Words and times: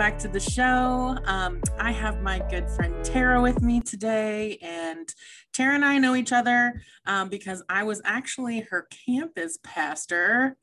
back 0.00 0.18
to 0.18 0.28
the 0.28 0.40
show. 0.40 1.18
Um, 1.26 1.60
I 1.78 1.92
have 1.92 2.22
my 2.22 2.38
good 2.48 2.70
friend 2.70 3.04
Tara 3.04 3.38
with 3.38 3.60
me 3.60 3.82
today, 3.82 4.56
and 4.62 5.06
Tara 5.52 5.74
and 5.74 5.84
I 5.84 5.98
know 5.98 6.14
each 6.14 6.32
other 6.32 6.80
um, 7.04 7.28
because 7.28 7.62
I 7.68 7.82
was 7.82 8.00
actually 8.02 8.60
her 8.60 8.88
campus 9.06 9.58
pastor 9.62 10.56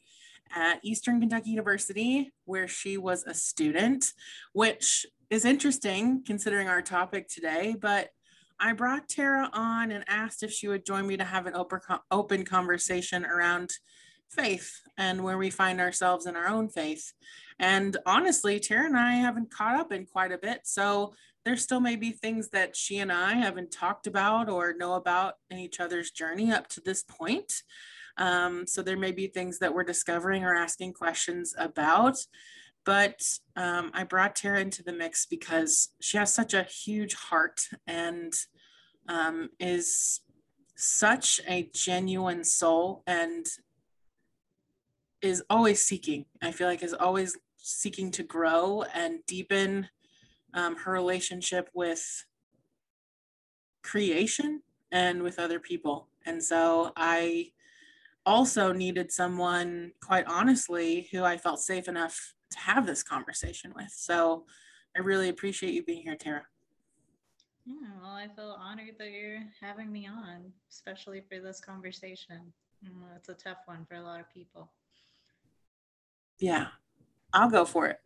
at 0.55 0.79
Eastern 0.83 1.19
Kentucky 1.19 1.51
University, 1.51 2.33
where 2.45 2.67
she 2.67 2.97
was 2.97 3.25
a 3.25 3.35
student, 3.35 4.11
which 4.53 5.05
is 5.29 5.45
interesting 5.45 6.23
considering 6.25 6.67
our 6.67 6.81
topic 6.81 7.27
today. 7.27 7.75
But 7.79 8.09
I 8.59 8.73
brought 8.73 9.07
Tara 9.07 9.51
on 9.53 9.91
and 9.91 10.03
asked 10.07 10.41
if 10.41 10.51
she 10.51 10.67
would 10.67 10.83
join 10.83 11.05
me 11.05 11.15
to 11.15 11.23
have 11.23 11.45
an 11.45 11.53
open 12.09 12.43
conversation 12.43 13.23
around 13.23 13.69
faith 14.29 14.81
and 14.97 15.23
where 15.23 15.37
we 15.37 15.51
find 15.51 15.79
ourselves 15.79 16.25
in 16.25 16.35
our 16.35 16.47
own 16.47 16.69
faith. 16.69 17.13
And 17.59 17.97
honestly, 18.05 18.59
Tara 18.59 18.85
and 18.85 18.97
I 18.97 19.15
haven't 19.15 19.51
caught 19.51 19.79
up 19.79 19.91
in 19.91 20.05
quite 20.05 20.31
a 20.31 20.37
bit. 20.37 20.61
So 20.65 21.13
there 21.43 21.57
still 21.57 21.79
may 21.79 21.95
be 21.95 22.11
things 22.11 22.49
that 22.49 22.75
she 22.75 22.99
and 22.99 23.11
I 23.11 23.33
haven't 23.33 23.71
talked 23.71 24.05
about 24.05 24.49
or 24.49 24.73
know 24.73 24.93
about 24.93 25.35
in 25.49 25.57
each 25.57 25.79
other's 25.79 26.11
journey 26.11 26.51
up 26.51 26.67
to 26.69 26.81
this 26.81 27.03
point. 27.03 27.63
Um, 28.17 28.65
so 28.67 28.81
there 28.81 28.97
may 28.97 29.11
be 29.11 29.27
things 29.27 29.59
that 29.59 29.73
we're 29.73 29.83
discovering 29.83 30.43
or 30.43 30.55
asking 30.55 30.93
questions 30.93 31.55
about. 31.57 32.17
But 32.85 33.21
um, 33.55 33.91
I 33.93 34.03
brought 34.03 34.35
Tara 34.35 34.59
into 34.59 34.83
the 34.83 34.93
mix 34.93 35.25
because 35.25 35.89
she 36.01 36.17
has 36.17 36.33
such 36.33 36.53
a 36.53 36.63
huge 36.63 37.15
heart 37.15 37.67
and 37.85 38.33
um, 39.09 39.49
is 39.59 40.21
such 40.75 41.41
a 41.47 41.69
genuine 41.73 42.43
soul 42.43 43.03
and 43.07 43.45
is 45.21 45.43
always 45.49 45.83
seeking. 45.83 46.25
I 46.41 46.51
feel 46.51 46.67
like 46.67 46.83
is 46.83 46.93
always 46.93 47.37
seeking 47.67 48.11
to 48.11 48.23
grow 48.23 48.83
and 48.93 49.25
deepen 49.25 49.89
um, 50.53 50.75
her 50.77 50.91
relationship 50.91 51.69
with 51.73 52.25
creation 53.83 54.61
and 54.91 55.21
with 55.21 55.37
other 55.39 55.59
people. 55.59 56.07
And 56.25 56.41
so 56.43 56.91
I 56.95 57.51
also 58.25 58.71
needed 58.71 59.11
someone, 59.11 59.91
quite 60.01 60.25
honestly, 60.27 61.09
who 61.11 61.23
I 61.23 61.37
felt 61.37 61.59
safe 61.59 61.87
enough 61.87 62.33
to 62.51 62.59
have 62.59 62.85
this 62.85 63.03
conversation 63.03 63.73
with. 63.75 63.91
So 63.91 64.45
I 64.95 65.01
really 65.01 65.29
appreciate 65.29 65.73
you 65.73 65.83
being 65.83 66.03
here, 66.03 66.15
Tara. 66.15 66.43
Yeah, 67.65 67.89
well, 68.01 68.11
I 68.11 68.29
feel 68.33 68.57
honored 68.59 68.95
that 68.97 69.11
you're 69.11 69.43
having 69.59 69.91
me 69.91 70.07
on, 70.07 70.53
especially 70.71 71.21
for 71.29 71.41
this 71.41 71.59
conversation. 71.59 72.53
it's 73.15 73.29
a 73.29 73.33
tough 73.33 73.57
one 73.65 73.85
for 73.85 73.95
a 73.95 74.01
lot 74.01 74.21
of 74.21 74.33
people. 74.33 74.71
Yeah, 76.39 76.67
I'll 77.33 77.49
go 77.49 77.65
for 77.65 77.87
it. 77.87 77.97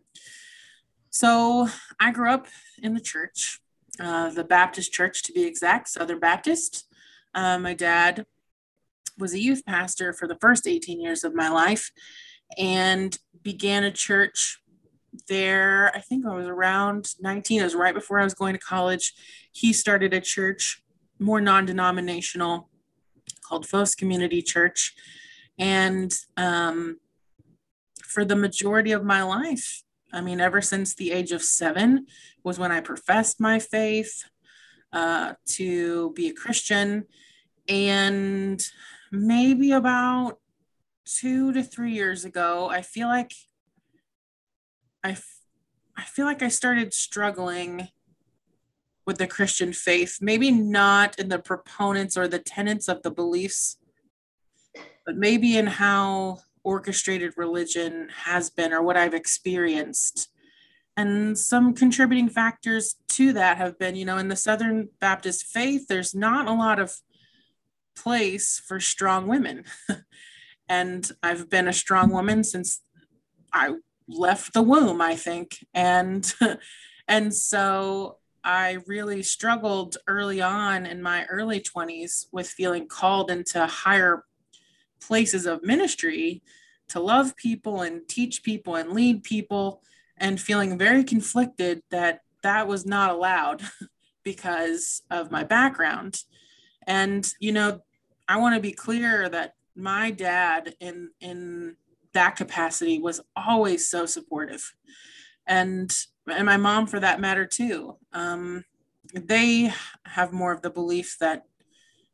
So 1.10 1.68
I 2.00 2.12
grew 2.12 2.30
up 2.30 2.48
in 2.82 2.94
the 2.94 3.02
church, 3.02 3.60
uh, 4.00 4.30
the 4.30 4.44
Baptist 4.44 4.94
church 4.94 5.24
to 5.24 5.34
be 5.34 5.44
exact, 5.44 5.90
Southern 5.90 6.20
Baptist. 6.20 6.86
Uh, 7.36 7.60
my 7.60 7.74
dad 7.74 8.26
was 9.18 9.34
a 9.34 9.40
youth 9.40 9.66
pastor 9.66 10.14
for 10.14 10.28
the 10.28 10.38
first 10.40 10.68
18 10.68 11.00
years 11.02 11.24
of 11.24 11.36
my 11.36 11.50
life 11.50 11.92
and 12.58 13.18
began 13.44 13.84
a 13.84 13.92
church 13.92 14.60
there. 15.28 15.92
I 15.94 16.00
think 16.00 16.26
I 16.26 16.34
was 16.34 16.48
around 16.48 17.10
19, 17.20 17.62
it 17.62 17.64
was 17.64 17.76
right 17.76 17.94
before 17.94 18.20
I 18.20 18.24
was 18.24 18.34
going 18.34 18.54
to 18.54 18.60
college. 18.60 19.14
He 19.52 19.74
started 19.74 20.14
a 20.14 20.22
church, 20.22 20.82
more 21.20 21.42
non 21.42 21.66
denominational, 21.66 22.70
called 23.44 23.68
Fos 23.68 23.96
Community 23.96 24.42
Church. 24.42 24.96
And 25.60 26.18
um, 26.38 27.01
for 28.12 28.26
the 28.26 28.36
majority 28.36 28.92
of 28.92 29.04
my 29.04 29.24
life. 29.24 29.84
I 30.14 30.22
mean, 30.22 30.42
ever 30.42 30.62
since 30.62 30.94
the 30.94 31.12
age 31.12 31.32
of 31.32 31.42
seven 31.42 32.08
was 32.44 32.60
when 32.60 32.72
I 32.72 32.82
professed 32.82 33.40
my 33.40 33.60
faith 33.60 34.24
uh, 34.92 35.34
to 35.46 36.12
be 36.14 36.28
a 36.28 36.34
Christian. 36.34 37.06
And 37.70 38.62
maybe 39.12 39.72
about 39.72 40.40
two 41.06 41.54
to 41.54 41.64
three 41.64 41.94
years 41.94 42.26
ago, 42.26 42.70
I 42.70 42.82
feel 42.82 43.08
like 43.08 43.34
I, 45.04 45.18
I 45.98 46.04
feel 46.04 46.26
like 46.26 46.44
I 46.44 46.50
started 46.50 46.94
struggling 46.94 47.88
with 49.06 49.18
the 49.18 49.28
Christian 49.28 49.74
faith, 49.74 50.20
maybe 50.22 50.52
not 50.52 51.18
in 51.18 51.30
the 51.30 51.40
proponents 51.40 52.18
or 52.18 52.28
the 52.28 52.40
tenets 52.40 52.88
of 52.88 53.02
the 53.02 53.12
beliefs, 53.12 53.78
but 55.06 55.16
maybe 55.16 55.58
in 55.58 55.68
how 55.68 56.40
orchestrated 56.64 57.34
religion 57.38 58.10
has 58.26 58.50
been 58.50 58.74
or 58.74 58.82
what 58.82 58.98
I've 58.98 59.14
experienced. 59.14 60.30
And 60.98 61.38
some 61.38 61.74
contributing 61.74 62.30
factors 62.30 62.96
to 63.10 63.34
that 63.34 63.58
have 63.58 63.80
been, 63.80 63.96
you 63.96 64.06
know, 64.06 64.18
in 64.18 64.28
the 64.28 64.36
Southern 64.36 64.90
Baptist 65.00 65.46
faith, 65.46 65.88
there's 65.88 66.14
not 66.14 66.48
a 66.48 66.54
lot 66.54 66.80
of 66.80 66.98
place 67.96 68.62
for 68.66 68.80
strong 68.80 69.28
women. 69.28 69.64
and 70.70 71.12
I've 71.24 71.50
been 71.50 71.68
a 71.68 71.74
strong 71.74 72.12
woman 72.12 72.44
since 72.44 72.82
I 73.54 73.76
left 74.08 74.54
the 74.54 74.62
womb, 74.62 75.02
I 75.02 75.16
think. 75.16 75.66
And 75.74 76.32
and 77.08 77.34
so 77.34 78.18
I 78.44 78.78
really 78.88 79.24
struggled 79.24 79.98
early 80.08 80.42
on 80.42 80.86
in 80.86 81.02
my 81.02 81.26
early 81.26 81.60
20s 81.60 82.26
with 82.32 82.48
feeling 82.48 82.88
called 82.88 83.30
into 83.30 83.66
higher 83.66 84.24
places 85.02 85.46
of 85.46 85.64
ministry 85.64 86.42
to 86.90 87.00
love 87.00 87.36
people 87.36 87.82
and 87.82 88.08
teach 88.08 88.44
people 88.44 88.76
and 88.76 88.92
lead 88.92 89.24
people 89.24 89.82
and 90.18 90.40
feeling 90.40 90.78
very 90.78 91.04
conflicted 91.04 91.82
that 91.90 92.22
that 92.44 92.68
was 92.68 92.86
not 92.86 93.12
allowed 93.12 93.62
because 94.24 95.02
of 95.10 95.32
my 95.32 95.44
background. 95.44 96.24
And 96.88 97.32
you 97.40 97.52
know 97.52 97.82
i 98.28 98.38
want 98.38 98.56
to 98.56 98.62
be 98.62 98.72
clear 98.72 99.28
that 99.28 99.56
my 99.76 100.12
dad 100.12 100.76
in 100.80 101.10
in 101.20 101.76
that 102.14 102.36
capacity 102.36 103.00
was 103.00 103.22
always 103.36 103.90
so 103.90 104.06
supportive. 104.06 104.74
And 105.48 105.92
and 106.28 106.46
my 106.46 106.58
mom 106.58 106.88
for 106.88 107.00
that 107.00 107.20
matter 107.20 107.46
too. 107.46 107.98
Um, 108.14 108.64
they 109.14 109.74
have 110.06 110.34
more 110.34 110.52
of 110.52 110.62
the 110.62 110.70
belief 110.70 111.18
that 111.20 111.46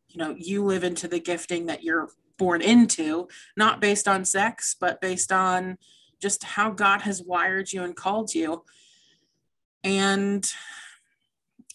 you 0.08 0.18
know 0.18 0.36
you 0.38 0.64
live 0.64 0.84
into 0.84 1.08
the 1.08 1.20
gifting 1.20 1.66
that 1.68 1.84
you're 1.84 2.10
born 2.38 2.62
into, 2.62 3.28
not 3.56 3.82
based 3.82 4.08
on 4.08 4.26
sex, 4.26 4.76
but 4.80 5.02
based 5.02 5.32
on 5.32 5.78
just 6.22 6.44
how 6.44 6.72
God 6.72 7.02
has 7.02 7.22
wired 7.22 7.72
you 7.72 7.84
and 7.84 7.96
called 7.96 8.34
you. 8.34 8.64
And 9.84 10.50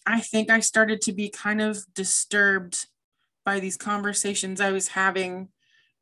I 0.05 0.19
think 0.19 0.49
I 0.49 0.59
started 0.59 1.01
to 1.01 1.13
be 1.13 1.29
kind 1.29 1.61
of 1.61 1.85
disturbed 1.93 2.87
by 3.45 3.59
these 3.59 3.77
conversations 3.77 4.61
I 4.61 4.71
was 4.71 4.89
having 4.89 5.49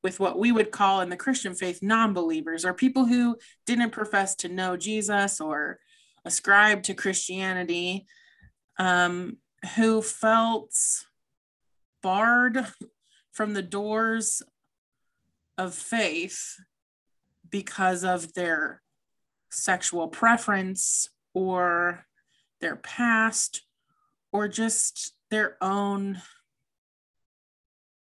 with 0.04 0.20
what 0.20 0.40
we 0.40 0.52
would 0.52 0.72
call 0.72 1.02
in 1.02 1.10
the 1.10 1.18
Christian 1.18 1.54
faith 1.54 1.84
non 1.84 2.14
believers 2.14 2.66
or 2.66 2.74
people 2.74 3.06
who 3.06 3.38
didn't 3.66 3.92
profess 3.92 4.36
to 4.36 4.50
know 4.50 4.76
Jesus 4.76 5.40
or 5.40 5.80
ascribe 6.26 6.84
to 6.84 6.94
Christianity, 6.94 8.08
um, 8.80 9.38
who 9.76 10.02
felt 10.02 10.74
barred 12.02 12.66
from 13.32 13.54
the 13.54 13.62
doors 13.62 14.42
of 15.62 15.76
faith 15.76 16.58
because 17.50 18.04
of 18.04 18.34
their 18.34 18.82
sexual 19.50 20.08
preference 20.08 21.10
or 21.34 22.06
their 22.62 22.76
past 22.76 23.62
or 24.32 24.48
just 24.48 25.14
their 25.30 25.58
own 25.62 26.22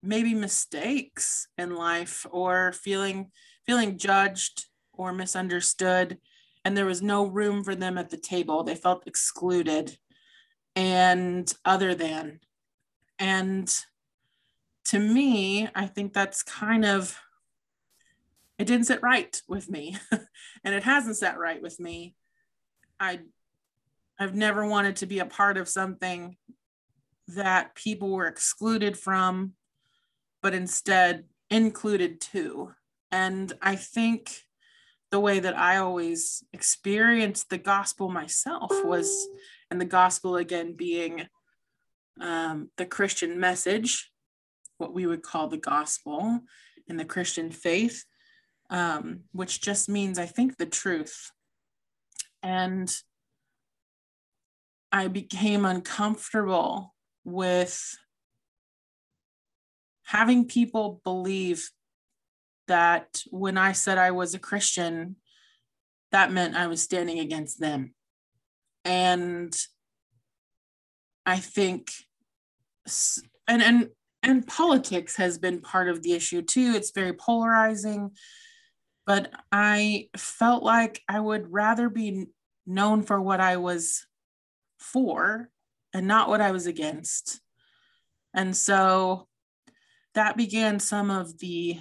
maybe 0.02 0.34
mistakes 0.34 1.48
in 1.58 1.76
life 1.76 2.26
or 2.32 2.72
feeling 2.72 3.32
feeling 3.66 3.98
judged 3.98 4.66
or 4.94 5.12
misunderstood. 5.12 6.18
And 6.64 6.76
there 6.76 6.86
was 6.86 7.02
no 7.02 7.26
room 7.26 7.64
for 7.64 7.76
them 7.76 7.98
at 7.98 8.10
the 8.10 8.18
table. 8.18 8.64
They 8.64 8.76
felt 8.76 9.08
excluded 9.08 9.98
and 10.76 11.52
other 11.66 11.94
than. 11.94 12.40
And 13.18 13.70
to 14.90 15.00
me 15.00 15.70
i 15.76 15.86
think 15.86 16.14
that's 16.14 16.42
kind 16.42 16.84
of 16.84 17.16
it 18.60 18.68
didn't 18.68 18.86
sit 18.88 19.02
right 19.02 19.42
with 19.48 19.70
me 19.70 19.98
and 20.64 20.76
it 20.76 20.84
hasn't 20.84 21.18
sat 21.18 21.40
right 21.40 21.62
with 21.62 21.80
me. 21.80 22.14
I 23.00 23.22
i've 24.20 24.36
never 24.36 24.66
wanted 24.66 24.98
to 24.98 25.06
be 25.06 25.20
a 25.20 25.26
part 25.26 25.58
of 25.58 25.68
something 25.68 26.36
that 27.30 27.74
people 27.74 28.10
were 28.10 28.28
excluded 28.28 28.98
from 28.98 29.54
but 30.44 30.54
instead 30.54 31.24
included 31.50 32.20
too 32.20 32.72
and 33.12 33.54
i 33.62 33.76
think 33.76 34.44
the 35.12 35.20
way 35.20 35.40
that 35.40 35.58
i 35.58 35.78
always 35.78 36.44
experienced 36.54 37.50
the 37.50 37.58
gospel 37.58 38.10
myself 38.10 38.72
was 38.84 39.28
and 39.72 39.80
the 39.80 39.86
gospel 39.86 40.36
again 40.36 40.76
being 40.76 41.26
um, 42.22 42.70
the 42.78 42.86
christian 42.86 43.40
message 43.40 44.12
what 44.78 44.94
we 44.94 45.06
would 45.06 45.24
call 45.24 45.48
the 45.48 45.58
gospel 45.58 46.42
in 46.88 46.98
the 46.98 47.06
christian 47.06 47.52
faith 47.52 48.04
um, 48.70 49.22
which 49.32 49.62
just 49.62 49.90
means 49.90 50.20
I 50.20 50.26
think 50.26 50.58
the 50.58 50.66
truth. 50.66 51.32
And 52.42 52.94
I 54.92 55.08
became 55.08 55.66
uncomfortable 55.66 56.94
with 57.24 57.98
having 60.04 60.46
people 60.46 61.02
believe 61.04 61.70
that 62.68 63.24
when 63.30 63.58
I 63.58 63.74
said 63.74 63.98
I 63.98 64.12
was 64.12 64.34
a 64.34 64.40
Christian, 64.40 65.16
that 66.12 66.32
meant 66.32 66.56
I 66.56 66.68
was 66.68 66.82
standing 66.82 67.20
against 67.20 67.60
them. 67.60 67.94
And 68.86 69.56
I 71.26 71.38
think 71.38 71.92
and 73.48 73.62
and 73.62 73.90
and 74.24 74.48
politics 74.48 75.16
has 75.18 75.38
been 75.38 75.62
part 75.62 75.90
of 75.90 76.02
the 76.02 76.14
issue 76.14 76.42
too. 76.42 76.74
It's 76.76 76.92
very 76.92 77.14
polarizing, 77.14 78.12
but 79.10 79.32
I 79.52 80.10
felt 80.16 80.62
like 80.62 81.02
I 81.10 81.20
would 81.20 81.52
rather 81.52 81.90
be 81.90 82.28
known 82.68 83.02
for 83.02 83.20
what 83.20 83.40
I 83.40 83.58
was 83.58 84.06
for 84.78 85.50
and 85.96 86.08
not 86.08 86.30
what 86.30 86.42
I 86.42 86.52
was 86.52 86.68
against. 86.68 87.42
And 88.36 88.56
so 88.56 89.28
that 90.14 90.38
began 90.38 90.80
some 90.80 91.10
of 91.10 91.40
the 91.40 91.80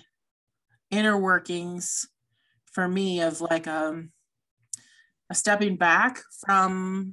inner 0.90 1.18
workings 1.18 2.08
for 2.64 2.88
me 2.88 3.20
of 3.20 3.42
like 3.42 3.66
um, 3.66 4.10
a 5.28 5.34
stepping 5.34 5.76
back 5.76 6.22
from 6.46 7.12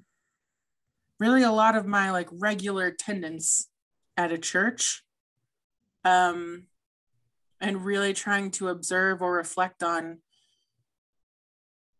really 1.19 1.43
a 1.43 1.51
lot 1.51 1.75
of 1.75 1.85
my 1.85 2.11
like 2.11 2.29
regular 2.31 2.85
attendance 2.85 3.67
at 4.15 4.31
a 4.31 4.37
church 4.37 5.03
um, 6.05 6.67
and 7.65 7.83
really 7.83 8.13
trying 8.13 8.51
to 8.51 8.67
observe 8.67 9.23
or 9.23 9.33
reflect 9.33 9.81
on 9.81 10.19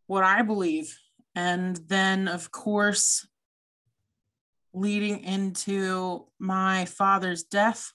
what 0.06 0.22
I 0.22 0.42
believe. 0.42 0.96
And 1.34 1.76
then, 1.88 2.28
of 2.28 2.52
course, 2.52 3.26
leading 4.72 5.24
into 5.24 6.28
my 6.38 6.84
father's 6.84 7.42
death 7.42 7.92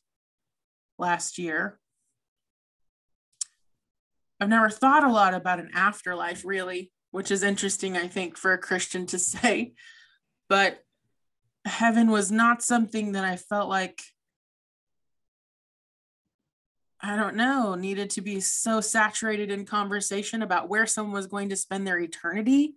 last 1.00 1.38
year. 1.38 1.79
I've 4.41 4.50
never 4.50 4.69
thought 4.69 5.06
a 5.06 5.12
lot 5.12 5.33
about 5.33 5.59
an 5.59 5.69
afterlife, 5.73 6.44
really, 6.44 6.91
which 7.12 7.31
is 7.31 7.41
interesting, 7.41 7.95
I 7.95 8.07
think, 8.07 8.38
for 8.38 8.51
a 8.51 8.57
Christian 8.57 9.06
to 9.07 9.19
say. 9.33 9.75
But 10.50 10.83
heaven 11.63 12.12
was 12.12 12.33
not 12.33 12.63
something 12.63 13.13
that 13.13 13.23
I 13.23 13.38
felt 13.38 13.69
like, 13.69 14.01
I 17.03 17.15
don't 17.15 17.36
know, 17.36 17.74
needed 17.74 18.12
to 18.12 18.21
be 18.21 18.39
so 18.42 18.80
saturated 18.80 19.50
in 19.50 19.65
conversation 19.65 20.44
about 20.44 20.69
where 20.69 20.86
someone 20.86 21.15
was 21.15 21.27
going 21.27 21.50
to 21.50 21.56
spend 21.56 21.88
their 21.88 22.00
eternity 22.00 22.75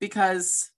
because 0.00 0.70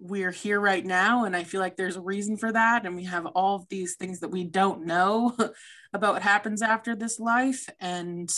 we're 0.00 0.30
here 0.30 0.60
right 0.60 0.84
now 0.84 1.24
and 1.24 1.34
i 1.34 1.44
feel 1.44 1.60
like 1.60 1.76
there's 1.76 1.96
a 1.96 2.00
reason 2.00 2.36
for 2.36 2.52
that 2.52 2.84
and 2.84 2.94
we 2.94 3.04
have 3.04 3.24
all 3.26 3.56
of 3.56 3.68
these 3.70 3.94
things 3.94 4.20
that 4.20 4.30
we 4.30 4.44
don't 4.44 4.84
know 4.84 5.34
about 5.94 6.12
what 6.12 6.22
happens 6.22 6.60
after 6.60 6.94
this 6.94 7.18
life 7.18 7.70
and 7.80 8.30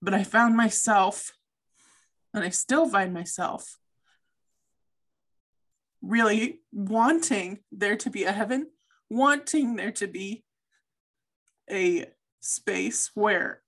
but 0.00 0.14
i 0.14 0.24
found 0.24 0.56
myself 0.56 1.34
and 2.32 2.42
i 2.42 2.48
still 2.48 2.88
find 2.88 3.12
myself 3.12 3.76
really 6.00 6.60
wanting 6.72 7.58
there 7.70 7.96
to 7.96 8.08
be 8.08 8.24
a 8.24 8.32
heaven 8.32 8.66
wanting 9.10 9.76
there 9.76 9.92
to 9.92 10.06
be 10.06 10.42
a 11.70 12.06
space 12.40 13.10
where 13.14 13.62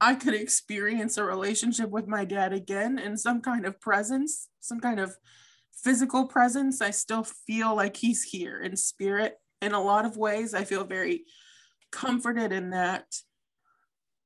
I 0.00 0.14
could 0.14 0.34
experience 0.34 1.18
a 1.18 1.24
relationship 1.24 1.90
with 1.90 2.08
my 2.08 2.24
dad 2.24 2.52
again 2.52 2.98
in 2.98 3.16
some 3.18 3.42
kind 3.42 3.66
of 3.66 3.80
presence, 3.80 4.48
some 4.60 4.80
kind 4.80 4.98
of 4.98 5.14
physical 5.74 6.26
presence. 6.26 6.80
I 6.80 6.90
still 6.90 7.24
feel 7.24 7.76
like 7.76 7.96
he's 7.96 8.22
here 8.22 8.60
in 8.60 8.76
spirit. 8.76 9.34
In 9.60 9.72
a 9.72 9.82
lot 9.82 10.06
of 10.06 10.16
ways, 10.16 10.54
I 10.54 10.64
feel 10.64 10.84
very 10.84 11.24
comforted 11.92 12.50
in 12.50 12.70
that. 12.70 13.04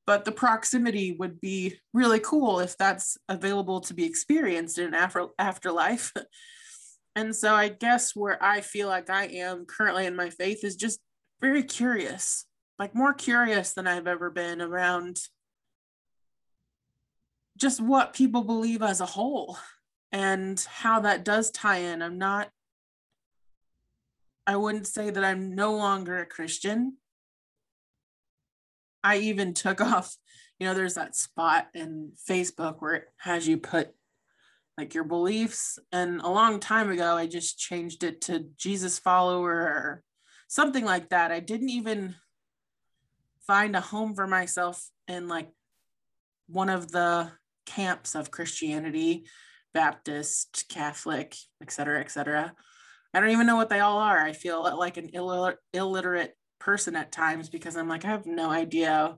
But 0.06 0.24
the 0.24 0.32
proximity 0.32 1.16
would 1.18 1.40
be 1.40 1.80
really 1.92 2.20
cool 2.20 2.60
if 2.60 2.76
that's 2.76 3.16
available 3.28 3.80
to 3.80 3.94
be 3.94 4.04
experienced 4.04 4.78
in 4.78 4.88
an 4.88 4.94
after- 4.94 5.28
afterlife. 5.38 6.12
and 7.16 7.34
so 7.34 7.54
I 7.54 7.68
guess 7.68 8.16
where 8.16 8.42
I 8.42 8.60
feel 8.60 8.88
like 8.88 9.08
I 9.08 9.26
am 9.26 9.66
currently 9.66 10.06
in 10.06 10.16
my 10.16 10.30
faith 10.30 10.64
is 10.64 10.76
just 10.76 11.00
very 11.40 11.62
curious, 11.62 12.46
like 12.78 12.94
more 12.94 13.14
curious 13.14 13.72
than 13.72 13.86
I've 13.86 14.06
ever 14.06 14.30
been 14.30 14.60
around 14.60 15.20
just 17.56 17.80
what 17.80 18.14
people 18.14 18.42
believe 18.42 18.82
as 18.82 19.00
a 19.00 19.06
whole 19.06 19.56
and 20.10 20.60
how 20.68 21.00
that 21.00 21.24
does 21.24 21.50
tie 21.52 21.78
in. 21.78 22.02
I'm 22.02 22.18
not, 22.18 22.50
I 24.46 24.56
wouldn't 24.56 24.88
say 24.88 25.10
that 25.10 25.24
I'm 25.24 25.54
no 25.54 25.76
longer 25.76 26.18
a 26.18 26.26
Christian. 26.26 26.96
I 29.04 29.18
even 29.18 29.54
took 29.54 29.80
off, 29.82 30.16
you 30.58 30.66
know, 30.66 30.74
there's 30.74 30.94
that 30.94 31.14
spot 31.14 31.68
in 31.74 32.12
Facebook 32.28 32.76
where 32.80 32.94
it 32.94 33.04
has 33.18 33.46
you 33.46 33.58
put 33.58 33.94
like 34.76 34.94
your 34.94 35.04
beliefs. 35.04 35.78
And 35.92 36.20
a 36.20 36.28
long 36.28 36.60
time 36.60 36.90
ago, 36.90 37.14
I 37.14 37.26
just 37.26 37.58
changed 37.58 38.04
it 38.04 38.20
to 38.22 38.46
Jesus 38.56 38.98
follower 38.98 39.52
or 39.52 40.02
something 40.48 40.84
like 40.84 41.10
that. 41.10 41.30
I 41.30 41.40
didn't 41.40 41.70
even 41.70 42.16
find 43.46 43.76
a 43.76 43.80
home 43.80 44.14
for 44.14 44.26
myself 44.26 44.84
in 45.06 45.28
like 45.28 45.50
one 46.46 46.68
of 46.68 46.90
the 46.90 47.30
camps 47.66 48.14
of 48.14 48.30
Christianity, 48.30 49.26
Baptist, 49.72 50.64
Catholic, 50.68 51.36
et 51.62 51.70
cetera, 51.70 52.00
et 52.00 52.10
cetera. 52.10 52.52
I 53.12 53.20
don't 53.20 53.30
even 53.30 53.46
know 53.46 53.56
what 53.56 53.68
they 53.68 53.80
all 53.80 53.98
are. 53.98 54.18
I 54.18 54.32
feel 54.32 54.62
like 54.76 54.96
an 54.96 55.10
Ill- 55.12 55.54
illiterate 55.72 56.34
person 56.58 56.96
at 56.96 57.12
times 57.12 57.48
because 57.48 57.76
I'm 57.76 57.88
like, 57.88 58.04
I 58.04 58.08
have 58.08 58.26
no 58.26 58.50
idea 58.50 59.16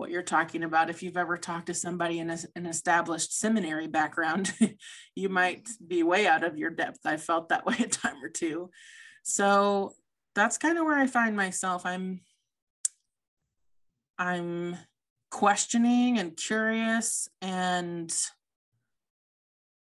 what 0.00 0.10
you're 0.10 0.22
talking 0.22 0.64
about. 0.64 0.90
If 0.90 1.02
you've 1.02 1.18
ever 1.18 1.36
talked 1.36 1.66
to 1.66 1.74
somebody 1.74 2.18
in 2.18 2.30
a, 2.30 2.38
an 2.56 2.66
established 2.66 3.38
seminary 3.38 3.86
background, 3.86 4.52
you 5.14 5.28
might 5.28 5.68
be 5.86 6.02
way 6.02 6.26
out 6.26 6.42
of 6.42 6.56
your 6.56 6.70
depth. 6.70 7.00
I 7.04 7.18
felt 7.18 7.50
that 7.50 7.66
way 7.66 7.76
a 7.78 7.86
time 7.86 8.16
or 8.24 8.30
two. 8.30 8.70
So 9.22 9.92
that's 10.34 10.58
kind 10.58 10.78
of 10.78 10.84
where 10.84 10.98
I 10.98 11.06
find 11.06 11.36
myself. 11.36 11.86
I'm 11.86 12.22
I'm 14.18 14.76
questioning 15.30 16.18
and 16.18 16.36
curious 16.36 17.28
and 17.40 18.12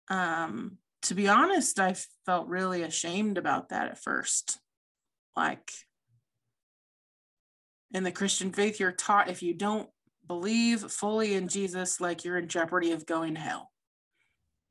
um 0.09 0.77
to 1.03 1.13
be 1.13 1.27
honest 1.27 1.79
i 1.79 1.95
felt 2.25 2.47
really 2.47 2.81
ashamed 2.81 3.37
about 3.37 3.69
that 3.69 3.87
at 3.87 3.99
first 3.99 4.59
like 5.35 5.71
in 7.93 8.03
the 8.03 8.11
christian 8.11 8.51
faith 8.51 8.79
you're 8.79 8.91
taught 8.91 9.29
if 9.29 9.43
you 9.43 9.53
don't 9.53 9.87
believe 10.27 10.81
fully 10.91 11.33
in 11.33 11.47
jesus 11.47 12.01
like 12.01 12.23
you're 12.23 12.37
in 12.37 12.47
jeopardy 12.47 12.91
of 12.91 13.05
going 13.05 13.35
to 13.35 13.39
hell 13.39 13.71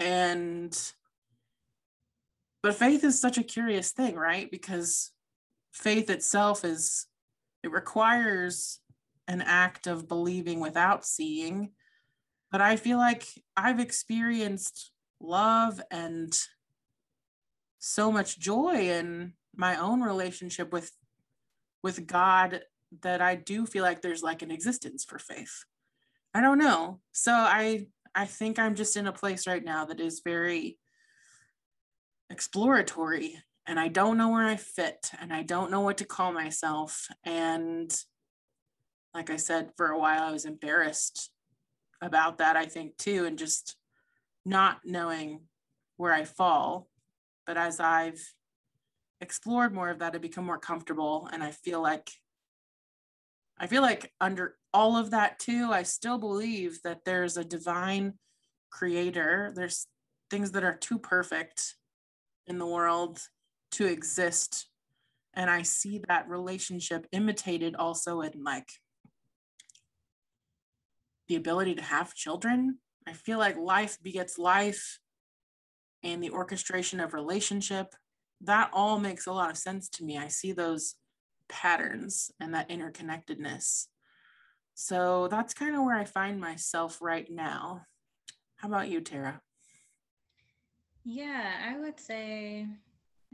and 0.01 0.93
but 2.63 2.75
faith 2.75 3.05
is 3.05 3.21
such 3.21 3.39
a 3.39 3.43
curious 3.43 3.93
thing 3.93 4.15
right 4.15 4.51
because 4.51 5.13
faith 5.73 6.09
itself 6.11 6.65
is 6.65 7.07
it 7.63 7.73
requires 7.73 8.81
an 9.27 9.43
act 9.43 9.87
of 9.87 10.09
believing 10.09 10.61
without 10.61 11.05
seeing. 11.05 11.71
But 12.51 12.61
I 12.61 12.77
feel 12.77 12.99
like 12.99 13.27
I've 13.57 13.81
experienced 13.81 14.93
love 15.21 15.81
and 15.91 16.39
so 17.79 18.13
much 18.13 18.39
joy 18.39 18.91
in 18.91 19.33
my 19.57 19.77
own 19.77 20.03
relationship 20.03 20.73
with 20.73 20.91
with 21.83 22.07
God 22.07 22.63
that 23.03 23.21
I 23.21 23.35
do 23.35 23.67
feel 23.67 23.83
like 23.83 24.03
there's 24.03 24.23
like 24.23 24.43
an 24.43 24.51
existence 24.51 25.05
for 25.05 25.19
faith. 25.19 25.65
I 26.33 26.41
don't 26.41 26.59
know. 26.59 27.01
So 27.13 27.33
I 27.33 27.87
I 28.15 28.27
think 28.27 28.59
I'm 28.59 28.75
just 28.75 28.97
in 28.97 29.07
a 29.07 29.13
place 29.13 29.47
right 29.47 29.65
now 29.65 29.87
that 29.87 30.01
is 30.01 30.23
very 30.25 30.79
exploratory 32.31 33.37
and 33.67 33.79
I 33.79 33.89
don't 33.89 34.19
know 34.19 34.31
where 34.31 34.47
I 34.47 34.57
fit 34.57 35.11
and 35.21 35.33
I 35.33 35.43
don't 35.43 35.71
know 35.71 35.81
what 35.81 35.99
to 35.99 36.05
call 36.05 36.33
myself 36.33 37.09
and 37.25 37.95
like 39.15 39.31
I 39.31 39.37
said, 39.37 39.71
for 39.77 39.91
a 39.91 39.99
while, 39.99 40.25
I 40.25 40.33
was 40.33 40.45
embarrassed 40.45 41.31
about 42.03 42.39
that, 42.39 42.57
I 42.57 42.67
think, 42.67 42.97
too, 42.99 43.25
and 43.25 43.39
just 43.39 43.77
not 44.45 44.81
knowing 44.85 45.43
where 45.97 46.13
I 46.13 46.25
fall. 46.25 46.89
But 47.47 47.57
as 47.57 47.79
I've 47.79 48.21
explored 49.21 49.73
more 49.73 49.91
of 49.91 50.01
that, 50.01 50.15
I 50.15 50.19
become 50.19 50.45
more 50.45 50.59
comfortable. 50.59 51.29
And 51.33 51.43
I 51.43 51.53
feel 51.53 51.81
like, 51.81 52.11
I 53.59 53.67
feel 53.67 53.83
like 53.83 54.13
under 54.21 54.57
all 54.73 54.97
of 54.97 55.11
that, 55.11 55.39
too, 55.39 55.71
I 55.73 55.85
still 55.85 56.19
believe 56.19 56.81
that 56.83 57.05
there's 57.05 57.37
a 57.37 57.45
divine 57.45 58.15
creator. 58.71 59.53
There's 59.55 59.87
things 60.31 60.53
that 60.53 60.65
are 60.65 60.77
too 60.77 60.99
perfect 60.99 61.77
in 62.47 62.59
the 62.59 62.67
world 62.67 63.21
to 63.73 63.87
exist. 63.87 64.69
And 65.35 65.49
I 65.49 65.63
see 65.63 66.01
that 66.09 66.29
relationship 66.29 67.07
imitated 67.13 67.77
also 67.77 68.21
in 68.21 68.43
like 68.43 68.69
the 71.29 71.37
ability 71.37 71.77
to 71.77 71.83
have 71.83 72.15
children 72.15 72.79
I 73.07 73.13
feel 73.13 73.39
like 73.39 73.57
life 73.57 73.99
begets 74.03 74.39
life 74.39 74.99
and 76.03 76.23
the 76.23 76.31
orchestration 76.31 77.01
of 77.01 77.13
relationship. 77.13 77.95
That 78.41 78.71
all 78.73 78.99
makes 78.99 79.27
a 79.27 79.33
lot 79.33 79.51
of 79.51 79.59
sense 79.59 79.89
to 79.91 80.05
me. 80.05 80.19
I 80.19 80.29
see 80.29 80.53
those 80.53 80.95
patterns 81.49 82.31
and 82.41 82.55
that 82.55 82.69
interconnectedness. 82.69 83.87
So 84.75 85.29
that's 85.29 85.55
kind 85.55 85.77
of 85.77 85.83
where 85.85 85.97
I 85.97 86.05
find 86.05 86.41
myself 86.41 87.01
right 87.01 87.31
now. 87.31 87.83
How 88.57 88.69
about 88.69 88.89
you, 88.89 89.01
Tara? 89.01 89.41
Yeah, 91.05 91.53
I 91.69 91.79
would 91.79 92.01
say 92.01 92.67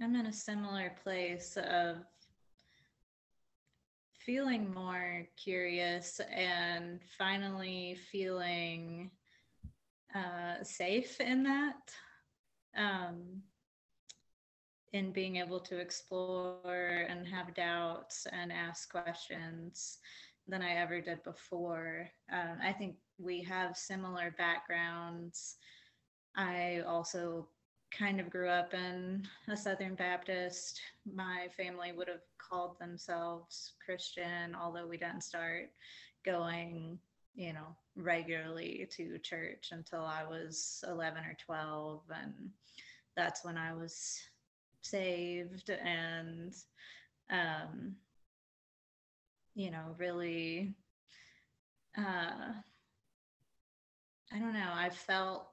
I'm 0.02 0.16
in 0.16 0.26
a 0.26 0.32
similar 0.32 0.92
place 1.02 1.56
of 1.56 1.98
feeling 4.18 4.72
more 4.72 5.26
curious 5.36 6.20
and 6.34 7.00
finally 7.16 7.96
feeling 8.10 9.10
uh, 10.14 10.62
safe 10.62 11.20
in 11.20 11.44
that. 11.44 11.76
Um, 12.76 13.42
in 14.92 15.12
being 15.12 15.36
able 15.36 15.60
to 15.60 15.78
explore 15.78 17.06
and 17.08 17.26
have 17.26 17.54
doubts 17.54 18.26
and 18.32 18.52
ask 18.52 18.90
questions 18.90 19.98
than 20.48 20.62
I 20.62 20.74
ever 20.74 21.00
did 21.00 21.22
before. 21.22 22.08
Um, 22.32 22.58
I 22.62 22.72
think 22.72 22.96
we 23.18 23.42
have 23.44 23.76
similar 23.76 24.34
backgrounds. 24.36 25.56
I 26.36 26.82
also 26.86 27.48
kind 27.96 28.20
of 28.20 28.30
grew 28.30 28.48
up 28.48 28.74
in 28.74 29.26
a 29.48 29.56
Southern 29.56 29.94
Baptist. 29.94 30.80
My 31.12 31.48
family 31.56 31.92
would 31.92 32.08
have 32.08 32.22
called 32.38 32.78
themselves 32.78 33.72
Christian, 33.84 34.56
although 34.60 34.86
we 34.86 34.96
didn't 34.96 35.22
start 35.22 35.70
going, 36.24 36.98
you 37.34 37.52
know, 37.52 37.76
regularly 37.96 38.88
to 38.96 39.18
church 39.18 39.68
until 39.72 40.00
I 40.00 40.24
was 40.24 40.82
11 40.88 41.22
or 41.24 41.36
12. 41.44 42.02
And 42.22 42.50
that's 43.16 43.44
when 43.44 43.56
I 43.56 43.74
was 43.74 44.20
saved 44.82 45.70
and, 45.70 46.54
um, 47.30 47.96
you 49.54 49.70
know, 49.70 49.94
really, 49.98 50.74
uh, 51.98 52.52
I 54.32 54.38
don't 54.38 54.54
know, 54.54 54.70
I 54.72 54.90
felt 54.90 55.48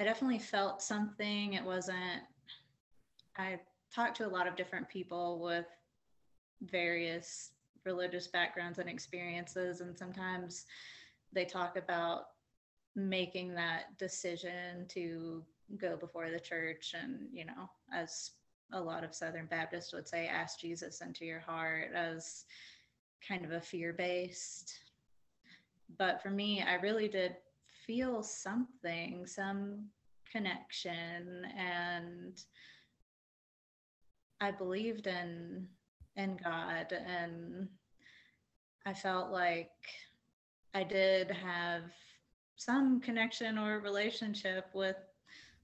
I 0.00 0.04
definitely 0.04 0.38
felt 0.38 0.80
something. 0.80 1.52
It 1.52 1.64
wasn't, 1.64 2.22
I 3.36 3.60
talked 3.94 4.16
to 4.16 4.26
a 4.26 4.30
lot 4.30 4.48
of 4.48 4.56
different 4.56 4.88
people 4.88 5.40
with 5.42 5.66
various 6.62 7.50
religious 7.84 8.26
backgrounds 8.26 8.78
and 8.78 8.88
experiences, 8.88 9.82
and 9.82 9.96
sometimes 9.96 10.64
they 11.34 11.44
talk 11.44 11.76
about 11.76 12.28
making 12.96 13.54
that 13.54 13.98
decision 13.98 14.86
to 14.88 15.44
go 15.78 15.96
before 15.96 16.30
the 16.30 16.40
church 16.40 16.94
and, 17.00 17.28
you 17.32 17.44
know, 17.44 17.68
as 17.92 18.32
a 18.72 18.80
lot 18.80 19.04
of 19.04 19.14
Southern 19.14 19.46
Baptists 19.46 19.92
would 19.92 20.08
say, 20.08 20.26
ask 20.26 20.60
Jesus 20.60 21.00
into 21.00 21.24
your 21.24 21.40
heart 21.40 21.90
as 21.94 22.44
kind 23.26 23.44
of 23.44 23.52
a 23.52 23.60
fear 23.60 23.92
based. 23.92 24.72
But 25.98 26.22
for 26.22 26.30
me, 26.30 26.62
I 26.62 26.74
really 26.74 27.08
did 27.08 27.36
feel 27.86 28.22
something, 28.22 29.26
some 29.26 29.86
connection 30.30 31.44
and 31.58 32.40
I 34.40 34.50
believed 34.50 35.06
in 35.06 35.66
in 36.16 36.38
God 36.42 36.92
and 36.92 37.68
I 38.86 38.94
felt 38.94 39.30
like 39.30 39.70
I 40.74 40.84
did 40.84 41.30
have 41.30 41.82
some 42.56 43.00
connection 43.00 43.58
or 43.58 43.80
relationship 43.80 44.66
with 44.74 44.96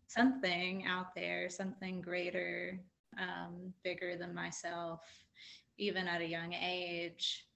something 0.09 0.85
out 0.87 1.15
there, 1.15 1.49
something 1.51 2.01
greater, 2.01 2.79
um, 3.19 3.73
bigger 3.83 4.17
than 4.17 4.35
myself, 4.35 5.01
even 5.79 6.07
at 6.07 6.21
a 6.21 6.27
young 6.27 6.53
age. 6.53 7.47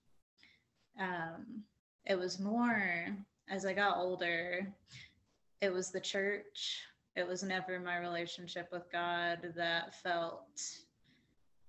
Um, 0.99 1.65
it 2.07 2.19
was 2.19 2.39
more 2.39 3.17
as 3.51 3.67
I 3.67 3.73
got 3.73 3.99
older, 3.99 4.73
it 5.61 5.73
was 5.73 5.91
the 5.91 6.01
church. 6.01 6.83
It 7.17 7.27
was 7.27 7.43
never 7.43 7.81
my 7.81 7.99
relationship 7.99 8.69
with 8.71 8.91
God 8.93 9.53
that 9.57 9.95
felt 9.97 10.63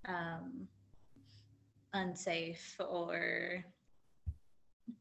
um, 0.06 0.68
unsafe 1.92 2.76
or 2.78 3.64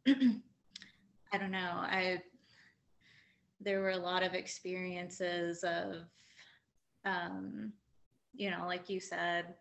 I 0.07 1.37
don't 1.37 1.51
know. 1.51 1.59
I 1.59 2.21
there 3.63 3.81
were 3.81 3.91
a 3.91 3.97
lot 3.97 4.23
of 4.23 4.33
experiences 4.33 5.63
of 5.63 6.03
um, 7.05 7.73
you 8.33 8.49
know, 8.49 8.65
like 8.65 8.89
you 8.89 8.99
said, 8.99 9.55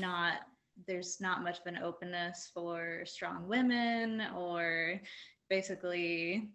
not 0.00 0.40
there's 0.86 1.20
not 1.20 1.42
much 1.42 1.58
of 1.60 1.66
an 1.66 1.78
openness 1.82 2.50
for 2.52 3.02
strong 3.06 3.48
women 3.48 4.22
or 4.36 5.00
basically 5.48 6.50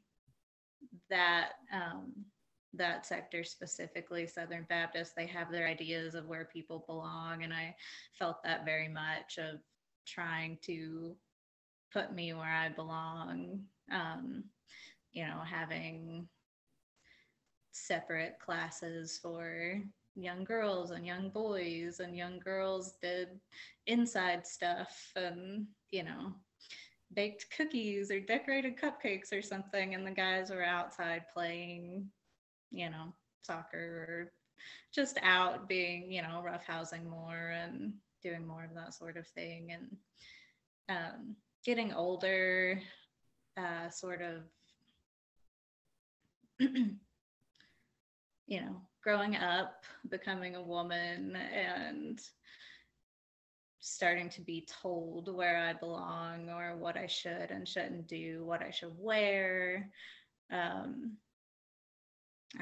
that 1.09 1.53
um, 1.73 2.11
that 2.73 3.05
sector 3.05 3.43
specifically 3.43 4.27
southern 4.27 4.65
baptist 4.69 5.13
they 5.15 5.25
have 5.25 5.51
their 5.51 5.67
ideas 5.67 6.13
of 6.13 6.27
where 6.27 6.45
people 6.45 6.85
belong 6.87 7.43
and 7.43 7.51
i 7.51 7.75
felt 8.17 8.43
that 8.43 8.63
very 8.63 8.87
much 8.87 9.37
of 9.37 9.59
trying 10.05 10.57
to 10.61 11.15
put 11.91 12.13
me 12.13 12.33
where 12.33 12.45
i 12.45 12.69
belong 12.69 13.59
um, 13.91 14.43
you 15.11 15.25
know 15.25 15.39
having 15.43 16.27
separate 17.71 18.37
classes 18.39 19.19
for 19.21 19.81
young 20.15 20.43
girls 20.43 20.91
and 20.91 21.05
young 21.05 21.29
boys 21.29 21.99
and 21.99 22.17
young 22.17 22.39
girls 22.39 22.93
did 23.01 23.29
inside 23.87 24.45
stuff 24.45 25.11
and 25.15 25.65
you 25.91 26.03
know 26.03 26.33
baked 27.13 27.47
cookies 27.55 28.11
or 28.11 28.19
decorated 28.19 28.77
cupcakes 28.77 29.33
or 29.33 29.41
something. 29.41 29.95
And 29.95 30.05
the 30.05 30.11
guys 30.11 30.49
were 30.49 30.63
outside 30.63 31.23
playing 31.33 32.07
you 32.71 32.89
know 32.89 33.13
soccer 33.43 33.77
or 33.77 34.31
just 34.93 35.17
out 35.21 35.67
being 35.67 36.11
you 36.11 36.21
know 36.21 36.43
roughhousing 36.45 37.09
more 37.09 37.49
and 37.49 37.93
doing 38.21 38.45
more 38.45 38.63
of 38.63 38.75
that 38.75 38.93
sort 38.93 39.17
of 39.17 39.27
thing. 39.27 39.71
And 39.71 39.97
um, 40.89 41.35
getting 41.65 41.93
older 41.93 42.81
uh, 43.57 43.89
sort 43.89 44.21
of 44.21 44.43
you 48.51 48.59
know 48.59 48.75
growing 49.01 49.37
up 49.37 49.85
becoming 50.09 50.55
a 50.55 50.61
woman 50.61 51.37
and 51.37 52.19
starting 53.79 54.29
to 54.29 54.41
be 54.41 54.67
told 54.81 55.33
where 55.33 55.57
I 55.57 55.73
belong 55.73 56.49
or 56.49 56.75
what 56.75 56.97
I 56.97 57.07
should 57.07 57.49
and 57.49 57.67
shouldn't 57.67 58.07
do, 58.07 58.43
what 58.45 58.61
I 58.61 58.69
should 58.69 58.91
wear. 58.97 59.89
Um, 60.51 61.13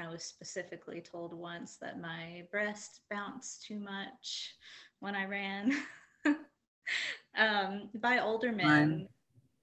I 0.00 0.08
was 0.08 0.22
specifically 0.22 1.00
told 1.02 1.34
once 1.34 1.76
that 1.82 2.00
my 2.00 2.44
breast 2.52 3.00
bounced 3.10 3.64
too 3.66 3.80
much 3.80 4.54
when 5.00 5.16
I 5.16 5.26
ran 5.26 5.72
um, 7.36 7.90
by 8.00 8.20
older 8.20 8.52
men 8.52 9.08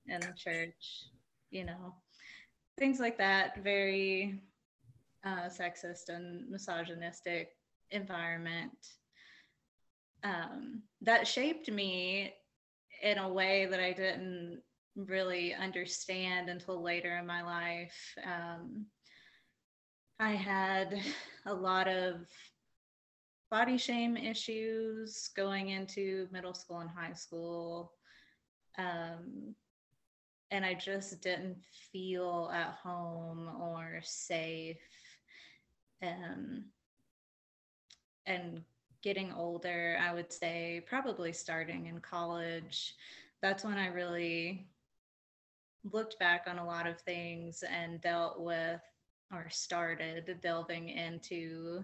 in 0.08 0.20
the 0.20 0.34
church, 0.36 1.06
you 1.52 1.64
know, 1.64 1.96
things 2.78 3.00
like 3.00 3.18
that. 3.18 3.64
Very 3.64 4.42
uh, 5.28 5.50
sexist 5.50 6.10
and 6.10 6.50
misogynistic 6.50 7.50
environment 7.92 8.72
um, 10.24 10.82
that 11.02 11.28
shaped 11.28 11.70
me 11.70 12.34
in 13.04 13.18
a 13.18 13.32
way 13.32 13.68
that 13.70 13.80
I 13.80 13.92
didn't 13.94 14.62
really 14.96 15.54
understand 15.54 16.50
until 16.50 16.82
later 16.82 17.18
in 17.18 17.28
my 17.28 17.44
life. 17.44 18.16
Um, 18.26 18.86
I 20.20 20.32
had 20.32 21.00
a 21.46 21.54
lot 21.54 21.88
of 21.88 22.28
body 23.52 23.78
shame 23.78 24.18
issues 24.18 25.30
going 25.36 25.70
into 25.70 26.28
middle 26.32 26.54
school 26.54 26.80
and 26.80 26.90
high 26.90 27.14
school. 27.14 27.92
Um, 28.78 29.56
and 30.52 30.66
I 30.66 30.74
just 30.74 31.22
didn't 31.22 31.58
feel 31.92 32.50
at 32.54 32.78
home 32.82 33.50
or 33.62 34.00
safe. 34.02 34.78
Um, 36.02 36.66
and 38.26 38.62
getting 39.02 39.32
older, 39.32 39.98
I 40.02 40.14
would 40.14 40.32
say 40.32 40.84
probably 40.88 41.34
starting 41.34 41.88
in 41.88 42.00
college, 42.00 42.96
that's 43.42 43.64
when 43.64 43.78
I 43.78 43.88
really 43.88 44.68
looked 45.92 46.20
back 46.20 46.46
on 46.48 46.58
a 46.58 46.66
lot 46.66 46.88
of 46.88 47.00
things 47.02 47.64
and 47.64 48.02
dealt 48.02 48.42
with 48.42 48.82
or 49.32 49.48
started 49.50 50.38
delving 50.42 50.90
into 50.90 51.84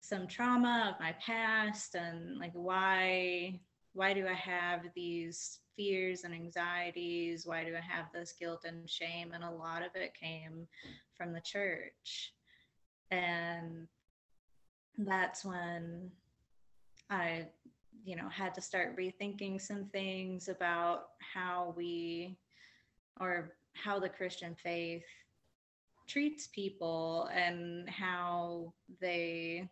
some 0.00 0.26
trauma 0.26 0.92
of 0.92 1.00
my 1.00 1.12
past 1.24 1.94
and 1.94 2.38
like 2.38 2.52
why 2.52 3.58
why 3.92 4.12
do 4.12 4.26
I 4.26 4.34
have 4.34 4.82
these 4.94 5.60
fears 5.74 6.24
and 6.24 6.34
anxieties? 6.34 7.46
Why 7.46 7.64
do 7.64 7.74
I 7.74 7.80
have 7.80 8.06
this 8.12 8.34
guilt 8.38 8.64
and 8.66 8.88
shame? 8.88 9.32
And 9.32 9.42
a 9.42 9.50
lot 9.50 9.80
of 9.80 9.90
it 9.94 10.12
came 10.14 10.68
from 11.16 11.32
the 11.32 11.40
church. 11.40 12.34
And 13.10 13.86
that's 14.98 15.44
when 15.44 16.10
I, 17.10 17.46
you 18.04 18.16
know, 18.16 18.28
had 18.28 18.54
to 18.54 18.60
start 18.60 18.96
rethinking 18.96 19.60
some 19.60 19.84
things 19.86 20.48
about 20.48 21.08
how 21.34 21.74
we 21.76 22.36
or 23.20 23.52
how 23.74 23.98
the 23.98 24.08
Christian 24.08 24.54
faith 24.54 25.04
treats 26.06 26.46
people 26.46 27.28
and 27.34 27.88
how 27.88 28.72
they 29.00 29.68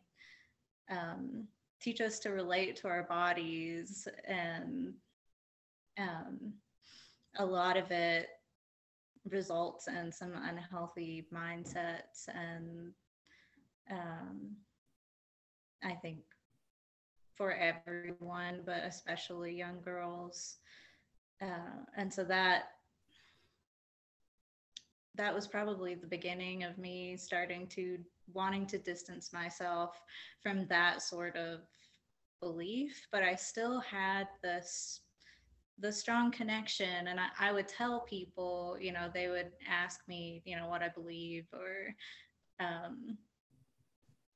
um, 0.90 1.46
teach 1.80 2.00
us 2.00 2.18
to 2.20 2.30
relate 2.30 2.76
to 2.76 2.88
our 2.88 3.04
bodies. 3.04 4.08
And 4.26 4.94
um, 5.98 6.52
a 7.38 7.44
lot 7.44 7.76
of 7.76 7.90
it 7.90 8.28
results 9.30 9.88
in 9.88 10.12
some 10.12 10.32
unhealthy 10.34 11.26
mindsets 11.32 12.28
and 12.28 12.92
um, 13.90 14.56
i 15.82 15.92
think 15.92 16.18
for 17.36 17.52
everyone 17.52 18.60
but 18.64 18.84
especially 18.84 19.54
young 19.54 19.80
girls. 19.84 20.58
Uh, 21.42 21.82
and 21.96 22.12
so 22.12 22.22
that 22.24 22.64
that 25.16 25.34
was 25.34 25.46
probably 25.46 25.94
the 25.94 26.06
beginning 26.06 26.64
of 26.64 26.78
me 26.78 27.16
starting 27.16 27.66
to 27.66 27.98
wanting 28.32 28.66
to 28.66 28.78
distance 28.78 29.32
myself 29.32 30.00
from 30.42 30.66
that 30.68 31.02
sort 31.02 31.36
of 31.36 31.60
belief 32.40 33.06
but 33.12 33.22
i 33.22 33.34
still 33.34 33.80
had 33.80 34.28
this 34.42 35.00
the 35.80 35.90
strong 35.90 36.30
connection. 36.30 37.08
And 37.08 37.18
I, 37.18 37.26
I, 37.40 37.52
would 37.52 37.66
tell 37.66 38.00
people 38.00 38.76
you 38.80 38.92
know 38.92 39.10
they 39.12 39.28
would 39.28 39.50
ask 39.68 40.06
me 40.06 40.40
you 40.44 40.56
know 40.56 40.68
what 40.68 40.82
i 40.82 40.88
believe 40.88 41.46
or 41.52 41.94
um 42.60 43.18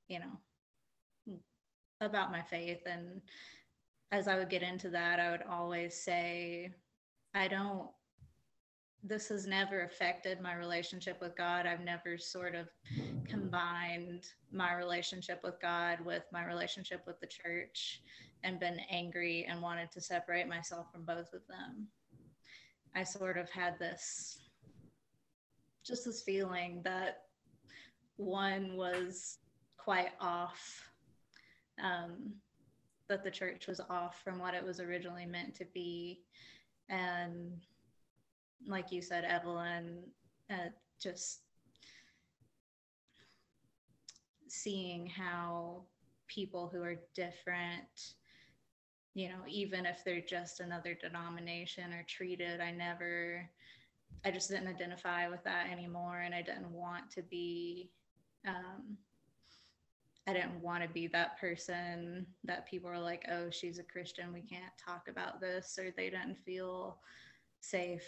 you 0.09 0.19
know 0.19 1.37
about 2.01 2.31
my 2.31 2.43
faith 2.43 2.81
and 2.87 3.21
as 4.13 4.29
i 4.29 4.37
would 4.37 4.51
get 4.51 4.63
into 4.63 4.89
that 4.89 5.19
i 5.19 5.31
would 5.31 5.43
always 5.49 5.95
say 5.95 6.73
i 7.35 7.49
don't 7.49 7.89
this 9.03 9.29
has 9.29 9.47
never 9.47 9.83
affected 9.83 10.41
my 10.41 10.55
relationship 10.55 11.21
with 11.21 11.37
God. 11.37 11.67
I've 11.67 11.85
never 11.85 12.19
sort 12.19 12.55
of 12.55 12.69
combined 13.29 14.25
my 14.53 14.75
relationship 14.75 15.41
with 15.45 15.61
God 15.61 16.01
with 16.05 16.25
my 16.33 16.45
relationship 16.45 17.03
with 17.07 17.21
the 17.21 17.27
church 17.27 18.03
and 18.43 18.61
been 18.61 18.81
angry 18.91 19.47
and 19.49 19.63
wanted 19.63 19.91
to 19.93 20.01
separate 20.01 20.49
myself 20.49 20.91
from 20.93 21.05
both 21.05 21.33
of 21.33 21.47
them. 21.49 21.87
I 22.95 23.05
sort 23.05 23.39
of 23.39 23.49
had 23.51 23.79
this 23.79 24.39
just 25.85 26.05
this 26.05 26.23
feeling 26.23 26.83
that 26.85 27.23
one 28.17 28.77
was 28.77 29.39
quite 29.89 30.13
off, 30.21 30.87
um, 31.83 32.35
that 33.09 33.25
the 33.25 33.31
church 33.31 33.67
was 33.67 33.81
off 33.89 34.21
from 34.23 34.39
what 34.39 34.53
it 34.53 34.63
was 34.63 34.81
originally 34.81 35.25
meant 35.25 35.55
to 35.55 35.65
be. 35.73 36.21
And 36.91 37.59
like 38.67 38.93
you 38.93 39.01
said, 39.01 39.25
Evelyn, 39.25 40.01
uh, 40.51 40.69
just 41.01 41.41
seeing 44.47 45.07
how 45.07 45.85
people 46.27 46.69
who 46.71 46.83
are 46.83 47.01
different, 47.15 48.13
you 49.15 49.31
know, 49.31 49.41
even 49.49 49.87
if 49.87 50.05
they're 50.05 50.21
just 50.21 50.61
another 50.61 50.99
denomination 51.01 51.95
are 51.95 52.05
treated, 52.07 52.61
I 52.61 52.73
never, 52.73 53.49
I 54.23 54.33
just 54.33 54.51
didn't 54.51 54.69
identify 54.69 55.31
with 55.31 55.43
that 55.45 55.71
anymore. 55.73 56.19
And 56.27 56.35
I 56.35 56.43
didn't 56.43 56.73
want 56.73 57.11
to 57.13 57.23
be, 57.23 57.89
um, 58.47 58.99
I 60.29 60.35
didn't 60.35 60.61
want 60.61 60.83
to 60.83 60.89
be 60.91 61.07
that 61.07 61.41
person 61.41 62.27
that 62.45 62.69
people 62.69 62.91
are 62.91 63.01
like, 63.01 63.25
oh, 63.33 63.49
she's 63.49 63.79
a 63.79 63.83
Christian. 63.83 64.31
We 64.31 64.43
can't 64.43 64.73
talk 64.85 65.09
about 65.09 65.41
this. 65.41 65.79
Or 65.79 65.91
they 65.97 66.11
didn't 66.11 66.37
feel 66.45 66.99
safe 67.61 68.05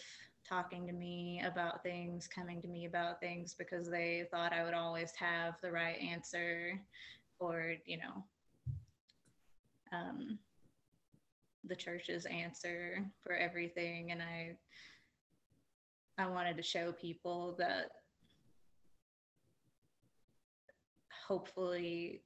talking 0.46 0.87
to 0.87 0.92
me 0.92 1.42
about 1.46 1.83
things, 1.83 2.28
coming 2.28 2.61
to 2.61 2.68
me 2.68 2.85
about 2.85 3.20
things 3.20 3.54
because 3.59 3.88
they 3.88 4.26
thought 4.30 4.52
I 4.52 4.64
would 4.64 4.74
always 4.74 5.12
have 5.12 5.54
the 5.62 5.72
right 5.72 5.96
answer 5.98 6.78
or, 7.38 7.76
you 7.87 7.96
know, 7.96 8.24
um, 9.92 10.38
the 11.64 11.76
church's 11.76 12.26
answer 12.26 13.02
for 13.22 13.35
everything. 13.35 14.12
And 14.12 14.20
I, 14.20 14.59
I 16.18 16.26
wanted 16.26 16.59
to 16.59 16.62
show 16.62 16.92
people 16.92 17.56
that 17.59 17.92
hopefully 21.30 22.22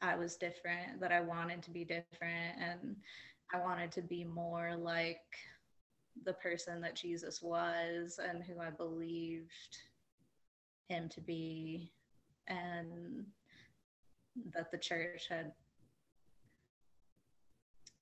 I 0.00 0.16
was 0.16 0.36
different, 0.36 1.00
that 1.00 1.12
I 1.12 1.20
wanted 1.20 1.62
to 1.64 1.70
be 1.70 1.84
different, 1.84 2.56
and 2.58 2.96
I 3.52 3.60
wanted 3.60 3.92
to 3.92 4.00
be 4.00 4.24
more 4.24 4.74
like 4.74 5.20
the 6.24 6.32
person 6.32 6.80
that 6.80 6.96
Jesus 6.96 7.42
was 7.42 8.18
and 8.26 8.42
who 8.42 8.58
I 8.58 8.70
believed 8.70 9.76
him 10.88 11.10
to 11.10 11.20
be, 11.20 11.92
and 12.48 13.26
that 14.54 14.70
the 14.70 14.78
church 14.78 15.26
had 15.28 15.52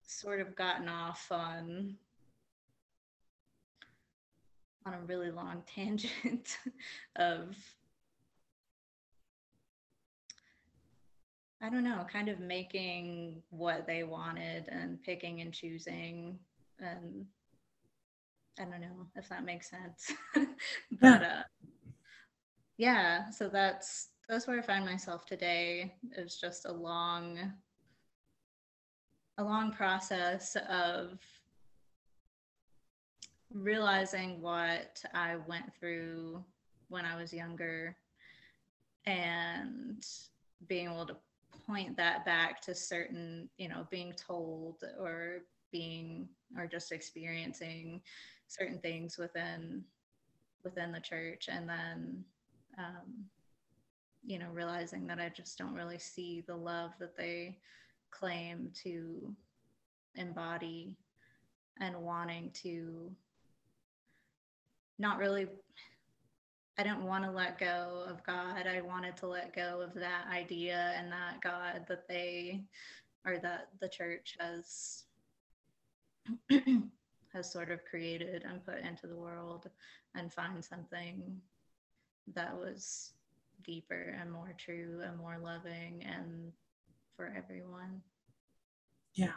sort 0.06 0.40
of 0.40 0.54
gotten 0.54 0.88
off 0.88 1.26
on 1.32 1.96
on 4.86 4.94
a 4.94 5.00
really 5.06 5.32
long 5.32 5.64
tangent 5.74 6.56
of 7.16 7.56
I 11.60 11.68
don't 11.68 11.84
know, 11.84 12.06
kind 12.10 12.28
of 12.28 12.38
making 12.38 13.42
what 13.50 13.86
they 13.86 14.04
wanted 14.04 14.68
and 14.68 15.02
picking 15.02 15.40
and 15.40 15.52
choosing 15.52 16.38
and 16.78 17.26
I 18.60 18.64
don't 18.64 18.80
know 18.80 19.06
if 19.16 19.28
that 19.28 19.44
makes 19.44 19.70
sense. 19.70 20.12
but 21.00 21.20
yeah. 21.20 21.40
Uh, 21.40 21.42
yeah, 22.76 23.30
so 23.30 23.48
that's 23.48 24.08
that's 24.28 24.46
where 24.46 24.58
I 24.58 24.62
find 24.62 24.84
myself 24.84 25.26
today. 25.26 25.94
It's 26.16 26.40
just 26.40 26.66
a 26.66 26.72
long 26.72 27.38
a 29.38 29.44
long 29.44 29.72
process 29.72 30.56
of 30.68 31.18
realizing 33.52 34.42
what 34.42 35.02
I 35.14 35.36
went 35.46 35.74
through 35.78 36.44
when 36.88 37.04
I 37.04 37.16
was 37.16 37.32
younger 37.32 37.96
and 39.06 40.04
being 40.68 40.86
able 40.86 41.06
to 41.06 41.16
point 41.68 41.96
that 41.96 42.24
back 42.24 42.60
to 42.62 42.74
certain, 42.74 43.48
you 43.58 43.68
know, 43.68 43.86
being 43.90 44.12
told 44.14 44.82
or 44.98 45.40
being 45.70 46.28
or 46.56 46.66
just 46.66 46.92
experiencing 46.92 48.00
certain 48.46 48.78
things 48.78 49.18
within 49.18 49.84
within 50.64 50.90
the 50.90 51.00
church 51.00 51.48
and 51.50 51.68
then 51.68 52.24
um, 52.78 53.24
you 54.24 54.38
know 54.38 54.48
realizing 54.52 55.06
that 55.06 55.20
i 55.20 55.28
just 55.28 55.58
don't 55.58 55.74
really 55.74 55.98
see 55.98 56.42
the 56.46 56.54
love 56.54 56.92
that 56.98 57.16
they 57.16 57.56
claim 58.10 58.70
to 58.74 59.34
embody 60.16 60.96
and 61.80 61.96
wanting 61.96 62.50
to 62.52 63.10
not 64.98 65.18
really 65.18 65.46
I 66.78 66.84
didn't 66.84 67.02
want 67.02 67.24
to 67.24 67.30
let 67.30 67.58
go 67.58 68.04
of 68.08 68.22
God. 68.22 68.66
I 68.68 68.80
wanted 68.80 69.16
to 69.18 69.26
let 69.26 69.54
go 69.54 69.80
of 69.82 69.94
that 69.94 70.26
idea 70.32 70.94
and 70.96 71.10
that 71.10 71.40
God 71.42 71.84
that 71.88 72.06
they 72.06 72.62
or 73.26 73.38
that 73.38 73.70
the 73.80 73.88
church 73.88 74.36
has 74.38 75.04
has 77.32 77.52
sort 77.52 77.72
of 77.72 77.84
created 77.84 78.44
and 78.48 78.64
put 78.64 78.78
into 78.78 79.08
the 79.08 79.16
world 79.16 79.68
and 80.14 80.32
find 80.32 80.64
something 80.64 81.40
that 82.34 82.54
was 82.56 83.12
deeper 83.64 84.16
and 84.20 84.30
more 84.30 84.54
true 84.56 85.00
and 85.04 85.18
more 85.18 85.38
loving 85.42 86.04
and 86.04 86.52
for 87.16 87.34
everyone. 87.36 88.00
Yeah. 89.14 89.32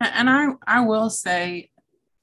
And 0.00 0.28
I 0.28 0.48
I 0.66 0.84
will 0.84 1.08
say 1.08 1.70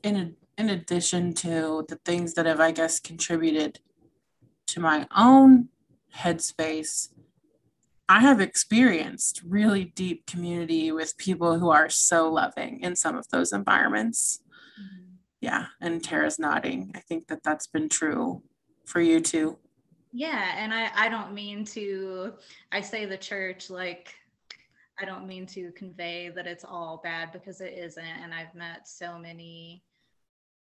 in 0.04 0.16
a, 0.16 0.45
in 0.58 0.70
addition 0.70 1.34
to 1.34 1.86
the 1.88 2.00
things 2.06 2.34
that 2.34 2.46
have 2.46 2.60
I 2.60 2.72
guess 2.72 3.00
contributed 3.00 3.80
to 4.68 4.80
my 4.80 5.08
own 5.16 5.70
headspace 6.16 7.10
I 8.08 8.20
have 8.20 8.40
experienced 8.40 9.42
really 9.44 9.86
deep 9.86 10.28
community 10.28 10.92
with 10.92 11.18
people 11.18 11.58
who 11.58 11.70
are 11.70 11.90
so 11.90 12.30
loving 12.30 12.82
in 12.82 12.96
some 12.96 13.18
of 13.18 13.28
those 13.30 13.52
environments. 13.52 14.42
Mm-hmm. 14.80 15.16
Yeah, 15.42 15.66
and 15.82 16.04
Tara's 16.04 16.38
nodding. 16.38 16.92
I 16.94 17.00
think 17.00 17.28
that 17.28 17.44
that's 17.44 17.66
been 17.66 17.90
true 17.90 18.44
for 18.86 19.02
you 19.02 19.22
too. 19.22 19.58
Yeah, 20.12 20.54
and 20.56 20.72
I 20.74 20.92
I 20.96 21.10
don't 21.10 21.34
mean 21.34 21.66
to 21.66 22.34
I 22.72 22.82
say 22.82 23.06
the 23.06 23.18
church 23.18 23.72
like 23.72 24.14
I 25.00 25.06
don't 25.06 25.28
mean 25.28 25.48
to 25.48 25.72
convey 25.72 26.30
that 26.30 26.48
it's 26.48 26.64
all 26.64 27.02
bad 27.04 27.32
because 27.32 27.60
it 27.60 27.74
isn't. 27.76 28.06
And 28.06 28.34
I've 28.34 28.54
met 28.54 28.88
so 28.88 29.18
many 29.18 29.84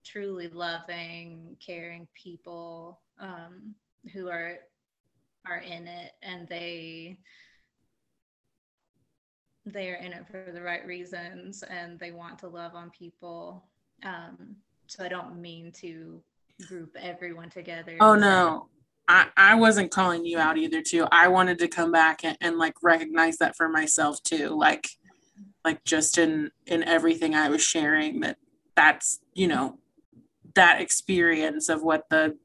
truly 0.04 0.48
loving, 0.48 1.56
caring 1.64 2.06
people 2.14 3.00
um, 3.20 3.74
who 4.12 4.28
are 4.28 4.58
are 5.46 5.58
in 5.58 5.86
it 5.86 6.12
and 6.22 6.48
they 6.48 7.18
they 9.66 9.90
are 9.90 9.96
in 9.96 10.12
it 10.12 10.26
for 10.30 10.50
the 10.52 10.62
right 10.62 10.86
reasons 10.86 11.62
and 11.62 11.98
they 11.98 12.10
want 12.10 12.38
to 12.38 12.48
love 12.48 12.74
on 12.74 12.90
people. 12.90 13.64
Um, 14.04 14.56
so 14.86 15.04
I 15.04 15.08
don't 15.08 15.40
mean 15.40 15.72
to 15.80 16.22
group 16.68 16.94
everyone 17.00 17.50
together. 17.50 17.96
Oh 18.00 18.14
no. 18.14 18.68
I, 19.06 19.26
I 19.36 19.54
wasn't 19.56 19.90
calling 19.90 20.24
you 20.24 20.38
out 20.38 20.56
either 20.56 20.80
too. 20.80 21.06
I 21.12 21.28
wanted 21.28 21.58
to 21.58 21.68
come 21.68 21.92
back 21.92 22.24
and, 22.24 22.38
and 22.40 22.56
like 22.56 22.74
recognize 22.82 23.36
that 23.38 23.54
for 23.54 23.68
myself 23.68 24.22
too. 24.22 24.48
Like 24.48 24.88
like 25.64 25.84
just 25.84 26.18
in 26.18 26.50
in 26.66 26.82
everything 26.82 27.34
I 27.34 27.48
was 27.48 27.62
sharing 27.62 28.20
that 28.20 28.36
that's, 28.76 29.20
you 29.34 29.46
know, 29.46 29.78
that 30.54 30.80
experience 30.80 31.68
of 31.68 31.82
what 31.82 32.08
the 32.10 32.36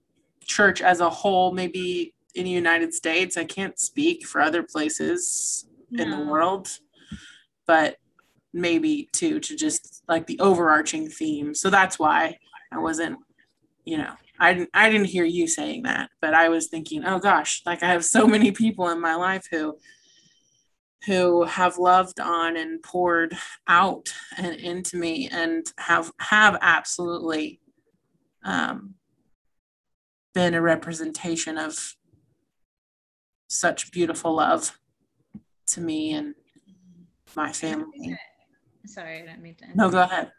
church 0.46 0.82
as 0.82 1.00
a 1.00 1.10
whole 1.10 1.52
maybe 1.52 2.14
in 2.36 2.46
the 2.46 2.52
United 2.52 2.94
States. 2.94 3.38
I 3.38 3.44
can't 3.44 3.80
speak 3.80 4.26
for 4.26 4.42
other 4.42 4.64
places 4.64 5.66
no. 5.92 6.04
in 6.04 6.12
the 6.12 6.26
world, 6.26 6.70
but 7.66 7.98
maybe 8.54 9.10
too 9.12 9.40
to 9.40 9.56
just 9.56 10.04
like 10.08 10.26
the 10.28 10.40
overarching 10.40 11.10
theme. 11.10 11.54
So 11.54 11.70
that's 11.70 12.00
why 12.00 12.38
I 12.72 12.80
wasn't, 12.80 13.20
you 13.86 13.98
know, 13.98 14.14
I 14.40 14.54
didn't 14.54 14.70
I 14.74 14.90
didn't 14.90 15.08
hear 15.08 15.26
you 15.26 15.48
saying 15.48 15.84
that, 15.84 16.10
but 16.22 16.34
I 16.34 16.50
was 16.50 16.68
thinking, 16.68 17.06
oh 17.06 17.20
gosh, 17.20 17.62
like 17.66 17.84
I 17.84 17.92
have 17.92 18.06
so 18.06 18.26
many 18.28 18.52
people 18.52 18.90
in 18.90 19.02
my 19.02 19.16
life 19.16 19.48
who 19.52 19.78
who 21.06 21.46
have 21.46 21.78
loved 21.78 22.20
on 22.20 22.58
and 22.58 22.82
poured 22.84 23.38
out 23.68 24.14
and 24.38 24.56
into 24.56 24.98
me 24.98 25.30
and 25.30 25.72
have 25.78 26.12
have 26.20 26.58
absolutely 26.62 27.60
um, 28.44 28.96
been 30.34 30.54
a 30.54 30.62
representation 30.62 31.58
of 31.58 31.96
such 33.48 33.92
beautiful 33.92 34.36
love 34.36 34.78
to 35.68 35.82
me 35.82 36.14
and 36.14 36.36
my 37.36 37.52
family. 37.52 38.18
Sorry, 38.86 39.18
I 39.18 39.22
didn't 39.26 39.42
mean 39.42 39.56
to. 39.56 39.66
No, 39.76 39.90
go 39.90 40.02
ahead. 40.02 40.32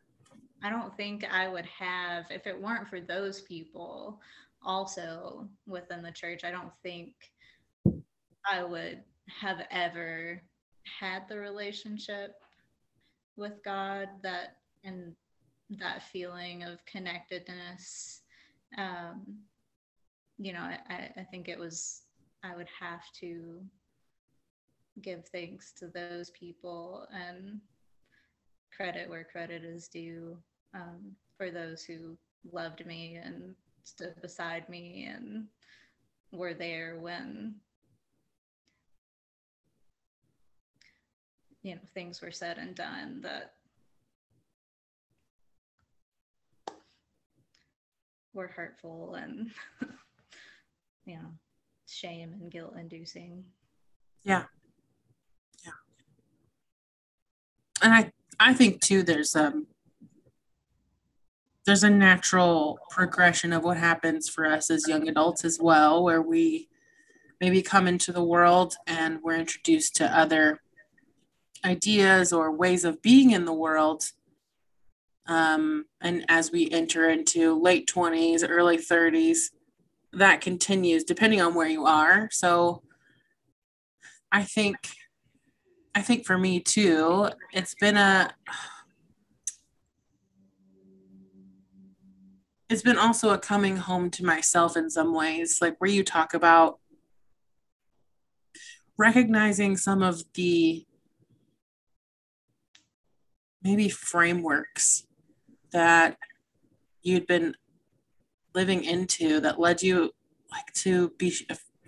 I 0.63 0.71
don't 0.71 0.97
think 0.97 1.25
I 1.31 1.49
would 1.49 1.67
have, 1.67 2.27
if 2.31 2.47
it 2.47 2.61
weren't 2.61 2.89
for 2.89 3.01
those 3.01 3.41
people 3.43 4.21
also 4.63 5.49
within 5.67 6.03
the 6.03 6.13
church, 6.13 6.45
I 6.45 6.51
don't 6.51 6.73
think 6.83 7.15
I 8.51 8.63
would 8.63 9.03
have 9.41 9.59
ever 9.71 10.43
had 11.01 11.29
the 11.29 11.39
relationship 11.39 12.35
with 13.37 13.63
God 13.65 14.09
that 14.23 14.57
and 14.85 15.15
that 15.79 16.03
feeling 16.03 16.63
of 16.65 16.85
connectedness. 16.87 18.23
Um, 18.77 19.39
you 20.39 20.53
know, 20.53 20.61
I, 20.61 21.11
I 21.17 21.27
think 21.31 21.49
it 21.49 21.59
was, 21.59 22.03
I 22.43 22.57
would 22.57 22.69
have 22.79 23.03
to 23.21 23.61
give 25.03 25.27
thanks 25.27 25.73
to 25.79 25.89
those 25.89 26.31
people 26.31 27.07
and 27.13 27.61
credit 28.75 29.09
where 29.09 29.25
credit 29.25 29.65
is 29.65 29.89
due 29.89 30.37
um, 30.75 31.13
for 31.37 31.51
those 31.51 31.83
who 31.83 32.17
loved 32.53 32.85
me 32.87 33.19
and 33.23 33.55
stood 33.85 34.15
beside 34.23 34.69
me 34.69 35.09
and 35.13 35.47
were 36.33 36.55
there 36.55 36.99
when 37.01 37.55
you 41.63 41.75
know 41.75 41.81
things 41.93 42.23
were 42.23 42.31
said 42.31 42.57
and 42.59 42.75
done 42.75 43.21
that 43.21 43.55
were 48.33 48.49
hurtful 48.49 49.15
and 49.15 49.51
you 51.05 51.17
know 51.17 51.31
shame 51.87 52.35
and 52.41 52.51
guilt 52.51 52.75
inducing. 52.79 53.45
Yeah. 54.23 54.45
Yeah. 55.65 55.73
And 57.83 57.93
i 57.93 58.13
i 58.39 58.55
think 58.55 58.81
too 58.81 59.03
there's 59.03 59.35
um 59.35 59.67
there's 61.67 61.85
a 61.85 61.91
natural 61.91 62.79
progression 62.91 63.53
of 63.53 63.65
what 63.65 63.77
happens 63.77 64.29
for 64.29 64.47
us 64.47 64.71
as 64.71 64.89
young 64.89 65.09
adults 65.09 65.45
as 65.45 65.59
well 65.61 66.03
where 66.03 66.23
we 66.23 66.69
maybe 67.41 67.63
come 67.63 67.87
into 67.87 68.13
the 68.13 68.23
world 68.23 68.77
and 68.87 69.21
we're 69.23 69.37
introduced 69.37 69.97
to 69.97 70.19
other 70.19 70.61
ideas 71.65 72.33
or 72.33 72.51
ways 72.51 72.85
of 72.85 73.03
being 73.03 73.31
in 73.31 73.45
the 73.45 73.53
world 73.53 74.13
um, 75.27 75.85
and 76.01 76.25
as 76.29 76.51
we 76.51 76.71
enter 76.71 77.09
into 77.09 77.61
late 77.61 77.89
20s, 77.89 78.45
early 78.49 78.79
30s, 78.79 79.51
that 80.13 80.41
continues 80.41 81.05
depending 81.05 81.41
on 81.41 81.55
where 81.55 81.69
you 81.69 81.87
are. 81.87 82.29
So 82.33 82.83
I 84.33 84.43
think 84.43 84.77
I 85.95 86.03
think 86.03 86.25
for 86.25 86.39
me 86.39 86.61
too, 86.61 87.29
it's 87.53 87.75
been 87.75 87.97
a 87.97 88.33
it's 92.69 92.83
been 92.83 92.99
also 92.99 93.31
a 93.31 93.39
coming 93.39 93.77
home 93.77 94.11
to 94.11 94.25
myself 94.25 94.77
in 94.77 94.89
some 94.89 95.13
ways, 95.13 95.59
like 95.61 95.77
where 95.79 95.91
you 95.91 96.05
talk 96.05 96.35
about 96.35 96.79
recognizing 98.97 99.77
some 99.77 100.03
of 100.03 100.23
the 100.35 100.87
maybe 103.63 103.89
frameworks 103.89 105.05
that 105.73 106.17
you'd 107.03 107.27
been 107.27 107.55
living 108.55 108.85
into 108.85 109.41
that 109.41 109.61
led 109.61 109.83
you 109.83 110.11
like 110.51 110.73
to 110.75 111.11
be 111.19 111.35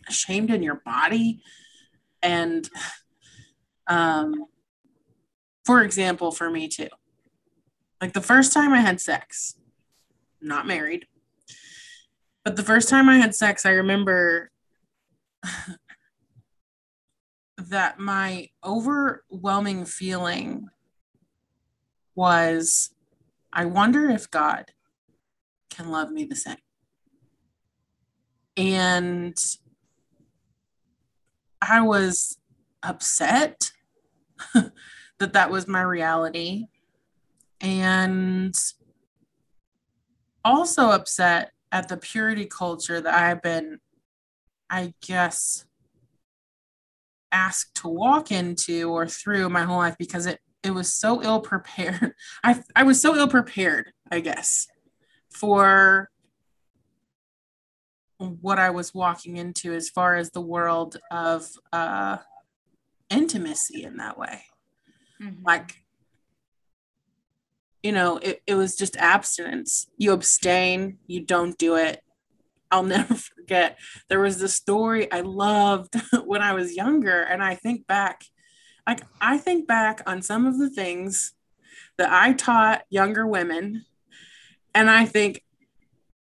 ashamed 0.09 0.51
in 0.51 0.63
your 0.63 0.81
body? 0.85 1.43
And 2.23 2.69
um 3.87 4.47
for 5.65 5.83
example 5.83 6.31
for 6.31 6.51
me 6.51 6.69
too. 6.69 6.89
Like 8.01 8.13
the 8.13 8.21
first 8.21 8.53
time 8.53 8.73
i 8.73 8.81
had 8.81 9.01
sex 9.01 9.55
not 10.41 10.67
married 10.67 11.07
but 12.45 12.57
the 12.57 12.63
first 12.65 12.89
time 12.89 13.09
i 13.09 13.17
had 13.17 13.35
sex 13.35 13.65
i 13.65 13.71
remember 13.71 14.51
that 17.57 17.99
my 17.99 18.49
overwhelming 18.65 19.85
feeling 19.85 20.69
was 22.15 22.93
I 23.53 23.67
wonder 23.67 24.09
if 24.09 24.31
God 24.31 24.67
can 25.71 25.91
love 25.91 26.11
me 26.11 26.25
the 26.25 26.37
same. 26.37 26.57
And 28.57 29.37
I 31.61 31.81
was 31.83 32.39
upset 32.83 33.73
that 34.55 35.33
that 35.33 35.51
was 35.51 35.69
my 35.69 35.83
reality. 35.83 36.67
And 37.61 38.55
also 40.45 40.91
upset 40.91 41.53
at 41.71 41.89
the 41.89 41.97
purity 41.97 42.47
culture 42.47 43.01
that 43.01 43.15
I've 43.15 43.43
been, 43.43 43.79
I 44.69 44.95
guess, 45.01 45.65
asked 47.31 47.77
to 47.77 47.89
walk 47.89 48.31
into 48.31 48.91
or 48.91 49.07
through 49.07 49.49
my 49.49 49.63
whole 49.63 49.79
life 49.79 49.97
because 49.99 50.27
it 50.27 50.41
it 50.63 50.73
was 50.73 50.93
so 50.93 51.23
ill 51.23 51.41
prepared. 51.41 52.15
I 52.45 52.63
I 52.75 52.83
was 52.85 53.01
so 53.01 53.17
ill 53.17 53.29
prepared, 53.29 53.93
I 54.11 54.21
guess, 54.21 54.67
for 55.31 56.11
what 58.19 58.59
I 58.59 58.71
was 58.71 58.95
walking 58.95 59.37
into 59.37 59.73
as 59.73 59.89
far 59.89 60.17
as 60.17 60.31
the 60.31 60.41
world 60.41 60.97
of 61.11 61.49
uh, 61.73 62.19
intimacy 63.11 63.83
in 63.83 63.97
that 63.97 64.17
way. 64.17 64.45
Mm-hmm. 65.21 65.45
Like, 65.45 65.83
you 67.83 67.93
know, 67.93 68.19
it, 68.19 68.43
it 68.47 68.55
was 68.55 68.77
just 68.77 68.97
abstinence. 68.97 69.89
You 69.99 70.13
abstain, 70.13 70.99
you 71.07 71.21
don't 71.25 71.59
do 71.59 71.77
it. 71.77 72.01
I'll 72.71 72.83
never 72.85 73.15
forget. 73.15 73.79
There 74.09 74.21
was 74.21 74.39
this 74.39 74.55
story 74.55 75.11
I 75.11 75.21
loved 75.21 75.95
when 76.25 76.43
I 76.43 76.53
was 76.53 76.77
younger, 76.77 77.23
and 77.23 77.43
I 77.43 77.57
think 77.57 77.87
back 77.87 78.23
like 78.87 79.03
I 79.21 79.39
think 79.39 79.67
back 79.67 80.03
on 80.07 80.23
some 80.23 80.47
of 80.47 80.59
the 80.59 80.71
things 80.71 81.35
that 81.99 82.11
I 82.11 82.33
taught 82.33 82.83
younger 82.91 83.27
women, 83.27 83.85
and 84.75 84.91
I 84.91 85.05
think 85.05 85.45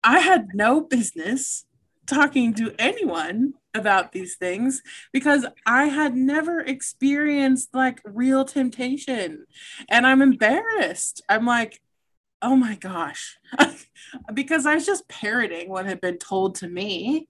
I 0.02 0.20
had 0.20 0.48
no 0.54 0.80
business 0.80 1.64
talking 2.06 2.54
to 2.54 2.72
anyone 2.78 3.54
about 3.74 4.12
these 4.12 4.36
things 4.36 4.82
because 5.12 5.44
I 5.66 5.86
had 5.86 6.16
never 6.16 6.60
experienced 6.60 7.74
like 7.74 8.00
real 8.04 8.44
temptation. 8.44 9.46
And 9.88 10.06
I'm 10.06 10.22
embarrassed. 10.22 11.22
I'm 11.28 11.44
like, 11.44 11.80
oh 12.40 12.56
my 12.56 12.76
gosh. 12.76 13.36
because 14.34 14.66
I 14.66 14.74
was 14.74 14.86
just 14.86 15.08
parroting 15.08 15.68
what 15.68 15.86
had 15.86 16.00
been 16.00 16.18
told 16.18 16.56
to 16.56 16.68
me 16.68 17.28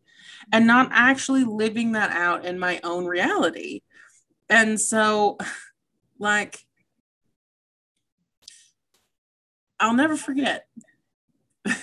and 0.52 0.66
not 0.66 0.90
actually 0.92 1.44
living 1.44 1.92
that 1.92 2.10
out 2.10 2.44
in 2.44 2.58
my 2.58 2.80
own 2.84 3.06
reality 3.06 3.82
and 4.48 4.80
so 4.80 5.38
Like, 6.18 6.64
I'll 9.78 9.94
never 9.94 10.16
forget. 10.16 10.66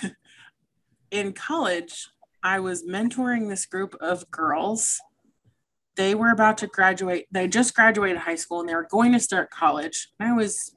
In 1.10 1.32
college, 1.32 2.08
I 2.42 2.60
was 2.60 2.84
mentoring 2.84 3.48
this 3.48 3.66
group 3.66 3.94
of 4.00 4.30
girls. 4.30 5.00
They 5.96 6.14
were 6.14 6.30
about 6.30 6.58
to 6.58 6.66
graduate. 6.66 7.26
They 7.30 7.46
just 7.46 7.74
graduated 7.74 8.18
high 8.18 8.34
school 8.34 8.60
and 8.60 8.68
they 8.68 8.74
were 8.74 8.88
going 8.90 9.12
to 9.12 9.20
start 9.20 9.50
college. 9.50 10.08
And 10.18 10.28
I 10.28 10.32
was, 10.34 10.74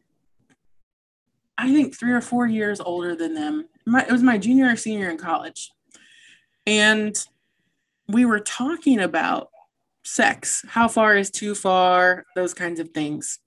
I 1.58 1.74
think, 1.74 1.98
three 1.98 2.12
or 2.12 2.22
four 2.22 2.46
years 2.46 2.80
older 2.80 3.16
than 3.16 3.34
them. 3.34 3.68
My, 3.88 4.04
it 4.04 4.12
was 4.12 4.22
my 4.22 4.38
junior 4.38 4.72
or 4.72 4.76
senior 4.76 5.10
in 5.10 5.18
college. 5.18 5.72
And 6.68 7.18
we 8.08 8.26
were 8.26 8.40
talking 8.40 9.00
about 9.00 9.50
sex. 10.08 10.64
How 10.68 10.88
far 10.88 11.16
is 11.16 11.30
too 11.30 11.54
far? 11.54 12.26
Those 12.36 12.54
kinds 12.54 12.80
of 12.80 12.90
things. 12.90 13.40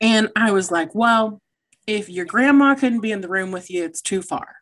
And 0.00 0.28
I 0.36 0.52
was 0.52 0.70
like, 0.70 0.94
well, 0.94 1.40
if 1.86 2.08
your 2.08 2.26
grandma 2.26 2.74
couldn't 2.74 3.00
be 3.00 3.12
in 3.12 3.20
the 3.20 3.28
room 3.28 3.50
with 3.50 3.70
you, 3.70 3.84
it's 3.84 4.02
too 4.02 4.22
far. 4.22 4.56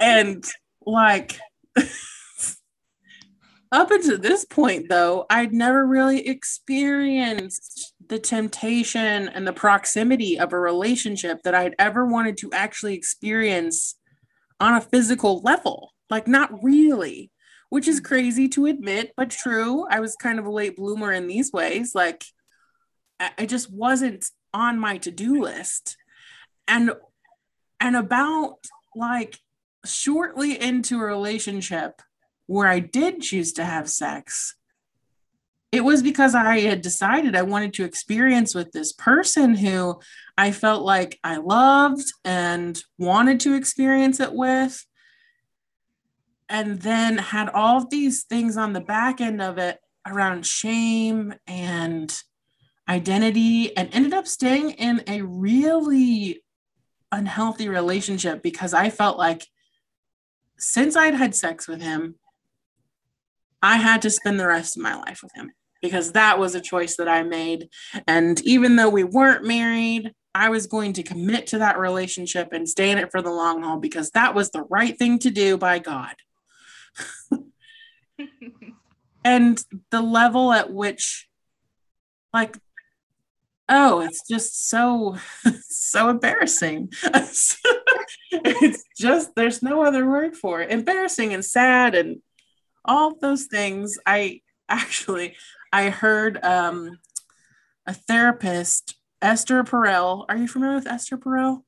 and 0.00 0.44
like, 0.84 1.38
up 3.72 3.90
until 3.90 4.18
this 4.18 4.44
point, 4.44 4.88
though, 4.88 5.26
I'd 5.28 5.52
never 5.52 5.86
really 5.86 6.26
experienced 6.26 7.92
the 8.08 8.18
temptation 8.18 9.28
and 9.28 9.46
the 9.46 9.52
proximity 9.52 10.38
of 10.38 10.52
a 10.52 10.60
relationship 10.60 11.42
that 11.42 11.54
I'd 11.54 11.74
ever 11.78 12.06
wanted 12.06 12.36
to 12.38 12.52
actually 12.52 12.94
experience 12.94 13.96
on 14.60 14.74
a 14.74 14.80
physical 14.80 15.40
level. 15.40 15.92
Like, 16.08 16.28
not 16.28 16.62
really 16.62 17.30
which 17.68 17.88
is 17.88 17.96
mm-hmm. 17.96 18.06
crazy 18.06 18.48
to 18.48 18.66
admit, 18.66 19.12
but 19.16 19.30
true. 19.30 19.86
I 19.88 20.00
was 20.00 20.16
kind 20.16 20.38
of 20.38 20.46
a 20.46 20.50
late 20.50 20.76
bloomer 20.76 21.12
in 21.12 21.26
these 21.26 21.52
ways. 21.52 21.94
Like, 21.94 22.24
I 23.18 23.46
just 23.46 23.72
wasn't 23.72 24.26
on 24.52 24.78
my 24.78 24.98
to-do 24.98 25.42
list. 25.42 25.96
And 26.68 26.90
and 27.80 27.96
about 27.96 28.58
like 28.94 29.38
shortly 29.84 30.60
into 30.60 31.00
a 31.00 31.04
relationship 31.04 32.02
where 32.46 32.68
I 32.68 32.80
did 32.80 33.22
choose 33.22 33.52
to 33.54 33.64
have 33.64 33.88
sex, 33.88 34.56
it 35.72 35.84
was 35.84 36.02
because 36.02 36.34
I 36.34 36.60
had 36.60 36.80
decided 36.80 37.36
I 37.36 37.42
wanted 37.42 37.74
to 37.74 37.84
experience 37.84 38.54
with 38.54 38.72
this 38.72 38.92
person 38.92 39.54
who 39.54 40.00
I 40.38 40.52
felt 40.52 40.82
like 40.82 41.18
I 41.22 41.36
loved 41.36 42.06
and 42.24 42.80
wanted 42.98 43.40
to 43.40 43.54
experience 43.54 44.20
it 44.20 44.32
with 44.32 44.84
and 46.48 46.80
then 46.80 47.18
had 47.18 47.48
all 47.48 47.86
these 47.86 48.24
things 48.24 48.56
on 48.56 48.72
the 48.72 48.80
back 48.80 49.20
end 49.20 49.42
of 49.42 49.58
it 49.58 49.78
around 50.06 50.46
shame 50.46 51.34
and 51.46 52.22
identity 52.88 53.76
and 53.76 53.88
ended 53.92 54.14
up 54.14 54.26
staying 54.26 54.70
in 54.72 55.02
a 55.08 55.22
really 55.22 56.42
unhealthy 57.10 57.68
relationship 57.68 58.42
because 58.42 58.72
I 58.72 58.90
felt 58.90 59.18
like 59.18 59.46
since 60.58 60.96
I'd 60.96 61.14
had 61.14 61.34
sex 61.34 61.66
with 61.66 61.82
him, 61.82 62.16
I 63.62 63.76
had 63.76 64.02
to 64.02 64.10
spend 64.10 64.38
the 64.38 64.46
rest 64.46 64.76
of 64.76 64.82
my 64.82 64.94
life 64.94 65.20
with 65.22 65.34
him 65.34 65.50
because 65.82 66.12
that 66.12 66.38
was 66.38 66.54
a 66.54 66.60
choice 66.60 66.96
that 66.96 67.08
I 67.08 67.22
made. 67.22 67.68
And 68.06 68.40
even 68.42 68.76
though 68.76 68.88
we 68.88 69.04
weren't 69.04 69.44
married, 69.44 70.12
I 70.34 70.50
was 70.50 70.66
going 70.66 70.92
to 70.94 71.02
commit 71.02 71.46
to 71.48 71.58
that 71.58 71.78
relationship 71.78 72.52
and 72.52 72.68
stay 72.68 72.90
in 72.90 72.98
it 72.98 73.10
for 73.10 73.22
the 73.22 73.30
long 73.30 73.62
haul 73.62 73.78
because 73.78 74.10
that 74.10 74.34
was 74.34 74.50
the 74.50 74.64
right 74.64 74.96
thing 74.96 75.18
to 75.20 75.30
do 75.30 75.56
by 75.56 75.78
God. 75.78 76.14
and 79.24 79.64
the 79.90 80.00
level 80.00 80.52
at 80.52 80.72
which 80.72 81.28
like 82.32 82.56
oh 83.68 84.00
it's 84.00 84.22
just 84.28 84.68
so 84.68 85.16
so 85.68 86.08
embarrassing. 86.08 86.92
It's 88.32 88.84
just 88.96 89.34
there's 89.34 89.62
no 89.62 89.82
other 89.82 90.06
word 90.06 90.36
for 90.36 90.60
it. 90.60 90.70
Embarrassing 90.70 91.32
and 91.32 91.44
sad 91.44 91.94
and 91.94 92.20
all 92.84 93.16
those 93.16 93.44
things. 93.44 93.98
I 94.04 94.42
actually 94.68 95.36
i 95.72 95.90
heard 95.90 96.42
um 96.44 96.98
a 97.86 97.94
therapist 97.94 98.96
esther 99.22 99.62
perel. 99.64 100.26
Are 100.28 100.36
you 100.36 100.48
familiar 100.48 100.76
with 100.76 100.86
esther 100.86 101.16
perel? 101.16 101.62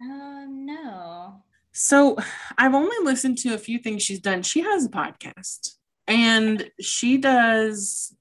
Um 0.00 0.66
no 0.66 1.42
so 1.74 2.16
I've 2.56 2.74
only 2.74 2.96
listened 3.02 3.38
to 3.38 3.54
a 3.54 3.58
few 3.58 3.78
things 3.78 4.02
she's 4.02 4.20
done. 4.20 4.42
She 4.42 4.60
has 4.60 4.86
a 4.86 4.90
podcast 4.90 5.74
and 6.06 6.70
she 6.80 7.18
does 7.18 8.14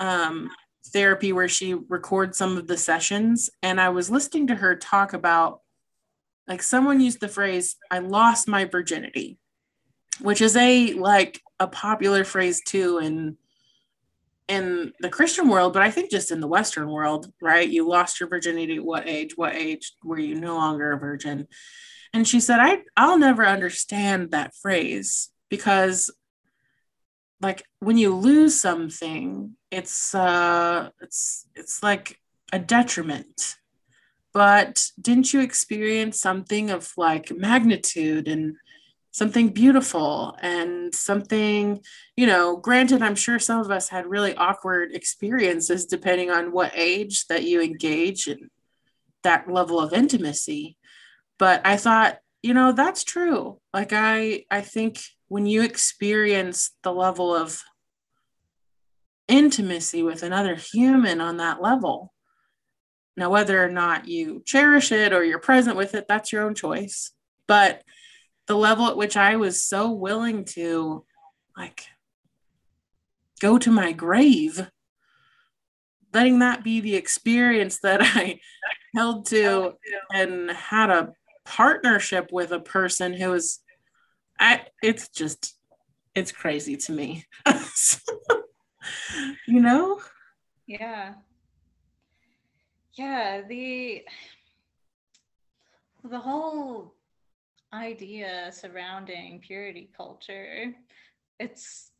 um, 0.00 0.50
therapy 0.88 1.32
where 1.32 1.48
she 1.48 1.74
records 1.74 2.36
some 2.36 2.58
of 2.58 2.66
the 2.66 2.76
sessions. 2.76 3.48
And 3.62 3.80
I 3.80 3.88
was 3.88 4.10
listening 4.10 4.48
to 4.48 4.54
her 4.54 4.76
talk 4.76 5.14
about, 5.14 5.60
like, 6.46 6.62
someone 6.62 7.00
used 7.00 7.20
the 7.20 7.28
phrase, 7.28 7.76
I 7.90 8.00
lost 8.00 8.48
my 8.48 8.66
virginity, 8.66 9.38
which 10.20 10.42
is 10.42 10.54
a 10.54 10.92
like 10.92 11.40
a 11.58 11.66
popular 11.66 12.22
phrase 12.22 12.60
too 12.66 12.98
in 12.98 13.38
in 14.46 14.92
the 15.00 15.08
Christian 15.08 15.48
world, 15.48 15.72
but 15.72 15.80
I 15.80 15.90
think 15.90 16.10
just 16.10 16.30
in 16.30 16.40
the 16.40 16.46
Western 16.46 16.90
world, 16.90 17.32
right? 17.40 17.66
You 17.66 17.88
lost 17.88 18.20
your 18.20 18.28
virginity 18.28 18.76
at 18.76 18.84
what 18.84 19.08
age? 19.08 19.32
What 19.36 19.54
age 19.54 19.94
were 20.04 20.18
you 20.18 20.34
no 20.34 20.56
longer 20.56 20.92
a 20.92 20.98
virgin? 20.98 21.48
And 22.14 22.28
she 22.28 22.38
said, 22.38 22.60
I, 22.60 22.82
I'll 22.96 23.18
never 23.18 23.44
understand 23.44 24.30
that 24.30 24.54
phrase 24.54 25.30
because 25.50 26.12
like 27.40 27.64
when 27.80 27.98
you 27.98 28.14
lose 28.14 28.58
something, 28.58 29.56
it's 29.72 30.14
uh 30.14 30.90
it's 31.02 31.46
it's 31.56 31.82
like 31.82 32.20
a 32.52 32.60
detriment. 32.60 33.56
But 34.32 34.90
didn't 35.00 35.32
you 35.32 35.40
experience 35.40 36.20
something 36.20 36.70
of 36.70 36.92
like 36.96 37.32
magnitude 37.36 38.28
and 38.28 38.56
something 39.10 39.48
beautiful 39.48 40.36
and 40.40 40.94
something, 40.94 41.80
you 42.16 42.26
know, 42.26 42.56
granted, 42.56 43.02
I'm 43.02 43.14
sure 43.16 43.40
some 43.40 43.60
of 43.60 43.72
us 43.72 43.88
had 43.88 44.06
really 44.06 44.36
awkward 44.36 44.92
experiences 44.92 45.86
depending 45.86 46.30
on 46.30 46.52
what 46.52 46.72
age 46.76 47.26
that 47.26 47.42
you 47.42 47.60
engage 47.60 48.28
in 48.28 48.50
that 49.24 49.50
level 49.50 49.80
of 49.80 49.92
intimacy 49.92 50.76
but 51.38 51.66
I 51.66 51.76
thought, 51.76 52.18
you 52.42 52.54
know, 52.54 52.72
that's 52.72 53.04
true. 53.04 53.60
Like 53.72 53.92
I 53.92 54.44
I 54.50 54.60
think 54.60 55.00
when 55.28 55.46
you 55.46 55.62
experience 55.62 56.70
the 56.82 56.92
level 56.92 57.34
of 57.34 57.62
intimacy 59.26 60.02
with 60.02 60.22
another 60.22 60.54
human 60.54 61.20
on 61.20 61.38
that 61.38 61.62
level, 61.62 62.12
now 63.16 63.30
whether 63.30 63.62
or 63.62 63.70
not 63.70 64.06
you 64.06 64.42
cherish 64.44 64.92
it 64.92 65.12
or 65.12 65.24
you're 65.24 65.38
present 65.38 65.76
with 65.76 65.94
it, 65.94 66.06
that's 66.08 66.32
your 66.32 66.44
own 66.44 66.54
choice. 66.54 67.12
But 67.46 67.82
the 68.46 68.56
level 68.56 68.86
at 68.86 68.96
which 68.96 69.16
I 69.16 69.36
was 69.36 69.62
so 69.62 69.90
willing 69.90 70.44
to 70.46 71.04
like 71.56 71.86
go 73.40 73.58
to 73.58 73.70
my 73.70 73.92
grave 73.92 74.68
letting 76.14 76.38
that 76.38 76.64
be 76.64 76.80
the 76.80 76.94
experience 76.94 77.80
that 77.80 78.00
I 78.02 78.38
held 78.94 79.26
to 79.26 79.74
and 80.12 80.50
had 80.50 80.88
a 80.88 81.12
partnership 81.44 82.28
with 82.32 82.50
a 82.52 82.60
person 82.60 83.12
who 83.12 83.32
is 83.34 83.60
I 84.38 84.62
it's 84.82 85.08
just 85.08 85.56
it's 86.14 86.32
crazy 86.32 86.76
to 86.76 86.92
me. 86.92 87.24
you 89.46 89.60
know? 89.60 90.00
Yeah. 90.66 91.14
Yeah, 92.94 93.42
the 93.48 94.04
the 96.04 96.18
whole 96.18 96.94
idea 97.72 98.50
surrounding 98.52 99.40
purity 99.40 99.90
culture 99.96 100.72
it's 101.40 101.90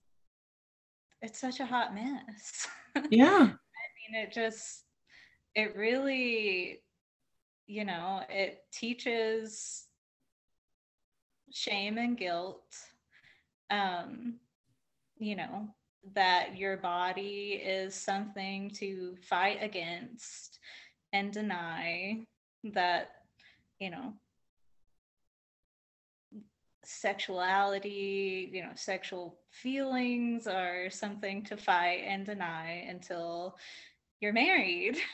it's 1.20 1.40
such 1.40 1.60
a 1.60 1.66
hot 1.66 1.94
mess. 1.94 2.68
Yeah. 3.10 3.26
I 3.26 3.42
mean 3.42 4.22
it 4.22 4.32
just 4.32 4.84
it 5.56 5.74
really 5.76 6.83
you 7.66 7.84
know, 7.84 8.22
it 8.28 8.64
teaches 8.72 9.86
shame 11.50 11.98
and 11.98 12.16
guilt. 12.16 12.64
Um, 13.70 14.34
you 15.16 15.36
know, 15.36 15.68
that 16.14 16.58
your 16.58 16.76
body 16.76 17.62
is 17.64 17.94
something 17.94 18.70
to 18.70 19.16
fight 19.22 19.58
against 19.62 20.58
and 21.12 21.32
deny 21.32 22.20
that, 22.64 23.10
you 23.78 23.90
know, 23.90 24.12
sexuality, 26.84 28.50
you 28.52 28.62
know, 28.62 28.72
sexual 28.74 29.38
feelings 29.50 30.46
are 30.46 30.90
something 30.90 31.42
to 31.44 31.56
fight 31.56 32.02
and 32.06 32.26
deny 32.26 32.84
until 32.88 33.56
you're 34.20 34.32
married. 34.32 34.98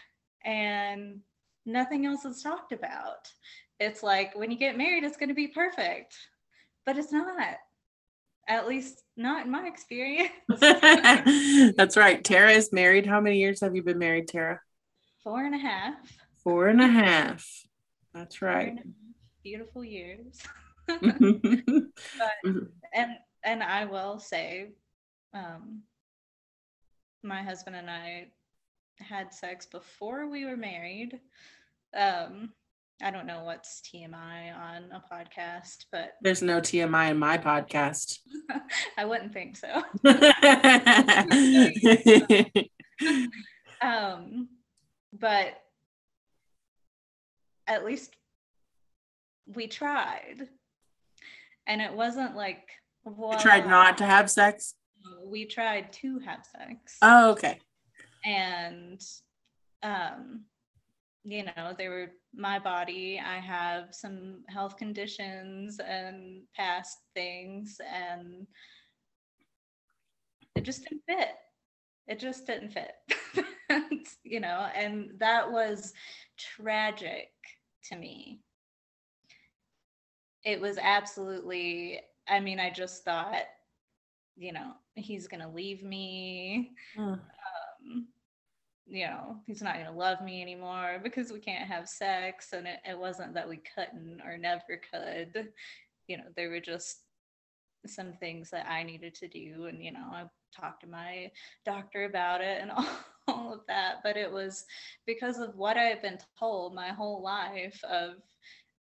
And 0.42 1.20
nothing 1.66 2.06
else 2.06 2.24
is 2.24 2.42
talked 2.42 2.72
about. 2.72 3.28
It's 3.78 4.02
like 4.02 4.36
when 4.36 4.50
you 4.50 4.58
get 4.58 4.76
married, 4.76 5.04
it's 5.04 5.16
going 5.16 5.28
to 5.28 5.34
be 5.34 5.48
perfect, 5.48 6.16
but 6.84 6.98
it's 6.98 7.12
not. 7.12 7.56
At 8.48 8.66
least 8.66 9.02
not 9.16 9.46
in 9.46 9.52
my 9.52 9.66
experience. 9.66 10.32
That's 11.76 11.96
right. 11.96 12.22
Tara 12.24 12.50
is 12.50 12.72
married. 12.72 13.06
How 13.06 13.20
many 13.20 13.38
years 13.38 13.60
have 13.60 13.76
you 13.76 13.82
been 13.82 13.98
married, 13.98 14.28
Tara? 14.28 14.60
Four 15.22 15.44
and 15.44 15.54
a 15.54 15.58
half. 15.58 15.94
Four 16.42 16.68
and 16.68 16.80
a 16.80 16.88
half. 16.88 17.46
That's 18.12 18.42
right. 18.42 18.78
Beautiful 19.44 19.84
years. 19.84 20.42
but, 20.88 22.32
and 22.92 23.12
and 23.44 23.62
I 23.62 23.84
will 23.84 24.18
say, 24.18 24.70
um, 25.32 25.82
my 27.22 27.42
husband 27.42 27.76
and 27.76 27.88
I 27.88 28.28
had 29.00 29.34
sex 29.34 29.66
before 29.66 30.28
we 30.28 30.44
were 30.44 30.56
married. 30.56 31.18
Um, 31.96 32.52
I 33.02 33.10
don't 33.10 33.26
know 33.26 33.44
what's 33.44 33.80
TMI 33.80 34.54
on 34.54 34.92
a 34.92 35.02
podcast, 35.12 35.86
but 35.90 36.12
there's 36.20 36.42
no 36.42 36.60
TMI 36.60 37.12
in 37.12 37.18
my 37.18 37.38
podcast. 37.38 38.18
I 38.98 39.06
wouldn't 39.06 39.32
think 39.32 39.56
so. 39.56 39.82
um, 43.80 44.48
but 45.18 45.54
at 47.66 47.86
least 47.86 48.14
we 49.46 49.66
tried. 49.66 50.48
And 51.66 51.80
it 51.80 51.94
wasn't 51.94 52.36
like 52.36 52.68
well, 53.04 53.38
tried 53.38 53.66
not 53.66 53.96
to 53.98 54.04
have 54.04 54.30
sex? 54.30 54.74
We 55.24 55.46
tried 55.46 55.92
to 55.94 56.18
have 56.18 56.44
sex. 56.44 56.98
Oh, 57.00 57.30
okay. 57.30 57.60
And 58.24 59.00
um 59.82 60.44
you 61.24 61.44
know, 61.44 61.74
they 61.76 61.88
were 61.88 62.12
my 62.34 62.58
body. 62.58 63.20
I 63.24 63.38
have 63.40 63.88
some 63.94 64.42
health 64.48 64.76
conditions 64.76 65.78
and 65.78 66.42
past 66.56 66.98
things, 67.14 67.78
and 67.92 68.46
it 70.56 70.62
just 70.62 70.82
didn't 70.84 71.02
fit. 71.06 71.34
It 72.08 72.18
just 72.18 72.46
didn't 72.46 72.70
fit, 72.72 72.94
you 74.24 74.40
know, 74.40 74.66
and 74.74 75.12
that 75.18 75.50
was 75.50 75.92
tragic 76.36 77.28
to 77.84 77.96
me. 77.96 78.40
It 80.44 80.60
was 80.60 80.78
absolutely, 80.78 82.00
I 82.26 82.40
mean, 82.40 82.58
I 82.58 82.70
just 82.70 83.04
thought, 83.04 83.44
you 84.36 84.52
know, 84.52 84.72
he's 84.94 85.28
going 85.28 85.42
to 85.42 85.48
leave 85.48 85.84
me. 85.84 86.72
Mm. 86.98 87.20
You 88.90 89.06
know, 89.06 89.36
he's 89.46 89.62
not 89.62 89.74
going 89.74 89.86
to 89.86 89.92
love 89.92 90.20
me 90.20 90.42
anymore 90.42 90.98
because 91.02 91.30
we 91.32 91.38
can't 91.38 91.68
have 91.68 91.88
sex. 91.88 92.48
And 92.52 92.66
it, 92.66 92.80
it 92.88 92.98
wasn't 92.98 93.34
that 93.34 93.48
we 93.48 93.60
couldn't 93.74 94.20
or 94.24 94.36
never 94.36 94.80
could. 94.92 95.48
You 96.08 96.16
know, 96.18 96.24
there 96.36 96.50
were 96.50 96.60
just 96.60 96.98
some 97.86 98.12
things 98.14 98.50
that 98.50 98.68
I 98.68 98.82
needed 98.82 99.14
to 99.16 99.28
do. 99.28 99.66
And, 99.66 99.82
you 99.82 99.92
know, 99.92 100.08
I 100.12 100.24
talked 100.58 100.82
to 100.82 100.88
my 100.88 101.30
doctor 101.64 102.04
about 102.04 102.40
it 102.40 102.60
and 102.60 102.72
all, 102.72 102.86
all 103.28 103.52
of 103.54 103.60
that. 103.68 103.98
But 104.02 104.16
it 104.16 104.30
was 104.30 104.64
because 105.06 105.38
of 105.38 105.54
what 105.56 105.76
I've 105.76 106.02
been 106.02 106.18
told 106.38 106.74
my 106.74 106.88
whole 106.88 107.22
life 107.22 107.80
of, 107.84 108.14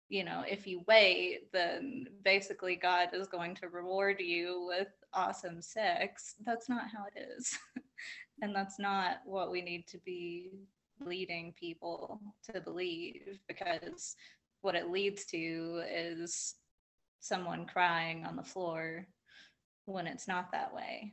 you 0.09 0.25
know, 0.25 0.43
if 0.49 0.67
you 0.67 0.83
wait, 0.89 1.53
then 1.53 2.07
basically 2.25 2.77
God 2.77 3.11
is 3.13 3.29
going 3.29 3.55
to 3.57 3.69
reward 3.69 4.21
you 4.21 4.65
with 4.67 4.89
awesome 5.19 5.61
sex. 5.61 6.37
That's 6.45 6.69
not 6.69 6.85
how 6.93 7.05
it 7.15 7.29
is. 7.37 7.59
and 8.43 8.55
that's 8.55 8.79
not 8.79 9.19
what 9.25 9.51
we 9.51 9.61
need 9.61 9.87
to 9.89 9.99
be 9.99 10.51
leading 11.01 11.55
people 11.59 12.21
to 12.53 12.61
believe 12.61 13.41
because 13.49 14.17
what 14.61 14.75
it 14.75 14.91
leads 14.91 15.25
to 15.27 15.83
is 15.91 16.55
someone 17.21 17.67
crying 17.67 18.25
on 18.25 18.37
the 18.37 18.43
floor 18.43 19.07
when 19.87 20.07
it's 20.07 20.29
not 20.29 20.53
that 20.53 20.75
way. 20.75 21.13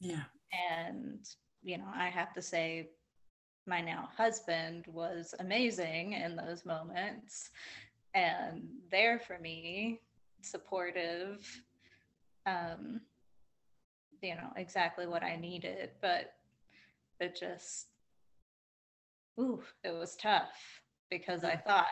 Yeah. 0.00 0.24
And, 0.70 1.24
you 1.62 1.78
know, 1.78 1.90
I 1.94 2.08
have 2.08 2.32
to 2.34 2.42
say, 2.42 2.90
my 3.66 3.80
now 3.80 4.10
husband 4.14 4.84
was 4.88 5.34
amazing 5.40 6.12
in 6.12 6.36
those 6.36 6.66
moments 6.66 7.50
and 8.14 8.62
there 8.90 9.18
for 9.18 9.38
me, 9.38 10.00
supportive, 10.42 11.46
um, 12.46 13.00
you 14.22 14.34
know 14.34 14.50
exactly 14.56 15.06
what 15.06 15.22
I 15.22 15.36
needed, 15.36 15.90
but 16.00 16.32
it 17.20 17.36
just 17.38 17.86
ooh, 19.38 19.62
it 19.82 19.92
was 19.92 20.16
tough 20.16 20.82
because 21.10 21.44
I 21.44 21.56
thought, 21.56 21.86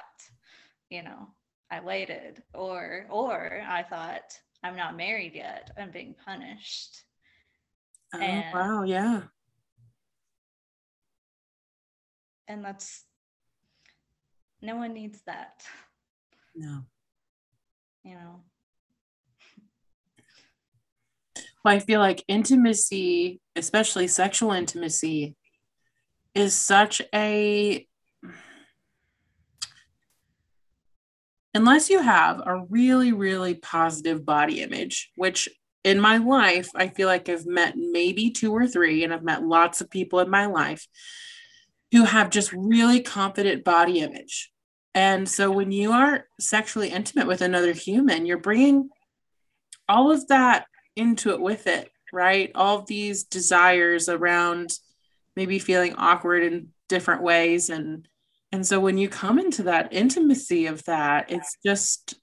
you 0.91 1.03
know, 1.03 1.29
I 1.71 1.81
waited 1.81 2.43
or 2.55 3.07
or 3.11 3.63
I 3.69 3.83
thought 3.83 4.39
I'm 4.63 4.77
not 4.77 4.97
married 4.97 5.35
yet. 5.35 5.71
I'm 5.79 5.91
being 5.91 6.15
punished. 6.25 7.05
Oh, 8.15 8.21
and, 8.21 8.55
wow, 8.55 8.83
yeah. 8.83 9.23
And 12.49 12.65
that's 12.65 13.05
no 14.61 14.77
one 14.77 14.93
needs 14.93 15.21
that. 15.27 15.65
No. 16.55 16.83
You 18.05 18.15
know, 18.15 18.41
I 21.65 21.79
feel 21.79 22.01
like 22.01 22.25
intimacy, 22.29 23.41
especially 23.55 24.09
sexual 24.09 24.53
intimacy, 24.53 25.37
is 26.35 26.55
such 26.55 27.03
a 27.15 27.87
unless 31.55 31.91
you 31.91 32.01
have 32.01 32.41
a 32.45 32.65
really, 32.71 33.13
really 33.13 33.55
positive 33.55 34.25
body 34.25 34.63
image, 34.63 35.11
which 35.17 35.49
in 35.85 36.01
my 36.01 36.17
life, 36.17 36.69
I 36.75 36.89
feel 36.89 37.09
like 37.09 37.29
I've 37.29 37.47
met 37.47 37.75
maybe 37.77 38.31
two 38.31 38.53
or 38.53 38.67
three, 38.67 39.05
and 39.05 39.13
I've 39.13 39.25
met 39.25 39.43
lots 39.43 39.81
of 39.81 39.91
people 39.91 40.21
in 40.21 40.31
my 40.31 40.47
life 40.47 40.87
who 41.91 42.05
have 42.05 42.31
just 42.31 42.53
really 42.53 43.01
confident 43.01 43.65
body 43.65 44.01
image. 44.01 44.51
And 44.95 45.29
so 45.29 45.51
when 45.51 45.73
you 45.73 45.93
are 45.93 46.27
sexually 46.41 46.89
intimate 46.89 47.27
with 47.27 47.43
another 47.43 47.73
human, 47.73 48.27
you're 48.27 48.39
bringing 48.39 48.91
all 49.89 50.11
of 50.11 50.29
that 50.29 50.67
into 50.97 51.31
it 51.31 51.41
with 51.41 51.67
it, 51.67 51.91
right? 52.13 52.51
All 52.55 52.83
these 52.83 53.25
desires 53.25 54.09
around 54.09 54.73
maybe 55.37 55.59
feeling 55.59 55.95
awkward 55.97 56.43
in 56.43 56.69
different 56.89 57.23
ways 57.23 57.71
and 57.71 58.07
and 58.53 58.67
so 58.67 58.79
when 58.79 58.99
you 58.99 59.09
come 59.09 59.39
into 59.39 59.63
that 59.63 59.95
intimacy 59.95 60.67
of 60.67 60.85
that, 60.85 61.33
it's 61.33 61.57
just 61.65 62.15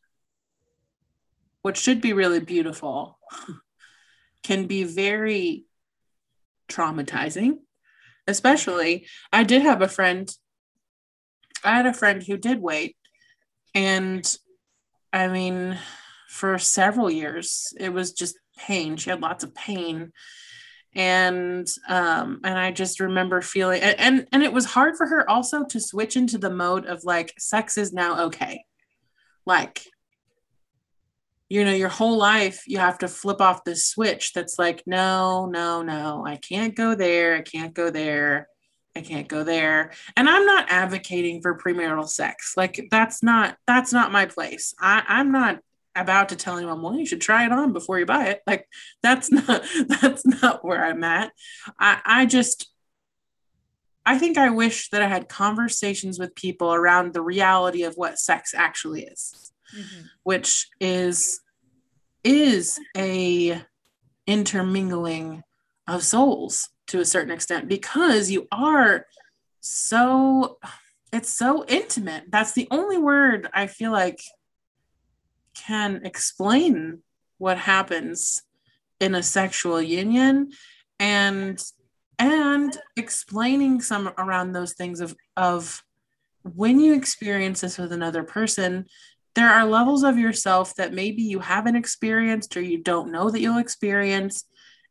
what 1.64 1.76
should 1.76 2.02
be 2.02 2.14
really 2.14 2.40
beautiful 2.40 3.18
can 4.44 4.68
be 4.68 4.84
very 4.84 5.66
traumatizing. 6.70 7.58
Especially, 8.28 9.08
I 9.34 9.44
did 9.44 9.64
have 9.64 9.82
a 9.82 9.88
friend, 9.88 10.32
I 11.64 11.78
had 11.78 11.88
a 11.88 11.94
friend 11.94 12.22
who 12.22 12.38
did 12.38 12.62
wait. 12.62 12.96
And 13.74 14.24
I 15.12 15.28
mean, 15.28 15.80
for 16.28 16.60
several 16.60 17.10
years, 17.10 17.74
it 17.80 17.92
was 17.92 18.14
just 18.14 18.38
pain. 18.60 18.98
She 18.98 19.10
had 19.10 19.22
lots 19.22 19.44
of 19.44 19.56
pain. 19.56 20.12
And 20.96 21.68
um, 21.88 22.42
and 22.44 22.58
I 22.58 22.72
just 22.72 23.00
remember 23.00 23.42
feeling 23.42 23.82
and, 23.82 24.28
and 24.32 24.42
it 24.42 24.52
was 24.52 24.66
hard 24.66 24.98
for 24.98 25.06
her 25.06 25.30
also 25.30 25.64
to 25.66 25.80
switch 25.80 26.16
into 26.16 26.40
the 26.40 26.50
mode 26.50 26.88
of 26.88 27.04
like 27.04 27.34
sex 27.38 27.78
is 27.78 27.94
now 27.94 28.26
okay. 28.26 28.66
Like 29.46 29.84
you 31.50 31.66
know 31.66 31.74
your 31.74 31.90
whole 31.90 32.18
life 32.18 32.64
you 32.68 32.78
have 32.78 33.00
to 33.00 33.08
flip 33.08 33.42
off 33.42 33.64
this 33.64 33.88
switch 33.88 34.34
that's 34.34 34.58
like 34.60 34.84
no 34.86 35.48
no 35.48 35.82
no 35.82 36.24
i 36.26 36.38
can't 36.38 36.76
go 36.76 36.96
there 36.96 37.36
i 37.36 37.42
can't 37.42 37.74
go 37.74 37.90
there 37.90 38.48
i 38.96 39.02
can't 39.02 39.28
go 39.28 39.44
there 39.44 39.92
and 40.16 40.30
i'm 40.30 40.46
not 40.46 40.68
advocating 40.70 41.42
for 41.42 41.58
premarital 41.58 42.08
sex 42.08 42.54
like 42.56 42.88
that's 42.92 43.24
not 43.24 43.58
that's 43.66 43.92
not 43.92 44.12
my 44.12 44.28
place 44.28 44.74
I, 44.80 45.04
i'm 45.08 45.32
not 45.32 45.60
about 46.02 46.30
to 46.30 46.36
tell 46.36 46.58
anyone, 46.58 46.82
well, 46.82 46.96
you 46.96 47.06
should 47.06 47.22
try 47.22 47.46
it 47.46 47.52
on 47.52 47.74
before 47.74 48.00
you 48.00 48.06
buy 48.06 48.28
it. 48.28 48.42
Like 48.46 48.68
that's 49.02 49.32
not 49.32 49.64
that's 49.88 50.26
not 50.26 50.64
where 50.64 50.84
I'm 50.84 51.04
at. 51.04 51.32
I, 51.80 52.00
I 52.06 52.26
just 52.26 52.70
I 54.06 54.18
think 54.18 54.38
I 54.38 54.50
wish 54.50 54.90
that 54.90 55.02
I 55.02 55.08
had 55.08 55.30
conversations 55.30 56.18
with 56.18 56.36
people 56.36 56.74
around 56.74 57.14
the 57.14 57.22
reality 57.22 57.84
of 57.84 57.96
what 57.96 58.18
sex 58.18 58.54
actually 58.56 59.04
is, 59.04 59.52
mm-hmm. 59.76 60.06
which 60.24 60.68
is 60.80 61.42
is 62.24 62.80
a 62.98 63.62
intermingling 64.28 65.44
of 65.88 66.04
souls 66.04 66.70
to 66.88 67.00
a 67.00 67.06
certain 67.06 67.32
extent 67.32 67.68
because 67.68 68.30
you 68.30 68.48
are 68.52 69.06
so 69.62 70.58
it's 71.12 71.30
so 71.30 71.66
intimate. 71.68 72.26
That's 72.30 72.54
the 72.54 72.68
only 72.72 72.98
word 72.98 73.50
I 73.54 73.68
feel 73.68 73.92
like 73.92 74.22
can 75.66 76.02
explain 76.06 77.00
what 77.38 77.58
happens 77.58 78.42
in 79.00 79.16
a 79.16 79.24
sexual 79.24 79.82
union 79.82 80.52
and 81.00 81.62
and 82.18 82.78
explaining 82.98 83.82
some 83.82 84.12
around 84.18 84.52
those 84.52 84.74
things 84.74 85.00
of 85.00 85.16
of 85.38 85.84
when 86.44 86.80
you 86.80 86.94
experience 86.94 87.62
this 87.62 87.78
with 87.78 87.92
another 87.92 88.24
person 88.24 88.86
there 89.36 89.50
are 89.50 89.66
levels 89.66 90.04
of 90.04 90.18
yourself 90.18 90.76
that 90.76 90.94
maybe 90.94 91.22
you 91.22 91.40
haven't 91.40 91.76
experienced 91.76 92.58
or 92.58 92.62
you 92.62 92.78
don't 92.78 93.12
know 93.12 93.30
that 93.30 93.40
you'll 93.40 93.58
experience. 93.58 94.46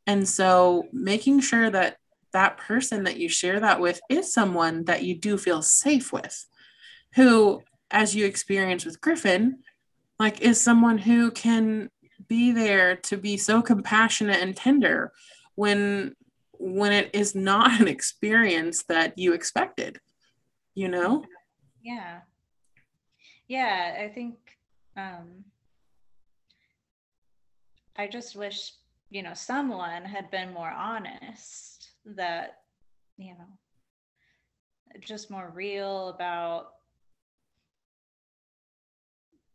And 0.06 0.28
so 0.28 0.86
making 0.92 1.40
sure 1.40 1.68
that 1.70 1.96
that 2.32 2.56
person 2.56 3.04
that 3.04 3.18
you 3.18 3.28
share 3.28 3.60
that 3.60 3.80
with 3.80 4.00
is 4.08 4.32
someone 4.32 4.84
that 4.84 5.02
you 5.02 5.14
do 5.14 5.36
feel 5.38 5.62
safe 5.62 6.12
with, 6.12 6.46
who, 7.14 7.62
as 7.90 8.14
you 8.14 8.26
experience 8.26 8.84
with 8.84 9.00
Griffin, 9.00 9.58
like 10.18 10.40
is 10.40 10.60
someone 10.60 10.98
who 10.98 11.30
can 11.30 11.90
be 12.28 12.52
there 12.52 12.96
to 12.96 13.16
be 13.16 13.36
so 13.36 13.62
compassionate 13.62 14.42
and 14.42 14.56
tender 14.56 15.12
when 15.54 16.14
when 16.60 16.92
it 16.92 17.10
is 17.14 17.34
not 17.34 17.80
an 17.80 17.88
experience 17.88 18.82
that 18.84 19.16
you 19.16 19.32
expected 19.32 20.00
you 20.74 20.88
know? 20.88 21.24
Yeah. 21.82 22.20
Yeah 23.48 23.96
i 24.00 24.08
think 24.08 24.36
um 24.96 25.44
i 27.96 28.06
just 28.06 28.36
wish 28.36 28.72
you 29.10 29.22
know 29.22 29.34
someone 29.34 30.04
had 30.04 30.30
been 30.30 30.52
more 30.52 30.70
honest 30.70 31.90
that 32.04 32.58
you 33.16 33.32
know 33.32 33.58
just 35.00 35.30
more 35.30 35.50
real 35.54 36.08
about 36.08 36.72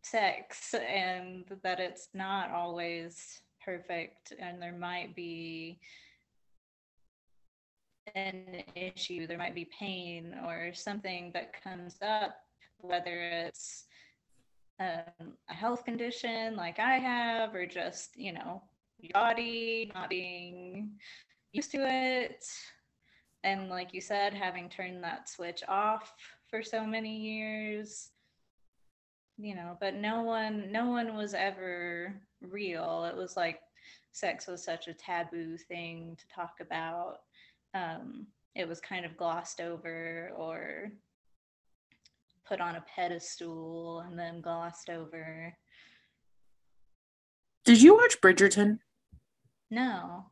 sex 0.05 0.73
and 0.73 1.45
that 1.63 1.79
it's 1.79 2.09
not 2.13 2.51
always 2.51 3.41
perfect 3.63 4.33
and 4.39 4.61
there 4.61 4.77
might 4.77 5.15
be 5.15 5.79
an 8.15 8.63
issue, 8.75 9.27
there 9.27 9.37
might 9.37 9.55
be 9.55 9.69
pain 9.77 10.35
or 10.45 10.73
something 10.73 11.31
that 11.33 11.61
comes 11.63 11.95
up, 12.01 12.35
whether 12.79 13.21
it's 13.21 13.85
um, 14.79 15.33
a 15.49 15.53
health 15.53 15.85
condition 15.85 16.55
like 16.55 16.79
I 16.79 16.97
have, 16.97 17.55
or 17.55 17.65
just, 17.65 18.17
you 18.17 18.33
know, 18.33 18.61
body 19.13 19.91
not 19.93 20.09
being 20.09 20.91
used 21.51 21.71
to 21.71 21.85
it. 21.87 22.45
And 23.43 23.69
like 23.69 23.93
you 23.93 24.01
said, 24.01 24.33
having 24.33 24.69
turned 24.69 25.03
that 25.03 25.29
switch 25.29 25.63
off 25.67 26.13
for 26.49 26.63
so 26.63 26.85
many 26.85 27.17
years, 27.17 28.11
you 29.38 29.55
know, 29.55 29.77
but 29.79 29.95
no 29.95 30.21
one, 30.21 30.71
no 30.71 30.89
one 30.89 31.15
was 31.15 31.34
ever 31.34 32.13
real. 32.41 33.05
It 33.05 33.15
was 33.15 33.36
like 33.36 33.59
sex 34.11 34.47
was 34.47 34.63
such 34.63 34.88
a 34.88 34.93
taboo 34.93 35.57
thing 35.57 36.15
to 36.19 36.36
talk 36.36 36.59
about 36.61 37.19
um, 37.73 38.27
it 38.55 38.67
was 38.67 38.79
kind 38.79 39.05
of 39.05 39.17
glossed 39.17 39.59
over 39.59 40.31
or 40.38 40.91
put 42.45 42.61
on 42.61 42.75
a 42.75 42.86
pedestal 42.95 44.01
and 44.01 44.17
then 44.17 44.41
glossed 44.41 44.89
over. 44.89 45.55
Did 47.65 47.81
you 47.81 47.95
watch 47.95 48.21
Bridgerton? 48.21 48.79
No. 49.71 50.25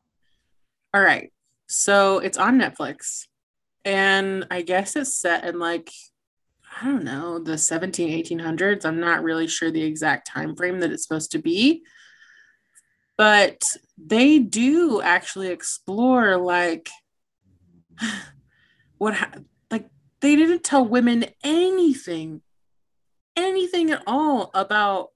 All 0.93 1.01
right. 1.01 1.31
So 1.67 2.19
it's 2.19 2.37
on 2.37 2.59
Netflix. 2.59 3.27
And 3.85 4.45
I 4.51 4.61
guess 4.61 4.95
it's 4.95 5.15
set 5.15 5.45
in 5.45 5.57
like, 5.57 5.89
I 6.79 6.85
don't 6.85 7.03
know, 7.03 7.37
the 7.39 7.57
17, 7.57 8.23
1800s. 8.23 8.85
I'm 8.85 8.99
not 8.99 9.23
really 9.23 9.47
sure 9.47 9.71
the 9.71 9.83
exact 9.83 10.27
time 10.27 10.55
frame 10.55 10.79
that 10.79 10.91
it's 10.91 11.03
supposed 11.03 11.31
to 11.31 11.39
be. 11.39 11.83
But 13.17 13.61
they 13.97 14.39
do 14.39 15.01
actually 15.01 15.49
explore 15.49 16.37
like 16.37 16.89
what 18.97 19.15
ha- 19.15 19.31
like 19.69 19.89
they 20.21 20.35
didn't 20.35 20.63
tell 20.63 20.85
women 20.85 21.25
anything 21.43 22.41
anything 23.35 23.91
at 23.91 24.03
all 24.07 24.51
about 24.53 25.09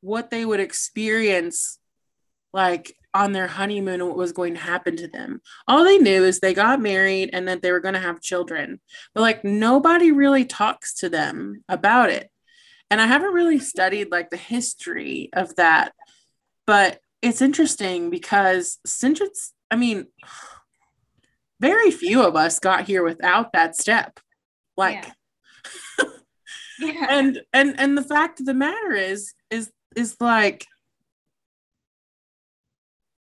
what 0.00 0.30
they 0.30 0.44
would 0.44 0.60
experience 0.60 1.78
like 2.52 2.96
on 3.14 3.32
their 3.32 3.46
honeymoon 3.46 4.00
and 4.00 4.08
what 4.08 4.18
was 4.18 4.32
going 4.32 4.54
to 4.54 4.60
happen 4.60 4.96
to 4.96 5.08
them. 5.08 5.40
All 5.68 5.84
they 5.84 5.98
knew 5.98 6.24
is 6.24 6.40
they 6.40 6.52
got 6.52 6.80
married 6.80 7.30
and 7.32 7.46
that 7.48 7.62
they 7.62 7.70
were 7.70 7.80
going 7.80 7.94
to 7.94 8.00
have 8.00 8.20
children. 8.20 8.80
But 9.14 9.20
like 9.22 9.44
nobody 9.44 10.10
really 10.10 10.44
talks 10.44 10.94
to 10.96 11.08
them 11.08 11.62
about 11.68 12.10
it. 12.10 12.30
And 12.90 13.00
I 13.00 13.06
haven't 13.06 13.32
really 13.32 13.60
studied 13.60 14.10
like 14.10 14.30
the 14.30 14.36
history 14.36 15.30
of 15.32 15.54
that. 15.56 15.92
But 16.66 17.00
it's 17.22 17.40
interesting 17.40 18.10
because 18.10 18.78
since 18.84 19.20
it's 19.20 19.52
I 19.70 19.76
mean 19.76 20.06
very 21.60 21.90
few 21.90 22.22
of 22.22 22.36
us 22.36 22.58
got 22.58 22.86
here 22.86 23.02
without 23.02 23.52
that 23.54 23.76
step 23.76 24.20
like 24.76 25.06
yeah. 25.98 26.04
yeah. 26.80 27.06
and 27.08 27.40
and 27.52 27.78
and 27.78 27.96
the 27.96 28.02
fact 28.02 28.40
of 28.40 28.46
the 28.46 28.54
matter 28.54 28.92
is 28.92 29.32
is 29.50 29.70
is 29.96 30.16
like 30.20 30.66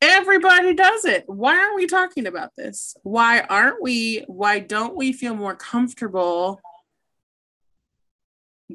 everybody 0.02 0.74
does 0.74 1.06
it 1.06 1.24
why 1.28 1.58
aren't 1.58 1.76
we 1.76 1.86
talking 1.86 2.26
about 2.26 2.52
this 2.56 2.96
why 3.04 3.42
aren't 3.42 3.82
we 3.82 4.24
why 4.28 4.60
don't 4.60 4.96
we 4.96 5.12
feel 5.12 5.36
more 5.36 5.56
comfortable 5.56 6.62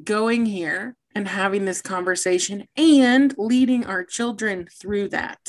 going 0.03 0.45
here 0.45 0.95
and 1.15 1.27
having 1.27 1.65
this 1.65 1.81
conversation 1.81 2.67
and 2.75 3.33
leading 3.37 3.85
our 3.85 4.03
children 4.03 4.67
through 4.79 5.09
that 5.09 5.43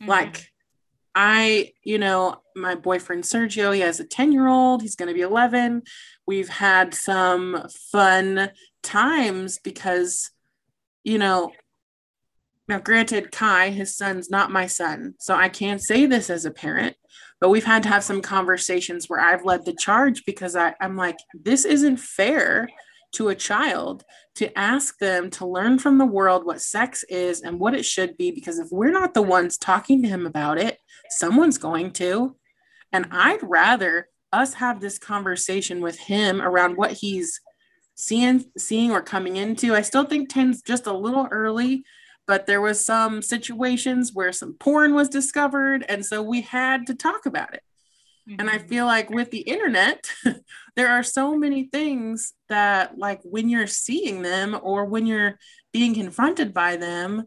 mm-hmm. 0.00 0.08
like 0.08 0.52
I, 1.18 1.72
you 1.82 1.96
know, 1.96 2.42
my 2.54 2.74
boyfriend 2.74 3.24
Sergio, 3.24 3.74
he 3.74 3.80
has 3.80 3.98
a 3.98 4.04
10 4.04 4.32
year 4.32 4.48
old, 4.48 4.82
he's 4.82 4.96
going 4.96 5.08
to 5.08 5.14
be 5.14 5.22
11. 5.22 5.82
We've 6.26 6.50
had 6.50 6.92
some 6.92 7.66
fun 7.90 8.50
times 8.82 9.58
because, 9.58 10.30
you 11.04 11.16
know, 11.16 11.52
now 12.68 12.78
granted, 12.78 13.32
Kai, 13.32 13.70
his 13.70 13.96
son's 13.96 14.30
not 14.30 14.50
my 14.50 14.66
son, 14.66 15.14
so 15.18 15.34
I 15.34 15.48
can't 15.48 15.82
say 15.82 16.06
this 16.06 16.30
as 16.30 16.44
a 16.44 16.50
parent, 16.50 16.96
but 17.40 17.50
we've 17.50 17.64
had 17.64 17.82
to 17.84 17.88
have 17.88 18.04
some 18.04 18.22
conversations 18.22 19.06
where 19.08 19.20
I've 19.20 19.44
led 19.44 19.64
the 19.64 19.72
charge 19.72 20.24
because 20.24 20.56
I, 20.56 20.74
I'm 20.80 20.96
like, 20.96 21.18
this 21.34 21.64
isn't 21.64 21.98
fair 21.98 22.68
to 23.12 23.28
a 23.28 23.34
child 23.34 24.04
to 24.34 24.56
ask 24.58 24.98
them 24.98 25.30
to 25.30 25.46
learn 25.46 25.78
from 25.78 25.96
the 25.96 26.04
world 26.04 26.44
what 26.44 26.60
sex 26.60 27.02
is 27.04 27.40
and 27.40 27.58
what 27.58 27.74
it 27.74 27.84
should 27.84 28.16
be 28.16 28.30
because 28.30 28.58
if 28.58 28.68
we're 28.70 28.90
not 28.90 29.14
the 29.14 29.22
ones 29.22 29.56
talking 29.56 30.02
to 30.02 30.08
him 30.08 30.26
about 30.26 30.58
it 30.58 30.78
someone's 31.10 31.56
going 31.56 31.92
to. 31.92 32.36
And 32.92 33.06
i'd 33.10 33.42
rather 33.42 34.08
us 34.32 34.54
have 34.54 34.80
this 34.80 34.98
conversation 34.98 35.80
with 35.80 35.98
him 35.98 36.42
around 36.42 36.76
what 36.76 36.92
he's 36.92 37.40
seeing 37.94 38.44
seeing 38.58 38.92
or 38.92 39.00
coming 39.00 39.36
into. 39.36 39.74
I 39.74 39.80
still 39.80 40.04
think 40.04 40.30
10's 40.30 40.62
just 40.62 40.86
a 40.86 40.92
little 40.92 41.26
early 41.30 41.84
but 42.26 42.46
there 42.46 42.60
was 42.60 42.84
some 42.84 43.22
situations 43.22 44.12
where 44.12 44.32
some 44.32 44.54
porn 44.54 44.94
was 44.94 45.08
discovered 45.08 45.84
and 45.88 46.04
so 46.04 46.22
we 46.22 46.40
had 46.42 46.86
to 46.86 46.94
talk 46.94 47.26
about 47.26 47.54
it 47.54 47.62
mm-hmm. 48.28 48.40
and 48.40 48.50
i 48.50 48.58
mm-hmm. 48.58 48.68
feel 48.68 48.86
like 48.86 49.10
with 49.10 49.30
the 49.30 49.40
internet 49.40 50.10
there 50.76 50.88
are 50.88 51.02
so 51.02 51.36
many 51.36 51.64
things 51.64 52.34
that 52.48 52.98
like 52.98 53.20
when 53.22 53.48
you're 53.48 53.66
seeing 53.66 54.22
them 54.22 54.58
or 54.62 54.84
when 54.84 55.06
you're 55.06 55.38
being 55.72 55.94
confronted 55.94 56.52
by 56.52 56.76
them 56.76 57.24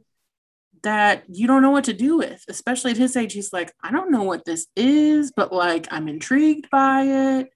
that 0.84 1.24
you 1.28 1.46
don't 1.46 1.62
know 1.62 1.72
what 1.72 1.84
to 1.84 1.94
do 1.94 2.18
with 2.18 2.44
especially 2.48 2.92
at 2.92 2.98
his 2.98 3.16
age 3.18 3.34
he's 3.34 3.52
like 3.54 3.74
i 3.84 3.92
don't 3.92 4.12
know 4.12 4.24
what 4.24 4.46
this 4.46 4.68
is 4.76 5.32
but 5.36 5.52
like 5.52 5.88
i'm 5.92 6.08
intrigued 6.08 6.70
by 6.70 7.02
it 7.02 7.50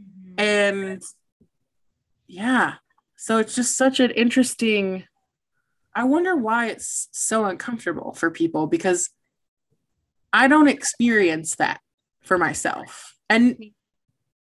mm-hmm. 0.00 0.34
and 0.38 1.02
yeah 2.26 2.74
so 3.16 3.36
it's 3.36 3.54
just 3.54 3.76
such 3.76 4.00
an 4.00 4.10
interesting 4.12 5.04
i 5.94 6.04
wonder 6.04 6.36
why 6.36 6.66
it's 6.66 7.08
so 7.12 7.44
uncomfortable 7.44 8.12
for 8.12 8.30
people 8.30 8.66
because 8.66 9.10
i 10.32 10.48
don't 10.48 10.68
experience 10.68 11.56
that 11.56 11.80
for 12.22 12.38
myself 12.38 13.14
and 13.28 13.72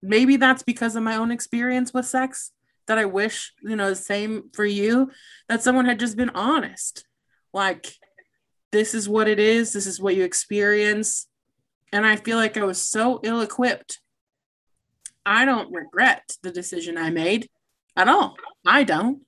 maybe 0.01 0.37
that's 0.37 0.63
because 0.63 0.95
of 0.95 1.03
my 1.03 1.15
own 1.15 1.31
experience 1.31 1.93
with 1.93 2.05
sex 2.05 2.51
that 2.87 2.97
I 2.97 3.05
wish, 3.05 3.53
you 3.61 3.75
know, 3.75 3.89
the 3.89 3.95
same 3.95 4.49
for 4.53 4.65
you, 4.65 5.11
that 5.49 5.63
someone 5.63 5.85
had 5.85 5.99
just 5.99 6.17
been 6.17 6.29
honest. 6.31 7.05
Like, 7.53 7.95
this 8.71 8.93
is 8.93 9.09
what 9.09 9.27
it 9.27 9.39
is, 9.39 9.73
this 9.73 9.87
is 9.87 9.99
what 9.99 10.15
you 10.15 10.23
experience. 10.23 11.27
And 11.91 12.05
I 12.05 12.15
feel 12.15 12.37
like 12.37 12.57
I 12.57 12.65
was 12.65 12.81
so 12.81 13.19
ill 13.23 13.41
equipped. 13.41 13.99
I 15.25 15.45
don't 15.45 15.73
regret 15.73 16.37
the 16.43 16.51
decision 16.51 16.97
I 16.97 17.09
made 17.09 17.49
at 17.95 18.07
all. 18.07 18.35
I 18.65 18.83
don't. 18.83 19.21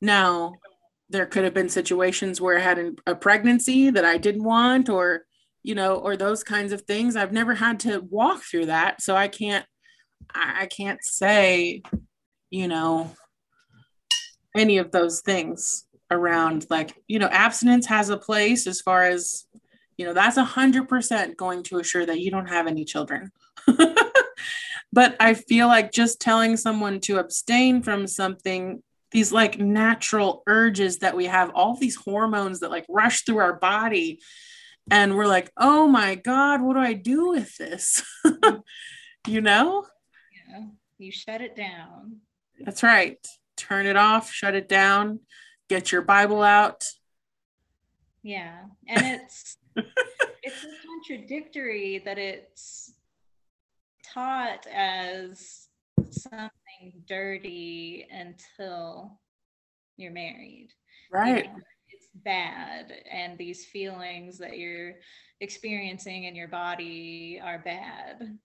Now, 0.00 0.54
there 1.10 1.26
could 1.26 1.44
have 1.44 1.54
been 1.54 1.68
situations 1.68 2.40
where 2.40 2.56
I 2.56 2.62
had 2.62 2.96
a 3.06 3.14
pregnancy 3.14 3.90
that 3.90 4.04
I 4.04 4.16
didn't 4.16 4.44
want, 4.44 4.88
or, 4.88 5.24
you 5.62 5.74
know, 5.74 5.96
or 5.96 6.16
those 6.16 6.42
kinds 6.42 6.72
of 6.72 6.82
things. 6.82 7.16
I've 7.16 7.32
never 7.32 7.54
had 7.54 7.80
to 7.80 8.00
walk 8.00 8.42
through 8.42 8.66
that. 8.66 9.02
So 9.02 9.16
I 9.16 9.28
can't 9.28 9.66
I 10.34 10.66
can't 10.66 11.02
say, 11.02 11.82
you 12.50 12.68
know, 12.68 13.10
any 14.56 14.78
of 14.78 14.90
those 14.90 15.20
things 15.20 15.86
around 16.10 16.66
like, 16.70 16.94
you 17.06 17.18
know, 17.18 17.28
abstinence 17.28 17.86
has 17.86 18.10
a 18.10 18.16
place 18.16 18.66
as 18.66 18.80
far 18.80 19.04
as, 19.04 19.46
you 19.96 20.04
know, 20.04 20.12
that's 20.12 20.36
a 20.36 20.44
hundred 20.44 20.88
percent 20.88 21.36
going 21.36 21.62
to 21.64 21.78
assure 21.78 22.06
that 22.06 22.20
you 22.20 22.30
don't 22.30 22.48
have 22.48 22.66
any 22.66 22.84
children. 22.84 23.30
but 24.92 25.16
I 25.20 25.34
feel 25.34 25.66
like 25.66 25.92
just 25.92 26.20
telling 26.20 26.56
someone 26.56 27.00
to 27.00 27.18
abstain 27.18 27.82
from 27.82 28.06
something 28.06 28.82
these 29.10 29.32
like 29.32 29.58
natural 29.58 30.42
urges 30.46 30.98
that 30.98 31.16
we 31.16 31.26
have, 31.26 31.50
all 31.54 31.76
these 31.76 31.96
hormones 31.96 32.60
that 32.60 32.70
like 32.70 32.86
rush 32.88 33.24
through 33.24 33.38
our 33.38 33.54
body. 33.54 34.20
And 34.90 35.16
we're 35.16 35.26
like, 35.26 35.50
oh 35.56 35.86
my 35.86 36.14
God, 36.14 36.62
what 36.62 36.74
do 36.74 36.80
I 36.80 36.92
do 36.92 37.30
with 37.30 37.56
this? 37.56 38.02
you 39.26 39.40
know? 39.40 39.84
Yeah. 40.48 40.66
You 40.98 41.12
shut 41.12 41.40
it 41.40 41.56
down. 41.56 42.18
That's 42.60 42.82
right. 42.82 43.24
Turn 43.56 43.86
it 43.86 43.96
off, 43.96 44.30
shut 44.30 44.54
it 44.54 44.68
down, 44.68 45.20
get 45.68 45.92
your 45.92 46.02
Bible 46.02 46.42
out. 46.42 46.84
Yeah. 48.22 48.64
And 48.86 49.20
it's 49.20 49.56
it's 50.42 50.66
contradictory 50.84 52.02
that 52.04 52.18
it's 52.18 52.92
taught 54.12 54.66
as 54.66 55.68
something 56.10 56.50
dirty 57.06 58.06
until 58.10 59.20
you're 59.96 60.12
married. 60.12 60.70
Right. 61.12 61.44
You 61.46 61.52
know, 61.52 61.58
it's 61.88 62.08
bad. 62.14 62.92
And 63.10 63.36
these 63.36 63.66
feelings 63.66 64.38
that 64.38 64.58
you're 64.58 64.94
experiencing 65.40 66.24
in 66.24 66.34
your 66.34 66.48
body 66.48 67.40
are 67.42 67.58
bad 67.58 68.38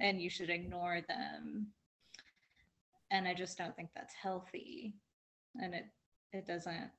and 0.00 0.20
you 0.20 0.30
should 0.30 0.50
ignore 0.50 1.00
them. 1.08 1.68
And 3.10 3.28
I 3.28 3.34
just 3.34 3.58
don't 3.58 3.76
think 3.76 3.90
that's 3.94 4.14
healthy. 4.14 4.94
And 5.60 5.74
it 5.74 5.84
it 6.32 6.46
doesn't 6.46 6.90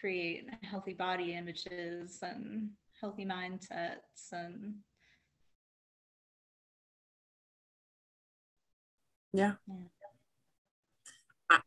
create 0.00 0.48
healthy 0.62 0.94
body 0.94 1.34
images 1.34 2.18
and 2.22 2.70
healthy 3.00 3.24
mindsets 3.24 4.32
and 4.32 4.74
Yeah. 9.32 9.54
I, 11.50 11.60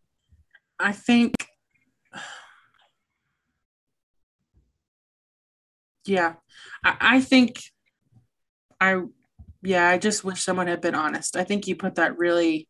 I 0.80 0.92
think, 0.92 1.34
yeah, 6.06 6.34
I, 6.84 6.96
I 7.00 7.22
think 7.22 7.62
I, 8.82 9.02
yeah, 9.62 9.88
I 9.88 9.98
just 9.98 10.24
wish 10.26 10.44
someone 10.44 10.68
had 10.68 10.82
been 10.82 10.96
honest. 10.96 11.38
I 11.38 11.46
think 11.46 11.68
you 11.68 11.76
put 11.76 11.96
that 11.96 12.18
really 12.18 12.68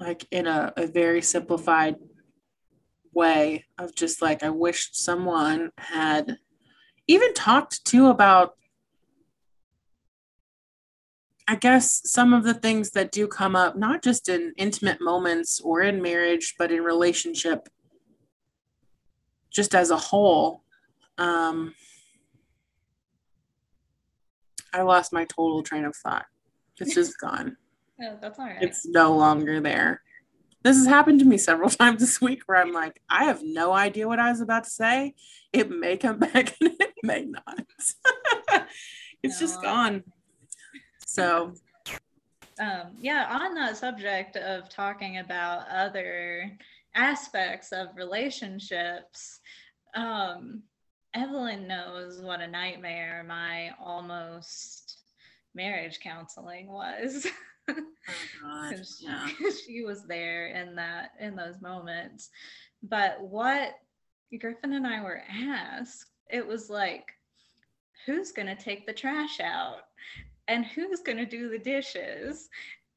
like 0.00 0.26
in 0.30 0.46
a, 0.46 0.72
a 0.76 0.86
very 0.86 1.22
simplified 1.22 1.96
way 3.12 3.64
of 3.78 3.94
just 3.94 4.22
like, 4.22 4.42
I 4.42 4.50
wish 4.50 4.90
someone 4.92 5.70
had 5.76 6.38
even 7.06 7.32
talked 7.34 7.84
to 7.86 8.08
about 8.08 8.54
I 11.50 11.56
guess 11.56 12.02
some 12.04 12.34
of 12.34 12.44
the 12.44 12.52
things 12.52 12.90
that 12.90 13.10
do 13.10 13.26
come 13.26 13.56
up, 13.56 13.74
not 13.74 14.02
just 14.02 14.28
in 14.28 14.52
intimate 14.58 15.00
moments 15.00 15.60
or 15.62 15.80
in 15.80 16.02
marriage, 16.02 16.54
but 16.58 16.70
in 16.70 16.82
relationship, 16.82 17.70
just 19.50 19.74
as 19.74 19.90
a 19.90 19.96
whole. 19.96 20.62
Um, 21.16 21.74
I 24.74 24.82
lost 24.82 25.10
my 25.10 25.24
total 25.24 25.62
train 25.62 25.86
of 25.86 25.96
thought. 25.96 26.26
It's 26.78 26.94
just 26.94 27.18
gone. 27.20 27.56
oh, 28.02 28.18
that's 28.20 28.38
all 28.38 28.44
right. 28.44 28.62
It's 28.62 28.86
no 28.86 29.16
longer 29.16 29.58
there. 29.58 30.02
This 30.64 30.76
has 30.76 30.86
happened 30.86 31.20
to 31.20 31.26
me 31.26 31.38
several 31.38 31.70
times 31.70 32.00
this 32.00 32.20
week 32.20 32.42
where 32.44 32.60
I'm 32.60 32.74
like, 32.74 33.00
I 33.08 33.24
have 33.24 33.40
no 33.42 33.72
idea 33.72 34.06
what 34.06 34.18
I 34.18 34.30
was 34.30 34.42
about 34.42 34.64
to 34.64 34.70
say. 34.70 35.14
It 35.54 35.70
may 35.70 35.96
come 35.96 36.18
back 36.18 36.54
and 36.60 36.72
it 36.78 36.92
may 37.02 37.24
not. 37.24 37.64
it's 39.22 39.40
no. 39.40 39.46
just 39.46 39.62
gone. 39.62 40.04
So, 41.08 41.54
um, 42.60 42.92
yeah, 43.00 43.28
on 43.30 43.54
that 43.54 43.78
subject 43.78 44.36
of 44.36 44.68
talking 44.68 45.18
about 45.18 45.66
other 45.70 46.52
aspects 46.94 47.72
of 47.72 47.96
relationships, 47.96 49.40
um, 49.94 50.62
Evelyn 51.14 51.66
knows 51.66 52.20
what 52.20 52.42
a 52.42 52.46
nightmare 52.46 53.24
my 53.26 53.70
almost 53.82 54.98
marriage 55.54 55.98
counseling 56.00 56.68
was. 56.68 57.26
oh 57.70 57.74
God, 58.42 58.74
yeah. 59.00 59.28
she 59.66 59.84
was 59.84 60.04
there 60.06 60.48
in 60.48 60.74
that 60.74 61.12
in 61.18 61.34
those 61.34 61.62
moments. 61.62 62.28
But 62.82 63.18
what 63.22 63.76
Griffin 64.38 64.74
and 64.74 64.86
I 64.86 65.02
were 65.02 65.22
asked, 65.26 66.04
it 66.30 66.46
was 66.46 66.68
like, 66.68 67.06
who's 68.04 68.30
gonna 68.30 68.54
take 68.54 68.86
the 68.86 68.92
trash 68.92 69.40
out? 69.40 69.84
And 70.48 70.66
who's 70.66 71.00
going 71.00 71.18
to 71.18 71.26
do 71.26 71.48
the 71.48 71.58
dishes? 71.58 72.48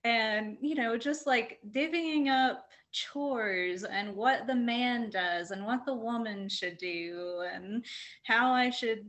And 0.04 0.58
you 0.62 0.74
know 0.74 0.98
just 0.98 1.28
like 1.28 1.60
divvying 1.72 2.28
up 2.28 2.68
chores 2.92 3.84
and 3.84 4.16
what 4.16 4.48
the 4.48 4.56
man 4.56 5.10
does 5.10 5.52
and 5.52 5.66
what 5.66 5.86
the 5.86 5.94
woman 5.94 6.50
should 6.50 6.78
do 6.78 7.42
and 7.54 7.86
how 8.24 8.52
i 8.52 8.70
should 8.70 9.06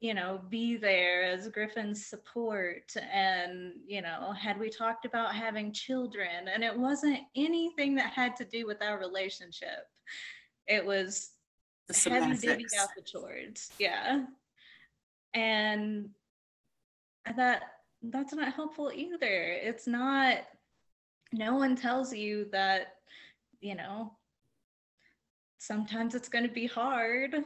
you 0.00 0.14
know 0.14 0.40
be 0.48 0.76
there 0.76 1.24
as 1.24 1.48
griffin's 1.48 2.06
support. 2.06 2.92
And 3.12 3.72
you 3.86 4.02
know 4.02 4.32
had 4.32 4.58
we 4.58 4.68
talked 4.68 5.04
about 5.04 5.34
having 5.34 5.72
children? 5.72 6.48
And 6.52 6.62
it 6.62 6.76
wasn't 6.76 7.20
anything 7.34 7.94
that 7.96 8.12
had 8.12 8.36
to 8.36 8.44
do 8.44 8.66
with 8.66 8.82
our 8.82 8.98
relationship. 8.98 9.88
It 10.66 10.84
was 10.84 11.30
heavy 11.88 12.36
divvying 12.36 12.78
out 12.78 12.88
the 12.96 13.02
chores. 13.02 13.70
Yeah. 13.78 14.24
And 15.34 16.10
that 17.36 17.62
that's 18.10 18.34
not 18.34 18.54
helpful 18.54 18.90
either. 18.94 19.18
It's 19.62 19.86
not, 19.86 20.38
no 21.32 21.54
one 21.54 21.76
tells 21.76 22.12
you 22.14 22.46
that, 22.52 22.94
you 23.60 23.74
know, 23.74 24.12
sometimes 25.58 26.14
it's 26.14 26.28
going 26.28 26.46
to 26.46 26.52
be 26.52 26.66
hard. 26.66 27.36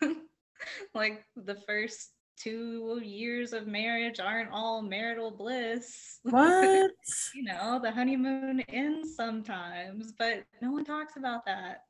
like 0.94 1.24
the 1.36 1.56
first 1.66 2.10
two 2.36 3.00
years 3.02 3.52
of 3.52 3.66
marriage 3.66 4.20
aren't 4.20 4.50
all 4.50 4.82
marital 4.82 5.30
bliss. 5.30 6.18
What? 6.22 6.90
you 7.34 7.44
know, 7.44 7.80
the 7.82 7.90
honeymoon 7.90 8.60
ends 8.68 9.16
sometimes, 9.16 10.12
but 10.18 10.44
no 10.60 10.72
one 10.72 10.84
talks 10.84 11.16
about 11.16 11.44
that. 11.46 11.84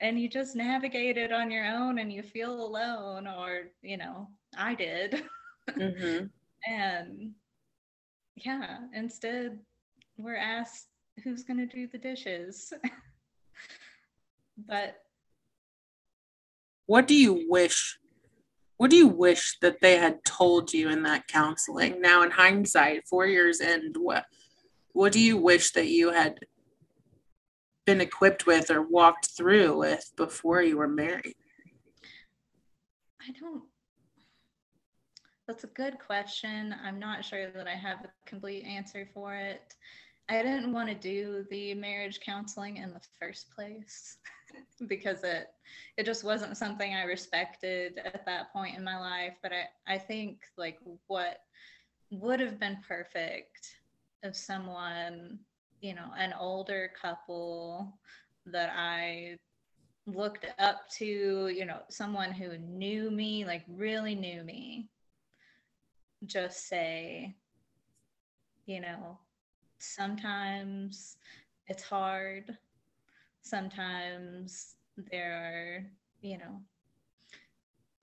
And 0.00 0.18
you 0.18 0.28
just 0.28 0.56
navigate 0.56 1.18
it 1.18 1.30
on 1.30 1.50
your 1.50 1.66
own 1.66 1.98
and 1.98 2.10
you 2.10 2.22
feel 2.22 2.64
alone, 2.64 3.26
or, 3.26 3.64
you 3.82 3.96
know, 3.96 4.28
I 4.56 4.74
did. 4.74 5.22
Mm-hmm. 5.78 6.26
And 6.66 7.32
yeah, 8.36 8.78
instead, 8.94 9.58
we're 10.16 10.36
asked 10.36 10.88
who's 11.24 11.42
going 11.42 11.58
to 11.58 11.66
do 11.66 11.86
the 11.86 11.98
dishes. 11.98 12.72
but 14.68 14.96
what 16.86 17.06
do 17.06 17.14
you 17.14 17.46
wish? 17.48 17.98
What 18.76 18.90
do 18.90 18.96
you 18.96 19.08
wish 19.08 19.58
that 19.60 19.80
they 19.80 19.98
had 19.98 20.24
told 20.24 20.72
you 20.72 20.88
in 20.88 21.02
that 21.02 21.28
counseling? 21.28 22.00
Now, 22.00 22.22
in 22.22 22.30
hindsight, 22.30 23.06
four 23.08 23.26
years 23.26 23.60
in, 23.60 23.92
what 23.96 24.24
what 24.92 25.12
do 25.12 25.20
you 25.20 25.36
wish 25.36 25.70
that 25.72 25.86
you 25.86 26.12
had 26.12 26.38
been 27.86 28.00
equipped 28.00 28.46
with 28.46 28.70
or 28.70 28.82
walked 28.82 29.28
through 29.36 29.78
with 29.78 30.10
before 30.16 30.62
you 30.62 30.78
were 30.78 30.88
married? 30.88 31.36
I 33.20 33.32
don't 33.38 33.62
that's 35.50 35.64
a 35.64 35.66
good 35.68 35.98
question. 35.98 36.72
I'm 36.84 37.00
not 37.00 37.24
sure 37.24 37.50
that 37.50 37.66
I 37.66 37.74
have 37.74 38.04
a 38.04 38.10
complete 38.24 38.62
answer 38.62 39.08
for 39.12 39.34
it. 39.34 39.74
I 40.28 40.44
didn't 40.44 40.72
want 40.72 40.88
to 40.88 40.94
do 40.94 41.44
the 41.50 41.74
marriage 41.74 42.20
counseling 42.20 42.76
in 42.76 42.90
the 42.90 43.00
first 43.18 43.50
place 43.50 44.18
because 44.86 45.24
it 45.24 45.48
it 45.96 46.06
just 46.06 46.22
wasn't 46.22 46.56
something 46.56 46.94
I 46.94 47.02
respected 47.02 47.98
at 48.04 48.24
that 48.26 48.52
point 48.52 48.78
in 48.78 48.84
my 48.84 48.96
life. 48.96 49.32
But 49.42 49.50
I, 49.52 49.94
I 49.94 49.98
think 49.98 50.38
like 50.56 50.78
what 51.08 51.38
would 52.12 52.38
have 52.38 52.60
been 52.60 52.78
perfect 52.86 53.74
if 54.22 54.36
someone, 54.36 55.40
you 55.80 55.96
know, 55.96 56.12
an 56.16 56.32
older 56.38 56.92
couple 57.02 57.98
that 58.46 58.72
I 58.72 59.36
looked 60.06 60.46
up 60.60 60.88
to, 60.98 61.48
you 61.48 61.64
know, 61.64 61.80
someone 61.88 62.30
who 62.30 62.56
knew 62.56 63.10
me, 63.10 63.44
like 63.44 63.64
really 63.68 64.14
knew 64.14 64.44
me, 64.44 64.88
just 66.26 66.68
say, 66.68 67.34
you 68.66 68.80
know, 68.80 69.18
sometimes 69.78 71.16
it's 71.66 71.82
hard. 71.82 72.56
Sometimes 73.42 74.74
there 75.10 75.32
are, 75.32 75.86
you 76.20 76.38
know, 76.38 76.60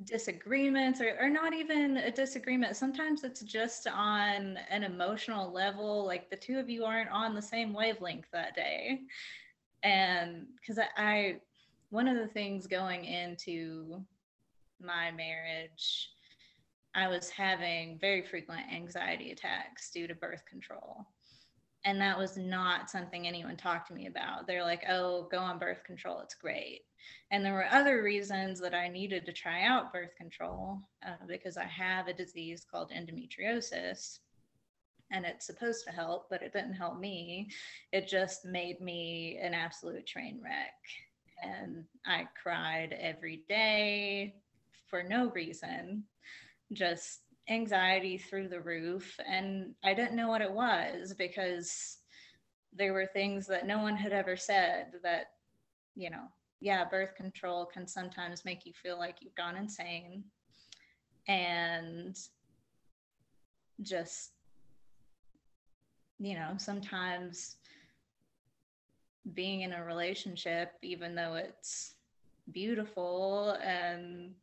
disagreements 0.04 1.02
or, 1.02 1.16
or 1.20 1.30
not 1.30 1.54
even 1.54 1.98
a 1.98 2.12
disagreement. 2.12 2.76
Sometimes 2.76 3.24
it's 3.24 3.42
just 3.42 3.88
on 3.88 4.58
an 4.70 4.84
emotional 4.84 5.52
level, 5.52 6.06
like 6.06 6.30
the 6.30 6.36
two 6.36 6.60
of 6.60 6.70
you 6.70 6.86
aren't 6.86 7.10
on 7.10 7.34
the 7.34 7.42
same 7.42 7.74
wavelength 7.74 8.28
that 8.32 8.56
day. 8.56 9.02
And 9.84 10.48
because 10.60 10.80
I, 10.80 10.88
I, 10.98 11.36
one 11.90 12.08
of 12.08 12.18
the 12.18 12.28
things 12.28 12.68
going 12.68 13.06
into 13.06 14.04
my 14.82 15.12
marriage 15.12 16.10
I 16.98 17.08
was 17.08 17.30
having 17.30 18.00
very 18.00 18.24
frequent 18.24 18.62
anxiety 18.74 19.32
attacks 19.32 19.92
due 19.92 20.08
to 20.08 20.16
birth 20.16 20.44
control. 20.50 21.06
And 21.86 22.02
that 22.02 22.18
was 22.18 22.38
not 22.38 22.90
something 22.90 23.28
anyone 23.28 23.56
talked 23.56 23.88
to 23.90 23.94
me 23.94 24.08
about. 24.08 24.48
They're 24.48 24.64
like, 24.64 24.84
oh, 24.90 25.28
go 25.32 25.38
on 25.38 25.60
birth 25.60 25.84
control. 25.86 26.20
It's 26.22 26.34
great. 26.34 26.82
And 27.30 27.46
there 27.46 27.54
were 27.54 27.68
other 27.72 28.02
reasons 28.02 28.60
that 28.62 28.74
I 28.74 28.88
needed 28.88 29.28
to 29.28 29.32
try 29.32 29.64
out 29.64 29.94
birth 29.94 30.16
control 30.18 30.82
uh, 31.06 31.24
because 31.28 31.56
I 31.56 31.66
have 31.66 32.08
a 32.08 32.14
disease 32.14 32.66
called 32.70 32.92
endometriosis 32.92 34.20
and 35.12 35.24
it's 35.24 35.46
supposed 35.46 35.86
to 35.86 35.94
help, 35.94 36.28
but 36.32 36.42
it 36.42 36.52
didn't 36.52 36.74
help 36.74 37.00
me. 37.00 37.50
It 37.94 38.08
just 38.08 38.44
made 38.44 38.82
me 38.82 39.40
an 39.42 39.54
absolute 39.54 40.06
train 40.08 40.42
wreck. 40.44 40.74
And 41.44 41.86
I 42.06 42.28
cried 42.42 42.98
every 43.00 43.44
day 43.48 44.36
for 44.90 45.04
no 45.04 45.30
reason, 45.30 46.04
just 46.74 47.22
anxiety 47.50 48.18
through 48.18 48.50
the 48.50 48.60
roof. 48.60 49.18
And 49.28 49.74
I 49.84 49.94
didn't 49.94 50.16
know 50.16 50.28
what 50.28 50.42
it 50.42 50.52
was 50.52 51.14
because 51.18 51.98
there 52.74 52.94
were 52.94 53.06
things 53.06 53.48
that 53.48 53.68
no 53.68 53.80
one 53.80 53.96
had 53.96 54.12
ever 54.12 54.36
said 54.36 54.94
that, 55.04 55.28
you 55.96 56.10
know, 56.10 56.26
yeah, 56.60 56.84
birth 56.86 57.16
control 57.16 57.66
can 57.66 57.88
sometimes 57.88 58.46
make 58.46 58.66
you 58.66 58.74
feel 58.74 58.98
like 58.98 59.18
you've 59.22 59.36
gone 59.36 59.56
insane. 59.56 60.24
And 61.28 62.18
just 63.82 64.32
you 66.20 66.34
know, 66.34 66.54
sometimes 66.58 67.58
being 69.34 69.62
in 69.62 69.74
a 69.74 69.84
relationship, 69.84 70.72
even 70.82 71.16
though 71.16 71.36
it's 71.36 71.96
beautiful 72.52 73.58
and 73.64 74.34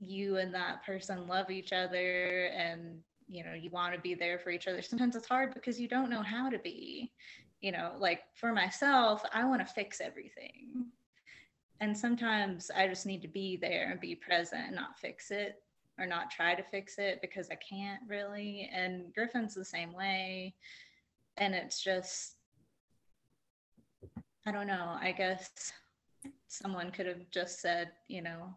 you 0.00 0.38
and 0.38 0.54
that 0.54 0.84
person 0.84 1.28
love 1.28 1.50
each 1.50 1.72
other 1.72 2.46
and 2.56 2.98
you 3.28 3.44
know 3.44 3.52
you 3.52 3.70
want 3.70 3.94
to 3.94 4.00
be 4.00 4.14
there 4.14 4.38
for 4.38 4.50
each 4.50 4.66
other 4.66 4.82
sometimes 4.82 5.14
it's 5.14 5.28
hard 5.28 5.54
because 5.54 5.78
you 5.78 5.86
don't 5.86 6.10
know 6.10 6.22
how 6.22 6.48
to 6.48 6.58
be 6.58 7.12
you 7.60 7.70
know 7.70 7.92
like 7.98 8.22
for 8.34 8.52
myself 8.52 9.22
i 9.32 9.44
want 9.44 9.60
to 9.60 9.74
fix 9.74 10.00
everything 10.00 10.86
and 11.80 11.96
sometimes 11.96 12.70
i 12.74 12.88
just 12.88 13.06
need 13.06 13.22
to 13.22 13.28
be 13.28 13.56
there 13.56 13.90
and 13.90 14.00
be 14.00 14.14
present 14.14 14.66
and 14.66 14.74
not 14.74 14.98
fix 14.98 15.30
it 15.30 15.62
or 16.00 16.06
not 16.06 16.30
try 16.30 16.54
to 16.54 16.62
fix 16.62 16.98
it 16.98 17.20
because 17.20 17.50
I 17.50 17.56
can't 17.56 18.00
really. 18.08 18.68
And 18.74 19.12
Griffin's 19.14 19.54
the 19.54 19.64
same 19.64 19.92
way. 19.92 20.54
And 21.36 21.54
it's 21.54 21.82
just, 21.82 22.36
I 24.46 24.50
don't 24.50 24.66
know. 24.66 24.96
I 25.00 25.12
guess 25.12 25.72
someone 26.48 26.90
could 26.90 27.06
have 27.06 27.30
just 27.30 27.60
said, 27.60 27.90
you 28.08 28.22
know, 28.22 28.54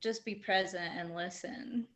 just 0.00 0.24
be 0.24 0.34
present 0.34 0.92
and 0.96 1.14
listen 1.14 1.86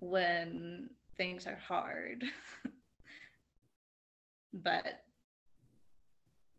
when 0.00 0.90
things 1.16 1.46
are 1.46 1.58
hard. 1.66 2.24
but 4.52 5.02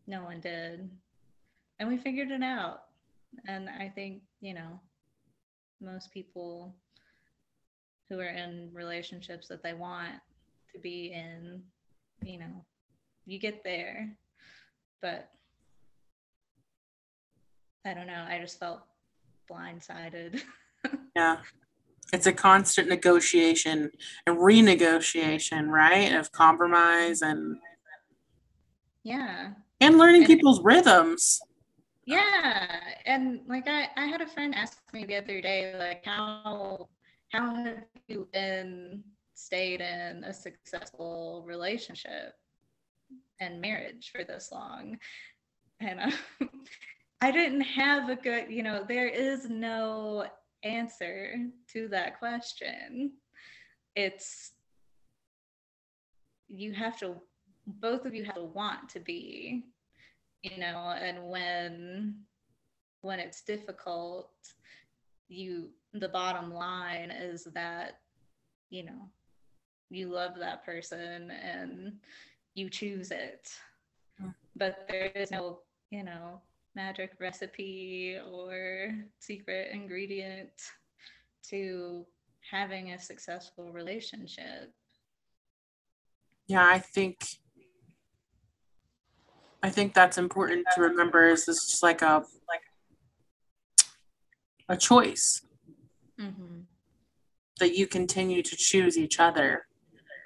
no 0.06 0.24
one 0.24 0.40
did. 0.40 0.90
And 1.80 1.90
we 1.90 1.98
figured 1.98 2.32
it 2.32 2.44
out. 2.44 2.84
And 3.48 3.70
I 3.70 3.90
think, 3.90 4.22
you 4.42 4.54
know, 4.54 4.80
most 5.82 6.12
people 6.12 6.74
who 8.10 8.20
are 8.20 8.30
in 8.30 8.70
relationships 8.74 9.48
that 9.48 9.62
they 9.62 9.74
want 9.74 10.16
to 10.74 10.80
be 10.80 11.12
in, 11.14 11.62
you 12.24 12.40
know, 12.40 12.66
you 13.26 13.40
get 13.40 13.64
there. 13.64 14.10
But 15.02 15.30
I 17.86 17.94
don't 17.94 18.08
know, 18.08 18.26
I 18.28 18.40
just 18.40 18.60
felt 18.60 18.82
blindsided. 19.50 20.42
yeah. 21.16 21.38
It's 22.14 22.26
a 22.26 22.32
constant 22.32 22.88
negotiation 22.88 23.92
and 24.26 24.38
renegotiation, 24.38 25.68
right? 25.68 26.14
Of 26.14 26.32
compromise 26.32 27.22
and 27.22 27.58
yeah. 29.04 29.52
And 29.80 29.98
learning 29.98 30.24
and 30.24 30.28
people's 30.28 30.62
rhythms. 30.62 31.40
Yeah. 32.06 32.68
And 33.06 33.42
like 33.48 33.68
I, 33.68 33.90
I 33.96 34.06
had 34.06 34.22
a 34.22 34.28
friend 34.28 34.56
ask 34.56 34.80
me 34.94 35.06
the 35.06 35.16
other 35.16 35.42
day, 35.42 35.76
like, 35.78 36.06
how 36.06 36.88
how 37.30 37.56
have 37.56 37.84
you 38.08 38.28
been 38.34 39.04
stayed 39.34 39.82
in 39.82 40.24
a 40.24 40.34
successful 40.34 41.44
relationship 41.46 42.34
and 43.40 43.62
marriage 43.62 44.12
for 44.14 44.24
this 44.24 44.50
long? 44.52 44.98
And 45.80 46.00
uh, 46.00 46.46
I 47.22 47.32
didn't 47.32 47.62
have 47.62 48.10
a 48.10 48.16
good, 48.16 48.46
you 48.50 48.64
know, 48.64 48.86
there 48.88 49.08
is 49.08 49.50
no 49.50 50.28
answer 50.64 51.36
to 51.74 51.88
that 51.90 52.20
question. 52.20 53.14
It's 53.96 54.52
you 56.48 56.74
have 56.74 56.98
to 57.00 57.16
both 57.66 58.06
of 58.06 58.16
you 58.16 58.24
have 58.24 58.36
to 58.36 58.44
want 58.44 58.88
to 58.90 59.00
be 59.00 59.66
you 60.44 60.58
know 60.58 60.96
and 60.98 61.18
when 61.28 62.16
when 63.02 63.20
it's 63.20 63.42
difficult 63.42 64.32
you 65.28 65.70
the 65.94 66.08
bottom 66.08 66.54
line 66.54 67.12
is 67.12 67.46
that 67.54 68.00
you 68.70 68.86
know 68.86 69.10
you 69.90 70.08
love 70.08 70.34
that 70.40 70.66
person 70.66 71.32
and 71.32 71.94
you 72.56 72.70
choose 72.70 73.12
it 73.12 73.50
hmm. 74.20 74.30
but 74.56 74.86
there 74.90 75.12
is 75.16 75.32
no 75.32 75.60
you 75.92 76.04
know 76.04 76.42
magic 76.78 77.12
recipe 77.20 78.18
or 78.32 78.92
secret 79.20 79.70
ingredient 79.74 80.50
to 81.50 82.06
having 82.52 82.92
a 82.92 83.00
successful 83.00 83.74
relationship 83.74 84.72
yeah 86.48 86.66
i 86.66 86.80
think 86.80 87.18
I 89.64 89.70
think 89.70 89.94
that's 89.94 90.18
important 90.18 90.66
to 90.76 90.82
remember. 90.82 91.28
Is 91.28 91.46
this 91.46 91.66
just 91.66 91.84
like 91.84 92.02
a 92.02 92.24
like 92.48 92.62
a 94.70 94.78
choice 94.78 95.42
mm-hmm. 96.20 96.62
that 97.60 97.76
you 97.76 97.88
continue 97.88 98.42
to 98.44 98.56
choose 98.56 98.98
each 98.98 99.20
other 99.20 99.66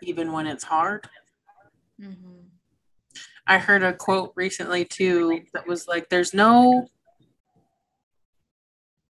even 0.03 0.31
when 0.31 0.47
it's 0.47 0.65
hard. 0.65 1.07
Mm-hmm. 1.99 2.40
I 3.47 3.57
heard 3.57 3.83
a 3.83 3.93
quote 3.93 4.33
recently 4.35 4.85
too 4.85 5.43
that 5.53 5.67
was 5.67 5.87
like, 5.87 6.09
"There's 6.09 6.33
no 6.33 6.87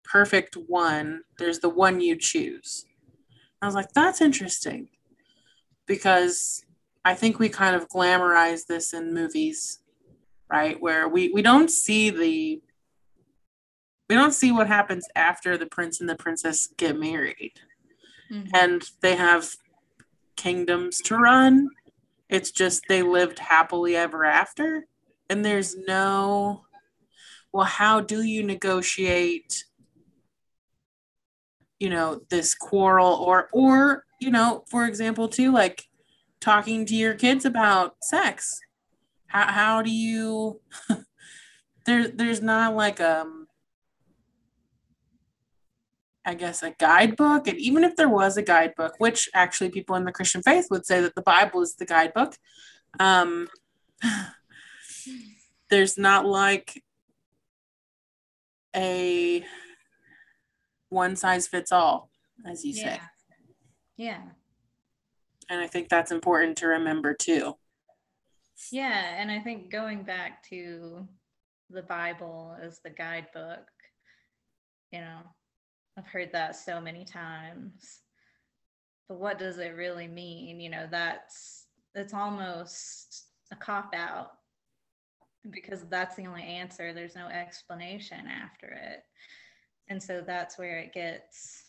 perfect 0.04 0.56
one. 0.56 1.22
There's 1.38 1.60
the 1.60 1.68
one 1.68 2.00
you 2.00 2.16
choose." 2.16 2.86
I 3.62 3.66
was 3.66 3.74
like, 3.74 3.92
"That's 3.92 4.20
interesting," 4.20 4.88
because 5.86 6.64
I 7.04 7.14
think 7.14 7.38
we 7.38 7.48
kind 7.48 7.76
of 7.76 7.88
glamorize 7.88 8.66
this 8.66 8.92
in 8.92 9.14
movies 9.14 9.80
right? 10.50 10.80
Where 10.80 11.08
we, 11.08 11.30
we 11.30 11.42
don't 11.42 11.70
see 11.70 12.10
the 12.10 12.60
we 14.08 14.16
don't 14.16 14.32
see 14.32 14.50
what 14.50 14.66
happens 14.66 15.06
after 15.14 15.56
the 15.56 15.66
prince 15.66 16.00
and 16.00 16.10
the 16.10 16.16
princess 16.16 16.68
get 16.76 16.98
married. 16.98 17.52
Mm-hmm. 18.32 18.48
And 18.52 18.82
they 19.02 19.14
have 19.14 19.54
kingdoms 20.36 21.00
to 21.02 21.16
run. 21.16 21.68
It's 22.30 22.50
just 22.50 22.84
they 22.88 23.02
lived 23.02 23.38
happily 23.38 23.96
ever 23.96 24.24
after. 24.24 24.86
And 25.28 25.44
there's 25.44 25.76
no 25.76 26.64
well, 27.52 27.64
how 27.64 28.00
do 28.00 28.22
you 28.22 28.44
negotiate 28.44 29.64
you 31.80 31.88
know 31.88 32.20
this 32.28 32.54
quarrel 32.54 33.14
or 33.14 33.48
or 33.52 34.04
you 34.20 34.30
know 34.30 34.64
for 34.68 34.84
example 34.84 35.28
too 35.28 35.50
like 35.50 35.84
talking 36.40 36.84
to 36.86 36.94
your 36.94 37.14
kids 37.14 37.44
about 37.44 37.96
sex 38.02 38.60
how 39.26 39.50
how 39.50 39.82
do 39.82 39.90
you 39.90 40.60
there 41.86 42.06
there's 42.06 42.42
not 42.42 42.76
like 42.76 43.00
um 43.00 43.39
I 46.24 46.34
guess 46.34 46.62
a 46.62 46.70
guidebook 46.78 47.48
and 47.48 47.58
even 47.58 47.82
if 47.82 47.96
there 47.96 48.08
was 48.08 48.36
a 48.36 48.42
guidebook 48.42 48.94
which 48.98 49.28
actually 49.34 49.70
people 49.70 49.96
in 49.96 50.04
the 50.04 50.12
Christian 50.12 50.42
faith 50.42 50.66
would 50.70 50.86
say 50.86 51.00
that 51.00 51.14
the 51.14 51.22
Bible 51.22 51.62
is 51.62 51.76
the 51.76 51.86
guidebook 51.86 52.36
um 52.98 53.48
there's 55.70 55.96
not 55.96 56.26
like 56.26 56.82
a 58.76 59.44
one 60.90 61.16
size 61.16 61.46
fits 61.46 61.72
all 61.72 62.10
as 62.46 62.64
you 62.64 62.72
yeah. 62.74 62.94
say 62.94 63.00
yeah. 64.00 64.22
And 65.50 65.60
I 65.60 65.66
think 65.66 65.90
that's 65.90 66.10
important 66.10 66.56
to 66.58 66.68
remember 66.68 67.12
too. 67.12 67.56
Yeah, 68.72 69.14
and 69.18 69.30
I 69.30 69.40
think 69.40 69.70
going 69.70 70.04
back 70.04 70.42
to 70.44 71.06
the 71.68 71.82
Bible 71.82 72.56
as 72.62 72.80
the 72.82 72.88
guidebook, 72.88 73.66
you 74.90 75.00
know, 75.00 75.18
I've 75.99 76.07
heard 76.07 76.32
that 76.32 76.57
so 76.57 76.80
many 76.80 77.05
times. 77.05 78.01
But 79.09 79.18
what 79.18 79.38
does 79.38 79.59
it 79.59 79.74
really 79.76 80.07
mean? 80.07 80.61
You 80.61 80.70
know, 80.70 80.86
that's 80.91 81.66
it's 81.95 82.14
almost 82.14 83.24
a 83.53 83.57
cop 83.57 83.93
out 83.95 84.32
because 85.51 85.84
that's 85.88 86.16
the 86.16 86.26
only 86.26 86.43
answer. 86.43 86.93
There's 86.93 87.16
no 87.16 87.26
explanation 87.26 88.26
after 88.26 88.66
it. 88.68 89.03
And 89.88 90.01
so 90.01 90.22
that's 90.24 90.59
where 90.59 90.78
it 90.78 90.93
gets, 90.93 91.64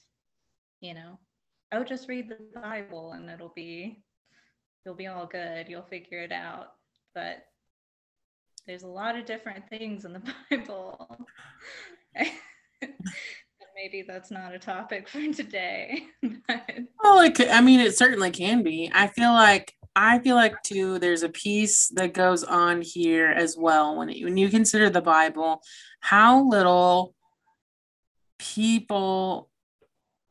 you 0.82 0.94
know, 0.94 1.18
oh, 1.72 1.84
just 1.84 2.08
read 2.08 2.30
the 2.30 2.60
Bible 2.60 3.14
and 3.14 3.30
it'll 3.30 3.54
be 3.56 4.04
you'll 4.86 4.96
be 4.96 5.08
all 5.08 5.26
good, 5.26 5.68
you'll 5.70 5.82
figure 5.84 6.20
it 6.20 6.32
out. 6.32 6.74
But 7.14 7.46
there's 8.68 8.84
a 8.84 8.88
lot 8.88 9.18
of 9.18 9.26
different 9.26 9.68
things 9.70 10.06
in 10.06 10.14
the 10.14 10.22
Bible. 10.50 11.18
maybe 13.82 14.04
that's 14.04 14.32
not 14.32 14.54
a 14.54 14.60
topic 14.60 15.08
for 15.10 15.22
today. 15.34 16.04
Well, 17.04 17.22
it 17.22 17.34
could, 17.34 17.48
I 17.48 17.62
mean, 17.62 17.80
it 17.80 17.98
certainly 17.98 18.30
can 18.30 18.62
be. 18.62 18.92
I 18.94 19.08
feel 19.08 19.34
like 19.34 19.74
I 19.96 20.20
feel 20.20 20.36
like 20.36 20.62
too. 20.62 21.00
There's 21.00 21.24
a 21.24 21.30
piece 21.30 21.88
that 21.96 22.14
goes 22.14 22.44
on 22.44 22.84
here 22.84 23.30
as 23.32 23.58
well 23.58 23.98
when 23.98 24.12
it, 24.12 24.24
when 24.24 24.38
you 24.38 24.50
consider 24.50 24.88
the 24.88 25.02
Bible, 25.02 25.62
how 26.00 26.48
little 26.48 27.16
people 28.38 29.50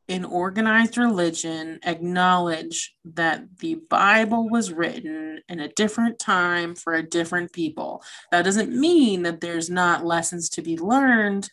in 0.06 0.24
organized 0.24 0.96
religion 0.96 1.80
acknowledge 1.84 2.94
that 3.04 3.58
the 3.58 3.80
Bible 3.90 4.48
was 4.48 4.72
written 4.72 5.40
in 5.48 5.58
a 5.58 5.72
different 5.72 6.20
time 6.20 6.76
for 6.76 6.94
a 6.94 7.02
different 7.02 7.52
people. 7.52 8.02
That 8.30 8.44
doesn't 8.44 8.72
mean 8.72 9.24
that 9.24 9.40
there's 9.40 9.68
not 9.68 10.06
lessons 10.06 10.48
to 10.50 10.62
be 10.62 10.78
learned, 10.78 11.50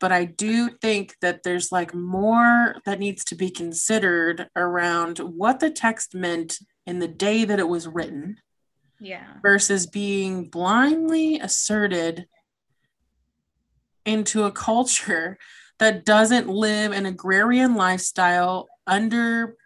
but 0.00 0.12
I 0.12 0.24
do 0.24 0.70
think 0.70 1.16
that 1.20 1.42
there's 1.42 1.72
like 1.72 1.94
more 1.94 2.76
that 2.84 2.98
needs 2.98 3.24
to 3.24 3.34
be 3.34 3.50
considered 3.50 4.48
around 4.54 5.18
what 5.18 5.60
the 5.60 5.70
text 5.70 6.14
meant 6.14 6.58
in 6.86 6.98
the 6.98 7.08
day 7.08 7.44
that 7.44 7.58
it 7.58 7.68
was 7.68 7.86
written. 7.86 8.36
Yeah. 9.00 9.34
Versus 9.42 9.86
being 9.86 10.48
blindly 10.48 11.38
asserted 11.38 12.26
into 14.04 14.44
a 14.44 14.52
culture 14.52 15.38
that 15.78 16.04
doesn't 16.04 16.48
live 16.48 16.92
an 16.92 17.06
agrarian 17.06 17.74
lifestyle 17.74 18.68
under 18.86 19.56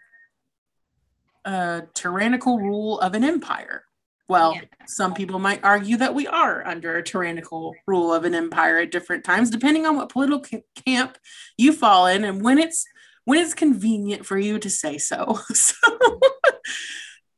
a 1.45 1.83
tyrannical 1.95 2.59
rule 2.59 3.01
of 3.01 3.15
an 3.15 3.25
empire. 3.25 3.85
Well, 4.33 4.55
yeah. 4.55 4.63
some 4.87 5.13
people 5.13 5.39
might 5.39 5.63
argue 5.63 5.99
that 5.99 6.15
we 6.15 6.27
are 6.27 6.67
under 6.67 6.97
a 6.97 7.03
tyrannical 7.03 7.75
rule 7.87 8.15
of 8.15 8.25
an 8.25 8.35
empire 8.35 8.79
at 8.79 8.91
different 8.91 9.25
times, 9.25 9.51
depending 9.51 9.85
on 9.85 9.95
what 9.97 10.09
political 10.09 10.63
camp 10.87 11.19
you 11.59 11.75
fall 11.75 12.07
in 12.07 12.25
and 12.25 12.43
when 12.43 12.59
it's 12.59 12.87
when 13.27 13.39
it's 13.41 13.53
convenient 13.53 14.25
for 14.25 14.39
you 14.39 14.59
to 14.59 14.71
say 14.71 14.97
so. 14.97 15.39
So 15.55 15.75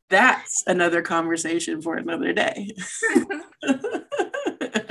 that's 0.08 0.62
another 0.68 1.02
conversation 1.02 1.82
for 1.82 1.96
another 1.96 2.32
day. 2.32 2.70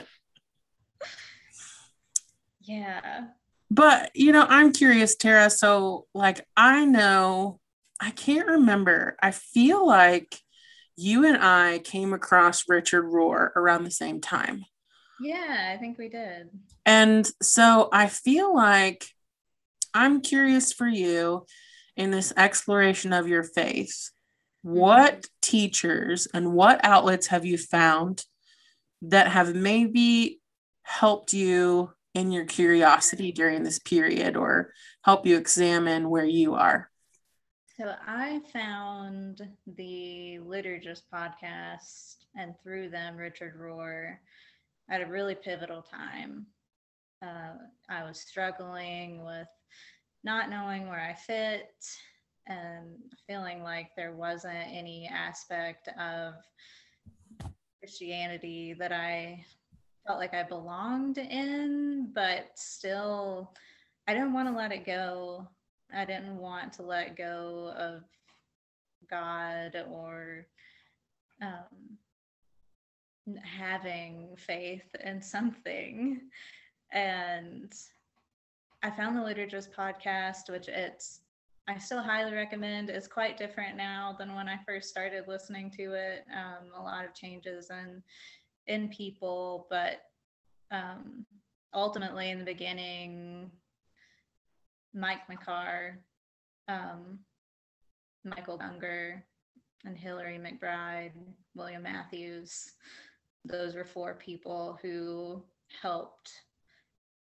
yeah 2.61 3.25
but 3.69 4.09
you 4.15 4.31
know 4.31 4.45
i'm 4.47 4.71
curious 4.71 5.15
tara 5.15 5.49
so 5.49 6.07
like 6.13 6.47
i 6.55 6.85
know 6.85 7.59
i 7.99 8.09
can't 8.11 8.47
remember 8.47 9.17
i 9.21 9.31
feel 9.31 9.85
like 9.85 10.39
you 10.95 11.25
and 11.25 11.37
i 11.37 11.79
came 11.79 12.13
across 12.13 12.63
richard 12.67 13.05
rohr 13.05 13.49
around 13.55 13.83
the 13.83 13.91
same 13.91 14.21
time 14.21 14.63
yeah 15.19 15.71
i 15.73 15.77
think 15.77 15.97
we 15.97 16.09
did 16.09 16.49
and 16.85 17.29
so 17.41 17.89
i 17.91 18.07
feel 18.07 18.55
like 18.55 19.05
i'm 19.93 20.21
curious 20.21 20.73
for 20.73 20.87
you 20.87 21.45
in 21.95 22.11
this 22.11 22.33
exploration 22.37 23.13
of 23.13 23.27
your 23.27 23.43
faith 23.43 24.11
what 24.63 25.13
mm-hmm. 25.13 25.27
teachers 25.41 26.27
and 26.33 26.53
what 26.53 26.83
outlets 26.83 27.27
have 27.27 27.45
you 27.45 27.57
found 27.57 28.23
that 29.03 29.27
have 29.27 29.53
maybe 29.53 30.39
helped 30.83 31.33
you 31.33 31.91
in 32.13 32.31
your 32.31 32.45
curiosity 32.45 33.31
during 33.31 33.63
this 33.63 33.79
period 33.79 34.37
or 34.37 34.71
help 35.03 35.25
you 35.25 35.37
examine 35.37 36.09
where 36.09 36.25
you 36.25 36.55
are? 36.55 36.89
So 37.75 37.95
I 38.05 38.39
found 38.51 39.41
the 39.65 40.37
Liturgist 40.45 41.03
podcast 41.11 42.17
and 42.35 42.53
through 42.61 42.89
them 42.89 43.17
Richard 43.17 43.59
Rohr 43.59 44.17
at 44.91 45.01
a 45.01 45.07
really 45.07 45.33
pivotal 45.33 45.81
time. 45.81 46.45
Uh, 47.23 47.53
I 47.89 48.03
was 48.03 48.19
struggling 48.19 49.25
with 49.25 49.47
not 50.23 50.51
knowing 50.51 50.87
where 50.87 51.01
I 51.01 51.15
fit 51.15 51.73
and 52.45 52.95
feeling 53.25 53.63
like 53.63 53.89
there 53.97 54.13
wasn't 54.13 54.53
any 54.53 55.09
aspect 55.11 55.89
of 55.99 56.35
Christianity 57.79 58.75
that 58.77 58.91
I 58.91 59.43
felt 60.05 60.19
like 60.19 60.35
I 60.35 60.43
belonged 60.43 61.17
in, 61.17 62.11
but 62.13 62.51
still, 62.53 63.55
I 64.07 64.13
didn't 64.13 64.33
want 64.33 64.47
to 64.47 64.55
let 64.55 64.71
it 64.71 64.85
go. 64.85 65.47
I 65.95 66.05
didn't 66.05 66.37
want 66.37 66.73
to 66.73 66.83
let 66.83 67.15
go 67.15 67.73
of 67.77 68.03
God 69.09 69.75
or 69.91 70.47
um, 71.41 71.97
having 73.43 74.35
faith 74.37 74.95
in 75.03 75.21
something. 75.21 76.21
And 76.91 77.73
I 78.81 78.91
found 78.91 79.17
the 79.17 79.21
Liturgist 79.21 79.69
podcast, 79.75 80.49
which 80.49 80.67
it's 80.67 81.21
I 81.67 81.77
still 81.77 82.01
highly 82.01 82.33
recommend. 82.33 82.89
It's 82.89 83.07
quite 83.07 83.37
different 83.37 83.77
now 83.77 84.15
than 84.19 84.35
when 84.35 84.49
I 84.49 84.59
first 84.67 84.89
started 84.89 85.29
listening 85.29 85.71
to 85.77 85.93
it. 85.93 86.25
Um, 86.33 86.71
a 86.77 86.83
lot 86.83 87.05
of 87.05 87.13
changes 87.13 87.69
in 87.69 88.03
in 88.67 88.89
people, 88.89 89.67
but 89.69 90.01
um, 90.71 91.25
ultimately 91.73 92.31
in 92.31 92.39
the 92.39 92.45
beginning, 92.45 93.51
Mike 94.93 95.21
McHargue, 95.29 95.97
um, 96.67 97.19
Michael 98.23 98.57
Gungor, 98.57 99.23
and 99.85 99.97
Hillary 99.97 100.39
McBride, 100.39 101.11
William 101.55 101.83
Matthews. 101.83 102.71
Those 103.45 103.75
were 103.75 103.85
four 103.85 104.13
people 104.13 104.79
who 104.81 105.43
helped 105.81 106.31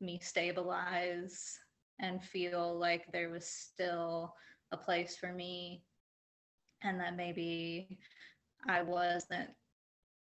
me 0.00 0.18
stabilize 0.22 1.58
and 2.00 2.22
feel 2.22 2.78
like 2.78 3.10
there 3.12 3.30
was 3.30 3.46
still 3.46 4.34
a 4.72 4.76
place 4.76 5.16
for 5.16 5.32
me 5.32 5.82
and 6.82 7.00
that 7.00 7.16
maybe 7.16 7.98
I 8.66 8.82
wasn't 8.82 9.50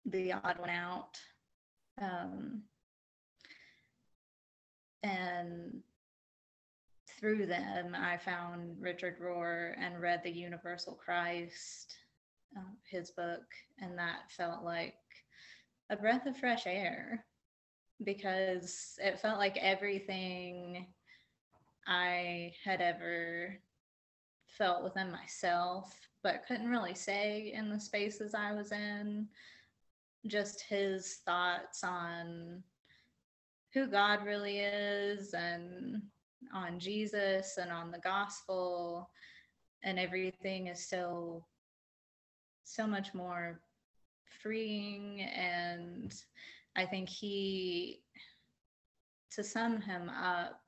the 0.05 0.33
odd 0.33 0.59
one 0.59 0.69
out. 0.69 1.19
Um, 2.01 2.63
and 5.03 5.81
through 7.21 7.45
them, 7.45 7.95
I 7.95 8.17
found 8.17 8.81
Richard 8.81 9.17
Rohr 9.21 9.75
and 9.79 10.01
read 10.01 10.21
The 10.23 10.31
Universal 10.31 10.95
Christ, 10.95 11.95
uh, 12.57 12.61
his 12.89 13.11
book, 13.11 13.43
and 13.79 13.97
that 13.97 14.31
felt 14.35 14.63
like 14.63 14.95
a 15.91 15.95
breath 15.95 16.25
of 16.25 16.35
fresh 16.35 16.65
air 16.65 17.23
because 18.03 18.95
it 18.97 19.19
felt 19.19 19.37
like 19.37 19.57
everything 19.57 20.87
I 21.87 22.53
had 22.63 22.81
ever 22.81 23.55
felt 24.47 24.83
within 24.83 25.11
myself, 25.11 25.93
but 26.23 26.45
couldn't 26.47 26.69
really 26.69 26.95
say 26.95 27.53
in 27.53 27.69
the 27.69 27.79
spaces 27.79 28.33
I 28.33 28.53
was 28.53 28.71
in. 28.71 29.27
Just 30.25 30.61
his 30.61 31.19
thoughts 31.25 31.83
on 31.83 32.63
who 33.73 33.87
God 33.87 34.25
really 34.25 34.59
is 34.59 35.33
and 35.33 36.01
on 36.53 36.79
Jesus 36.79 37.57
and 37.57 37.71
on 37.71 37.91
the 37.91 37.99
gospel 37.99 39.09
and 39.83 39.99
everything 39.99 40.67
is 40.67 40.87
so 40.87 41.45
so 42.63 42.85
much 42.87 43.13
more 43.13 43.59
freeing. 44.41 45.21
And 45.21 46.13
I 46.75 46.85
think 46.85 47.09
he 47.09 48.01
to 49.31 49.43
sum 49.43 49.81
him 49.81 50.09
up 50.09 50.61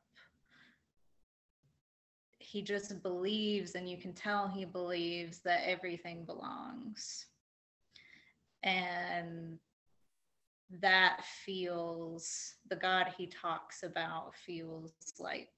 he 2.53 2.61
just 2.61 3.01
believes 3.01 3.74
and 3.74 3.89
you 3.89 3.97
can 3.97 4.13
tell 4.13 4.47
he 4.47 4.63
believes 4.63 5.39
that 5.39 5.67
everything 5.67 6.24
belongs. 6.24 7.26
And 8.61 9.57
that 10.82 11.24
feels 11.45 12.55
the 12.70 12.76
God 12.76 13.07
he 13.18 13.28
talks 13.28 13.84
about 13.84 14.34
feels 14.36 14.91
like 15.20 15.49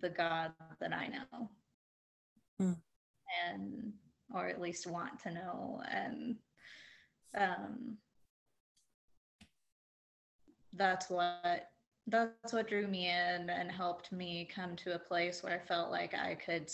the 0.00 0.10
God 0.10 0.52
that 0.80 0.92
I 0.92 1.08
know. 1.08 1.50
Mm. 2.60 2.76
And 3.48 3.92
or 4.32 4.48
at 4.48 4.60
least 4.60 4.86
want 4.86 5.18
to 5.20 5.32
know. 5.32 5.82
And 5.90 6.36
um 7.38 7.96
that's 10.74 11.10
what 11.10 11.70
that's 12.06 12.52
what 12.52 12.68
drew 12.68 12.86
me 12.86 13.08
in 13.08 13.50
and 13.50 13.70
helped 13.70 14.12
me 14.12 14.48
come 14.52 14.74
to 14.76 14.94
a 14.94 14.98
place 14.98 15.42
where 15.42 15.52
I 15.52 15.66
felt 15.66 15.90
like 15.90 16.14
I 16.14 16.34
could 16.34 16.70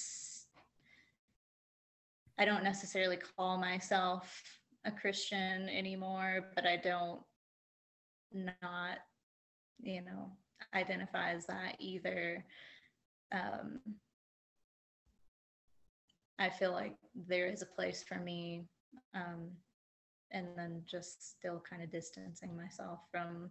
I 2.39 2.45
don't 2.45 2.65
necessarily 2.65 3.17
call 3.17 3.59
myself 3.59 4.43
a 4.87 4.91
Christian 4.91 5.69
anymore, 5.69 6.47
but 6.55 6.67
I 6.67 6.77
don't 6.77 7.21
not, 8.33 8.99
you 9.81 10.03
know, 10.03 10.31
identify 10.75 11.33
as 11.33 11.47
that 11.47 11.77
either. 11.79 12.45
Um, 13.33 13.81
I 16.39 16.51
feel 16.51 16.73
like 16.73 16.97
there 17.29 17.47
is 17.47 17.63
a 17.63 17.67
place 17.67 18.05
for 18.07 18.19
me. 18.19 18.65
Um, 19.15 19.51
and 20.33 20.49
then 20.57 20.83
just 20.91 21.37
still 21.39 21.63
kind 21.69 21.83
of 21.83 21.91
distancing 21.91 22.57
myself 22.57 23.01
from 23.11 23.51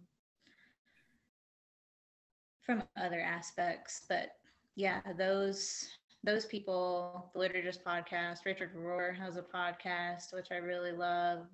from 2.62 2.82
other 3.00 3.20
aspects. 3.20 4.02
But 4.08 4.30
yeah, 4.74 5.00
those 5.16 5.88
those 6.26 6.44
people, 6.44 7.30
the 7.34 7.40
Liturgist 7.40 7.84
podcast, 7.86 8.44
Richard 8.44 8.74
Rohr 8.76 9.16
has 9.16 9.36
a 9.36 9.42
podcast, 9.42 10.34
which 10.34 10.48
I 10.50 10.56
really 10.56 10.90
love. 10.90 11.46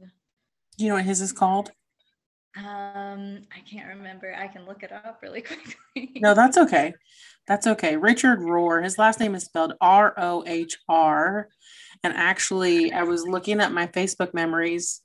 Do 0.78 0.84
you 0.84 0.88
know 0.88 0.96
what 0.96 1.04
his 1.04 1.20
is 1.20 1.30
called? 1.30 1.70
Um, 2.56 3.42
I 3.54 3.60
can't 3.70 3.88
remember. 3.88 4.34
I 4.34 4.48
can 4.48 4.64
look 4.66 4.82
it 4.82 4.90
up 4.90 5.20
really 5.22 5.42
quickly. 5.94 6.20
no, 6.20 6.34
that's 6.34 6.56
okay. 6.56 6.94
That's 7.46 7.66
okay. 7.66 7.96
Richard 7.96 8.40
Rohr, 8.40 8.82
his 8.82 8.98
last 8.98 9.20
name 9.20 9.34
is 9.34 9.44
spelled 9.44 9.74
R 9.80 10.14
O 10.16 10.42
H 10.46 10.78
R. 10.88 11.48
And 12.02 12.14
actually, 12.14 12.92
I 12.92 13.02
was 13.02 13.26
looking 13.26 13.60
at 13.60 13.72
my 13.72 13.86
Facebook 13.86 14.32
memories 14.32 15.02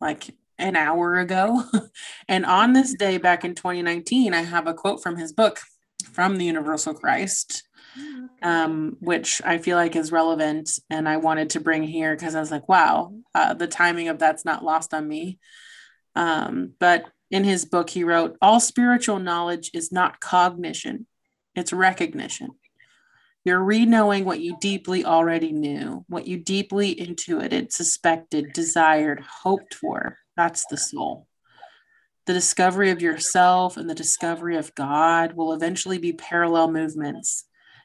like 0.00 0.34
an 0.58 0.76
hour 0.76 1.16
ago. 1.16 1.64
and 2.28 2.46
on 2.46 2.72
this 2.72 2.94
day 2.94 3.18
back 3.18 3.44
in 3.44 3.56
2019, 3.56 4.32
I 4.32 4.42
have 4.42 4.68
a 4.68 4.74
quote 4.74 5.02
from 5.02 5.16
his 5.16 5.32
book, 5.32 5.58
From 6.12 6.36
the 6.36 6.44
Universal 6.44 6.94
Christ, 6.94 7.64
um, 8.42 8.96
which 9.00 9.42
I 9.44 9.58
feel 9.58 9.76
like 9.76 9.96
is 9.96 10.12
relevant. 10.12 10.70
And 10.90 11.08
I 11.08 11.16
wanted 11.16 11.50
to 11.50 11.60
bring 11.60 11.82
here 11.82 12.14
because 12.14 12.34
I 12.34 12.40
was 12.40 12.50
like, 12.50 12.68
wow, 12.68 13.12
uh, 13.34 13.54
the 13.54 13.66
timing 13.66 14.08
of 14.08 14.18
that's 14.18 14.44
not 14.44 14.64
lost 14.64 14.94
on 14.94 15.06
me. 15.06 15.38
Um, 16.14 16.72
but 16.78 17.06
in 17.30 17.44
his 17.44 17.64
book, 17.64 17.90
he 17.90 18.04
wrote, 18.04 18.36
All 18.40 18.60
spiritual 18.60 19.18
knowledge 19.18 19.70
is 19.74 19.92
not 19.92 20.20
cognition, 20.20 21.06
it's 21.54 21.72
recognition. 21.72 22.50
You're 23.44 23.62
re 23.62 23.86
knowing 23.86 24.24
what 24.24 24.40
you 24.40 24.56
deeply 24.60 25.04
already 25.04 25.52
knew, 25.52 26.04
what 26.08 26.26
you 26.26 26.38
deeply 26.38 26.98
intuited, 26.98 27.72
suspected, 27.72 28.52
desired, 28.52 29.20
hoped 29.42 29.74
for. 29.74 30.18
That's 30.36 30.66
the 30.66 30.76
soul. 30.76 31.26
The 32.26 32.34
discovery 32.34 32.90
of 32.90 33.00
yourself 33.00 33.78
and 33.78 33.88
the 33.88 33.94
discovery 33.94 34.56
of 34.56 34.74
God 34.74 35.32
will 35.32 35.54
eventually 35.54 35.96
be 35.96 36.12
parallel 36.12 36.70
movements. 36.70 37.44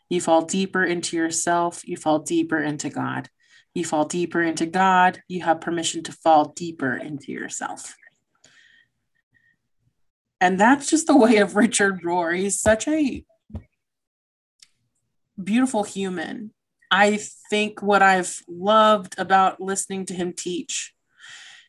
You 0.09 0.21
fall 0.21 0.43
deeper 0.43 0.83
into 0.83 1.17
yourself, 1.17 1.87
you 1.87 1.97
fall 1.97 2.19
deeper 2.19 2.59
into 2.59 2.89
God. 2.89 3.29
You 3.73 3.83
fall 3.83 4.05
deeper 4.05 4.41
into 4.41 4.67
God, 4.67 5.23
you 5.27 5.41
have 5.41 5.61
permission 5.61 6.03
to 6.03 6.11
fall 6.11 6.53
deeper 6.55 6.95
into 6.95 7.31
yourself. 7.31 7.95
And 10.39 10.59
that's 10.59 10.89
just 10.89 11.07
the 11.07 11.17
way 11.17 11.37
of 11.37 11.55
Richard 11.55 12.01
Rohr. 12.03 12.37
He's 12.37 12.59
such 12.59 12.87
a 12.87 13.23
beautiful 15.41 15.83
human. 15.83 16.51
I 16.91 17.19
think 17.49 17.81
what 17.81 18.03
I've 18.03 18.39
loved 18.47 19.15
about 19.17 19.59
listening 19.59 20.05
to 20.07 20.13
him 20.13 20.33
teach 20.33 20.93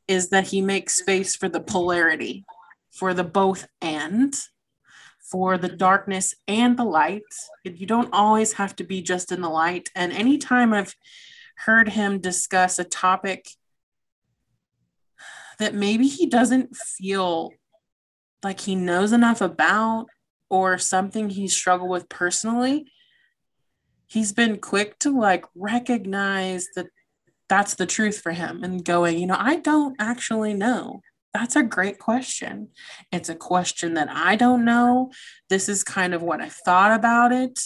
is 0.07 0.29
that 0.29 0.49
he 0.49 0.61
makes 0.61 0.97
space 0.97 1.35
for 1.35 1.49
the 1.49 1.61
polarity, 1.61 2.45
for 2.93 3.15
the 3.15 3.25
both 3.25 3.67
and, 3.81 4.35
for 5.35 5.59
the 5.59 5.69
darkness 5.69 6.33
and 6.47 6.77
the 6.77 6.85
light. 6.85 7.25
You 7.65 7.87
don't 7.87 8.09
always 8.13 8.53
have 8.53 8.77
to 8.77 8.85
be 8.85 9.03
just 9.03 9.33
in 9.33 9.41
the 9.41 9.49
light. 9.49 9.91
And 9.97 10.13
anytime 10.13 10.73
I've 10.73 10.95
heard 11.57 11.89
him 11.89 12.21
discuss 12.21 12.79
a 12.79 12.85
topic 12.85 13.49
that 15.59 15.75
maybe 15.75 16.07
he 16.07 16.27
doesn't 16.27 16.77
feel 16.77 17.51
like 18.45 18.61
he 18.61 18.77
knows 18.77 19.11
enough 19.11 19.41
about 19.41 20.07
or 20.51 20.79
something 20.79 21.31
he's 21.31 21.57
struggled 21.57 21.91
with 21.91 22.09
personally, 22.09 22.93
he's 24.07 24.33
been 24.33 24.59
quick 24.59 25.01
to 25.01 25.19
like 25.19 25.47
recognize 25.57 26.69
that 26.77 26.87
that's 27.49 27.75
the 27.75 27.87
truth 27.87 28.21
for 28.21 28.31
him 28.31 28.63
and 28.63 28.85
going, 28.85 29.19
you 29.19 29.27
know, 29.27 29.37
I 29.37 29.57
don't 29.57 29.97
actually 29.99 30.55
know. 30.55 31.01
That's 31.35 31.57
a 31.57 31.65
great 31.65 31.99
question. 31.99 32.69
It's 33.11 33.29
a 33.29 33.35
question 33.35 33.95
that 33.95 34.09
I 34.09 34.37
don't 34.37 34.65
know. 34.65 35.11
This 35.51 35.69
is 35.69 35.83
kind 35.83 36.15
of 36.15 36.23
what 36.23 36.41
I 36.41 36.49
thought 36.49 36.93
about 36.93 37.33
it, 37.33 37.61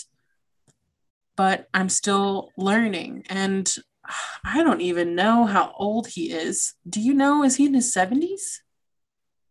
but 1.36 1.68
I'm 1.74 1.90
still 1.90 2.50
learning. 2.56 3.26
And 3.28 3.70
I 4.44 4.64
don't 4.64 4.80
even 4.80 5.14
know 5.14 5.44
how 5.44 5.74
old 5.76 6.08
he 6.08 6.32
is. 6.32 6.74
Do 6.88 7.00
you 7.00 7.12
know? 7.12 7.44
Is 7.44 7.56
he 7.56 7.66
in 7.66 7.74
his 7.74 7.94
70s? 7.94 8.60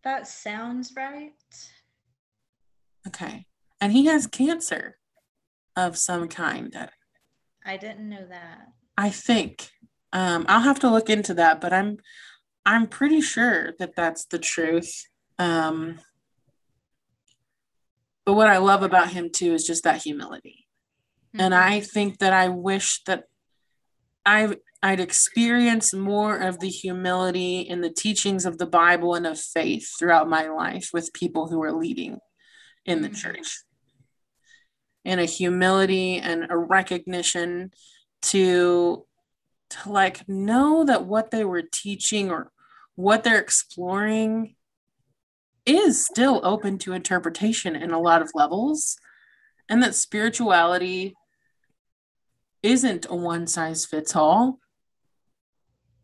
That 0.03 0.27
sounds 0.27 0.93
right. 0.97 1.33
Okay. 3.05 3.45
And 3.79 3.91
he 3.91 4.05
has 4.07 4.25
cancer 4.25 4.97
of 5.75 5.95
some 5.95 6.27
kind. 6.27 6.75
I 7.63 7.77
didn't 7.77 8.09
know 8.09 8.25
that. 8.27 8.69
I 8.97 9.11
think. 9.11 9.69
Um, 10.11 10.45
I'll 10.47 10.61
have 10.61 10.79
to 10.79 10.89
look 10.89 11.09
into 11.09 11.35
that, 11.35 11.61
but 11.61 11.71
I'm 11.71 11.97
I'm 12.67 12.87
pretty 12.87 13.21
sure 13.21 13.73
that 13.79 13.95
that's 13.95 14.25
the 14.25 14.37
truth. 14.37 15.07
Um, 15.39 15.99
but 18.25 18.33
what 18.33 18.49
I 18.49 18.57
love 18.57 18.83
about 18.83 19.11
him 19.11 19.29
too 19.33 19.53
is 19.53 19.65
just 19.65 19.85
that 19.85 20.03
humility. 20.03 20.67
Mm-hmm. 21.33 21.41
And 21.45 21.55
I 21.55 21.79
think 21.79 22.17
that 22.17 22.33
I 22.33 22.49
wish 22.49 23.01
that 23.05 23.23
I 24.25 24.57
I'd 24.83 24.99
experience 24.99 25.93
more 25.93 26.37
of 26.37 26.59
the 26.59 26.67
humility 26.67 27.61
in 27.61 27.79
the 27.79 27.89
teachings 27.89 28.45
of 28.45 28.57
the 28.57 28.67
Bible 28.67 29.15
and 29.15 29.25
of 29.25 29.39
faith 29.39 29.89
throughout 29.97 30.29
my 30.29 30.49
life 30.49 30.89
with 30.91 31.13
people 31.13 31.47
who 31.47 31.63
are 31.63 31.71
leading 31.71 32.19
in 32.85 33.01
the 33.01 33.07
mm-hmm. 33.07 33.15
church. 33.15 33.63
And 35.05 35.21
a 35.21 35.25
humility 35.25 36.17
and 36.17 36.47
a 36.49 36.57
recognition 36.57 37.71
to 38.23 39.05
to 39.69 39.89
like 39.89 40.27
know 40.27 40.83
that 40.83 41.05
what 41.05 41.31
they 41.31 41.45
were 41.45 41.63
teaching 41.63 42.29
or 42.29 42.51
what 42.97 43.23
they're 43.23 43.39
exploring 43.39 44.55
is 45.67 46.03
still 46.03 46.41
open 46.43 46.79
to 46.79 46.93
interpretation 46.93 47.75
in 47.75 47.91
a 47.91 47.99
lot 47.99 48.23
of 48.23 48.31
levels 48.33 48.97
and 49.69 49.83
that 49.83 49.93
spirituality 49.93 51.13
isn't 52.63 53.05
a 53.07 53.15
one 53.15 53.45
size 53.45 53.85
fits 53.85 54.15
all 54.15 54.59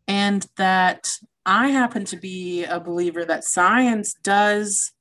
and 0.06 0.46
that 0.56 1.10
I 1.44 1.68
happen 1.68 2.04
to 2.06 2.16
be 2.16 2.64
a 2.64 2.78
believer 2.78 3.24
that 3.24 3.42
science 3.42 4.14
does 4.22 4.92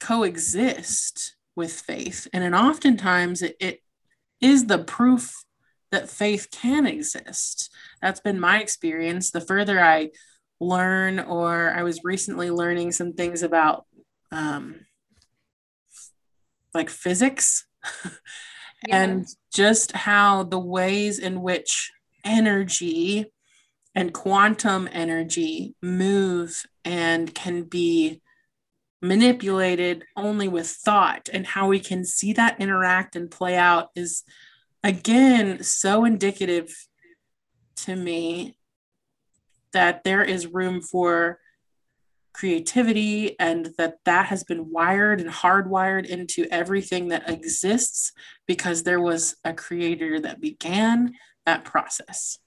coexist 0.00 1.34
with 1.56 1.72
faith. 1.72 2.28
And, 2.34 2.44
and 2.44 2.54
oftentimes 2.54 3.40
it, 3.40 3.56
it 3.58 3.80
is 4.38 4.66
the 4.66 4.78
proof 4.78 5.44
that 5.90 6.10
faith 6.10 6.48
can 6.50 6.86
exist. 6.86 7.72
That's 8.02 8.20
been 8.20 8.38
my 8.38 8.60
experience. 8.60 9.30
The 9.30 9.40
further 9.40 9.80
I 9.80 10.10
learn, 10.68 11.20
or 11.20 11.72
I 11.72 11.82
was 11.82 12.04
recently 12.04 12.50
learning 12.50 12.92
some 12.92 13.12
things 13.12 13.42
about 13.42 13.86
um, 14.30 14.86
like 16.72 16.90
physics 16.90 17.66
yeah. 18.88 19.02
and 19.02 19.26
just 19.52 19.92
how 19.92 20.42
the 20.42 20.58
ways 20.58 21.18
in 21.18 21.42
which 21.42 21.92
energy 22.24 23.26
and 23.94 24.12
quantum 24.12 24.88
energy 24.92 25.74
move 25.82 26.64
and 26.84 27.34
can 27.34 27.62
be 27.62 28.20
manipulated 29.00 30.04
only 30.16 30.48
with 30.48 30.66
thought 30.66 31.28
and 31.32 31.46
how 31.46 31.68
we 31.68 31.78
can 31.78 32.04
see 32.04 32.32
that 32.32 32.58
interact 32.60 33.14
and 33.14 33.30
play 33.30 33.54
out 33.54 33.90
is 33.94 34.22
again 34.82 35.62
so 35.62 36.04
indicative 36.04 36.74
to 37.76 37.94
me 37.94 38.56
that 39.74 40.02
there 40.02 40.22
is 40.22 40.46
room 40.46 40.80
for 40.80 41.38
creativity 42.32 43.38
and 43.38 43.70
that 43.78 43.98
that 44.04 44.26
has 44.26 44.42
been 44.42 44.72
wired 44.72 45.20
and 45.20 45.30
hardwired 45.30 46.04
into 46.04 46.46
everything 46.50 47.08
that 47.08 47.30
exists 47.30 48.10
because 48.46 48.82
there 48.82 49.00
was 49.00 49.36
a 49.44 49.52
creator 49.52 50.18
that 50.18 50.40
began 50.40 51.14
that 51.46 51.64
process 51.64 52.38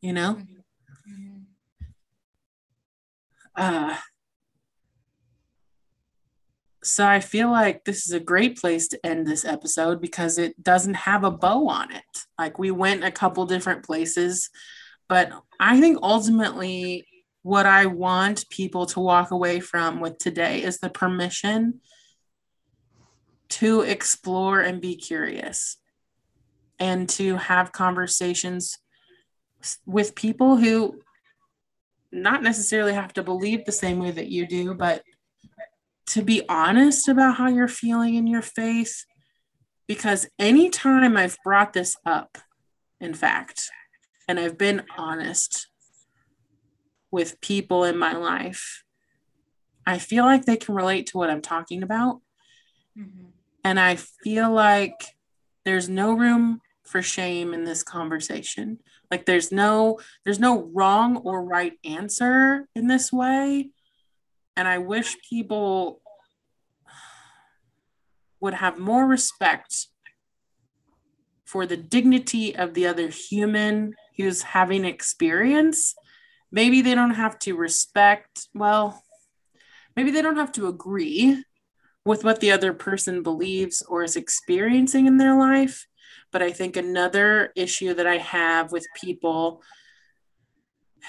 you 0.00 0.12
know 0.12 0.34
mm-hmm. 0.34 0.60
Uh, 3.56 3.94
so 6.82 7.06
I 7.06 7.20
feel 7.20 7.50
like 7.50 7.84
this 7.84 8.06
is 8.06 8.12
a 8.12 8.20
great 8.20 8.58
place 8.58 8.88
to 8.88 9.06
end 9.06 9.26
this 9.26 9.44
episode 9.44 10.00
because 10.00 10.38
it 10.38 10.62
doesn't 10.62 10.94
have 10.94 11.24
a 11.24 11.30
bow 11.30 11.68
on 11.68 11.92
it. 11.92 12.24
Like 12.38 12.58
we 12.58 12.70
went 12.70 13.04
a 13.04 13.10
couple 13.10 13.44
different 13.44 13.84
places, 13.84 14.48
but 15.10 15.32
I 15.58 15.80
think 15.80 15.98
ultimately 16.04 17.04
what 17.42 17.66
I 17.66 17.86
want 17.86 18.48
people 18.48 18.86
to 18.86 19.00
walk 19.00 19.32
away 19.32 19.58
from 19.58 19.98
with 19.98 20.18
today 20.18 20.62
is 20.62 20.78
the 20.78 20.88
permission 20.88 21.80
to 23.48 23.80
explore 23.80 24.60
and 24.60 24.80
be 24.80 24.94
curious 24.94 25.78
and 26.78 27.08
to 27.08 27.38
have 27.38 27.72
conversations 27.72 28.78
with 29.84 30.14
people 30.14 30.56
who 30.56 31.00
not 32.12 32.44
necessarily 32.44 32.92
have 32.92 33.12
to 33.14 33.24
believe 33.24 33.64
the 33.64 33.72
same 33.72 33.98
way 33.98 34.12
that 34.12 34.28
you 34.28 34.46
do, 34.46 34.74
but 34.74 35.02
to 36.06 36.22
be 36.22 36.42
honest 36.48 37.08
about 37.08 37.36
how 37.36 37.48
you're 37.48 37.66
feeling 37.66 38.14
in 38.14 38.28
your 38.28 38.42
faith. 38.42 39.04
Because 39.88 40.28
anytime 40.38 41.16
I've 41.16 41.36
brought 41.42 41.72
this 41.72 41.96
up 42.06 42.38
in 43.00 43.14
fact, 43.14 43.70
and 44.30 44.38
I've 44.38 44.56
been 44.56 44.84
honest 44.96 45.66
with 47.10 47.40
people 47.40 47.82
in 47.82 47.98
my 47.98 48.12
life, 48.12 48.84
I 49.84 49.98
feel 49.98 50.24
like 50.24 50.44
they 50.44 50.56
can 50.56 50.76
relate 50.76 51.08
to 51.08 51.18
what 51.18 51.30
I'm 51.30 51.42
talking 51.42 51.82
about. 51.82 52.20
Mm-hmm. 52.96 53.30
And 53.64 53.80
I 53.80 53.96
feel 53.96 54.48
like 54.48 55.16
there's 55.64 55.88
no 55.88 56.12
room 56.12 56.60
for 56.84 57.02
shame 57.02 57.52
in 57.52 57.64
this 57.64 57.82
conversation. 57.82 58.78
Like 59.10 59.26
there's 59.26 59.50
no 59.50 59.98
there's 60.24 60.38
no 60.38 60.70
wrong 60.72 61.16
or 61.16 61.42
right 61.44 61.72
answer 61.84 62.68
in 62.76 62.86
this 62.86 63.12
way. 63.12 63.70
And 64.56 64.68
I 64.68 64.78
wish 64.78 65.16
people 65.28 66.02
would 68.38 68.54
have 68.54 68.78
more 68.78 69.06
respect 69.06 69.88
for 71.44 71.66
the 71.66 71.76
dignity 71.76 72.54
of 72.54 72.74
the 72.74 72.86
other 72.86 73.08
human 73.08 73.94
who's 74.16 74.42
having 74.42 74.84
experience. 74.84 75.94
Maybe 76.52 76.82
they 76.82 76.94
don't 76.94 77.14
have 77.14 77.38
to 77.40 77.56
respect, 77.56 78.48
well, 78.54 79.02
maybe 79.96 80.10
they 80.10 80.22
don't 80.22 80.36
have 80.36 80.52
to 80.52 80.66
agree 80.66 81.44
with 82.04 82.24
what 82.24 82.40
the 82.40 82.50
other 82.50 82.72
person 82.72 83.22
believes 83.22 83.82
or 83.82 84.02
is 84.02 84.16
experiencing 84.16 85.06
in 85.06 85.18
their 85.18 85.38
life. 85.38 85.86
But 86.32 86.42
I 86.42 86.50
think 86.50 86.76
another 86.76 87.52
issue 87.56 87.94
that 87.94 88.06
I 88.06 88.18
have 88.18 88.72
with 88.72 88.86
people 89.00 89.62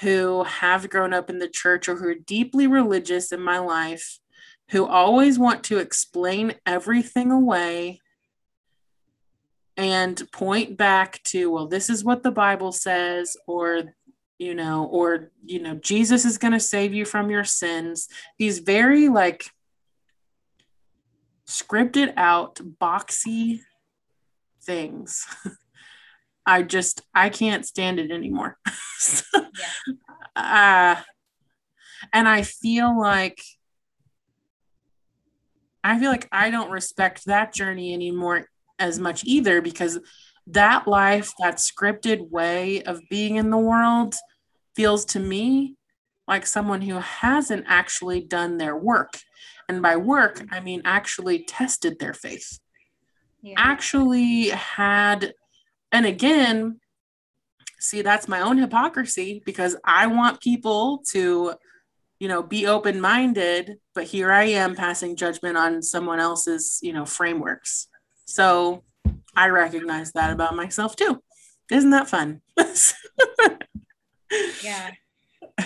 who 0.01 0.43
have 0.43 0.89
grown 0.89 1.13
up 1.13 1.29
in 1.29 1.39
the 1.39 1.49
church 1.49 1.87
or 1.87 1.95
who 1.95 2.07
are 2.07 2.15
deeply 2.15 2.67
religious 2.67 3.31
in 3.31 3.41
my 3.41 3.59
life, 3.59 4.19
who 4.69 4.85
always 4.85 5.37
want 5.37 5.63
to 5.65 5.77
explain 5.77 6.55
everything 6.65 7.31
away 7.31 7.99
and 9.77 10.21
point 10.31 10.77
back 10.77 11.21
to, 11.23 11.49
well, 11.49 11.67
this 11.67 11.89
is 11.89 12.03
what 12.03 12.23
the 12.23 12.31
Bible 12.31 12.71
says, 12.71 13.37
or 13.47 13.93
you 14.41 14.55
know, 14.55 14.85
or, 14.85 15.29
you 15.45 15.61
know, 15.61 15.75
Jesus 15.75 16.25
is 16.25 16.39
going 16.39 16.53
to 16.53 16.59
save 16.59 16.95
you 16.95 17.05
from 17.05 17.29
your 17.29 17.43
sins. 17.43 18.07
These 18.39 18.57
very 18.57 19.07
like 19.07 19.45
scripted 21.47 22.13
out, 22.17 22.55
boxy 22.55 23.59
things. 24.63 25.27
I 26.45 26.63
just, 26.63 27.03
I 27.13 27.29
can't 27.29 27.67
stand 27.67 27.99
it 27.99 28.09
anymore. 28.09 28.57
yeah. 30.35 30.95
uh, 30.97 31.01
and 32.11 32.27
I 32.27 32.41
feel 32.41 32.99
like, 32.99 33.43
I 35.83 35.99
feel 35.99 36.09
like 36.09 36.27
I 36.31 36.49
don't 36.49 36.71
respect 36.71 37.25
that 37.25 37.53
journey 37.53 37.93
anymore 37.93 38.47
as 38.81 38.99
much 38.99 39.23
either 39.23 39.61
because 39.61 39.99
that 40.47 40.87
life, 40.87 41.31
that 41.39 41.57
scripted 41.57 42.29
way 42.29 42.81
of 42.83 42.99
being 43.09 43.37
in 43.37 43.49
the 43.49 43.57
world, 43.57 44.15
feels 44.75 45.05
to 45.05 45.19
me 45.19 45.75
like 46.27 46.45
someone 46.45 46.81
who 46.81 46.95
hasn't 46.95 47.65
actually 47.67 48.21
done 48.21 48.57
their 48.57 48.75
work. 48.75 49.19
And 49.69 49.81
by 49.81 49.95
work, 49.95 50.43
I 50.51 50.59
mean 50.59 50.81
actually 50.83 51.43
tested 51.43 51.99
their 51.99 52.13
faith, 52.13 52.59
yeah. 53.41 53.53
actually 53.57 54.49
had, 54.49 55.33
and 55.91 56.05
again, 56.05 56.79
see, 57.79 58.01
that's 58.01 58.27
my 58.27 58.41
own 58.41 58.57
hypocrisy 58.57 59.41
because 59.45 59.75
I 59.83 60.07
want 60.07 60.41
people 60.41 61.03
to, 61.11 61.53
you 62.19 62.27
know, 62.27 62.43
be 62.43 62.67
open 62.67 63.01
minded, 63.01 63.77
but 63.95 64.05
here 64.05 64.31
I 64.31 64.43
am 64.43 64.75
passing 64.75 65.15
judgment 65.15 65.57
on 65.57 65.81
someone 65.81 66.19
else's, 66.19 66.79
you 66.81 66.93
know, 66.93 67.05
frameworks. 67.05 67.87
So 68.31 68.83
I 69.35 69.49
recognize 69.49 70.13
that 70.13 70.31
about 70.31 70.55
myself 70.55 70.95
too. 70.95 71.21
Isn't 71.69 71.89
that 71.89 72.09
fun? 72.09 72.41
yeah. 74.63 74.91
I 75.59 75.65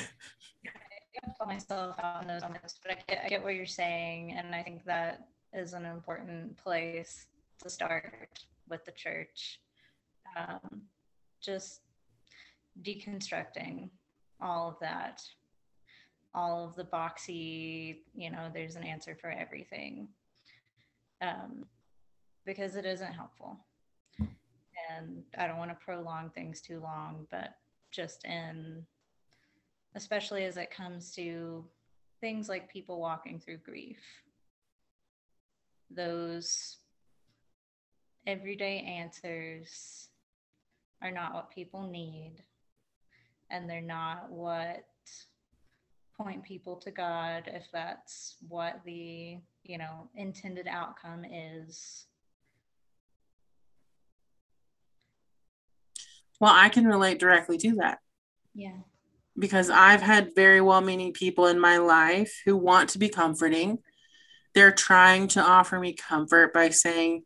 myself 1.45 1.95
out 2.01 2.28
those 2.28 2.41
moments, 2.41 2.80
but 2.82 2.93
I 2.93 2.97
get, 3.07 3.22
I 3.24 3.28
get 3.30 3.43
what 3.43 3.53
you're 3.53 3.68
saying, 3.68 4.32
and 4.32 4.55
I 4.55 4.63
think 4.63 4.84
that 4.86 5.28
is 5.53 5.74
an 5.74 5.86
important 5.86 6.57
place 6.57 7.28
to 7.61 7.70
start 7.70 8.39
with 8.68 8.84
the 8.84 8.93
church. 8.93 9.59
Um, 10.36 10.82
just 11.39 11.82
deconstructing 12.82 13.89
all 14.41 14.70
of 14.70 14.80
that, 14.82 15.22
all 16.34 16.66
of 16.66 16.76
the 16.76 16.86
boxy, 16.86 17.97
you 18.16 18.32
know, 18.32 18.49
there's 18.51 18.76
an 18.76 18.84
answer 18.84 19.16
for 19.22 19.30
everything, 19.30 20.07
um, 21.22 21.66
because 22.46 22.76
it 22.76 22.86
isn't 22.86 23.14
helpful. 23.14 23.58
And 24.20 25.24
I 25.38 25.48
don't 25.48 25.58
want 25.58 25.72
to 25.72 25.86
prolong 25.86 26.30
things 26.30 26.62
too 26.62 26.80
long, 26.80 27.28
but 27.32 27.56
just 27.91 28.26
in 28.26 28.86
especially 29.96 30.43
as 30.43 30.58
it 30.58 30.70
comes 30.70 31.12
to 31.16 31.64
things 32.20 32.50
like 32.50 32.70
people 32.72 33.00
walking 33.00 33.39
through 33.39 33.58
grief 33.58 34.02
those 35.89 36.78
everyday 38.28 38.80
answers 38.80 40.10
are 41.02 41.12
not 41.12 41.34
what 41.34 41.50
people 41.50 41.88
need 41.88 42.36
and 43.50 43.70
they're 43.70 43.82
not 43.82 44.30
what 44.30 44.86
point 46.18 46.43
people 46.43 46.76
to 46.76 46.91
god 46.91 47.43
if 47.48 47.68
that's 47.72 48.36
what 48.48 48.82
the 48.86 49.38
you 49.64 49.78
know 49.78 50.10
intended 50.16 50.68
outcome 50.68 51.24
is 51.24 52.08
Well, 56.40 56.54
I 56.54 56.70
can 56.70 56.86
relate 56.86 57.20
directly 57.20 57.58
to 57.60 57.76
that. 57.76 58.00
Yeah. 58.54 58.78
Because 59.38 59.70
I've 59.70 60.02
had 60.02 60.36
very 60.36 60.62
well 60.62 60.82
meaning 60.82 61.14
people 61.14 61.48
in 61.48 61.60
my 61.60 61.78
life 61.78 62.42
who 62.46 62.56
want 62.56 62.90
to 62.92 63.00
be 63.00 63.10
comforting. 63.10 63.80
They're 64.54 64.72
trying 64.72 65.28
to 65.30 65.42
offer 65.42 65.80
me 65.80 65.94
comfort 65.94 66.54
by 66.54 66.70
saying, 66.70 67.24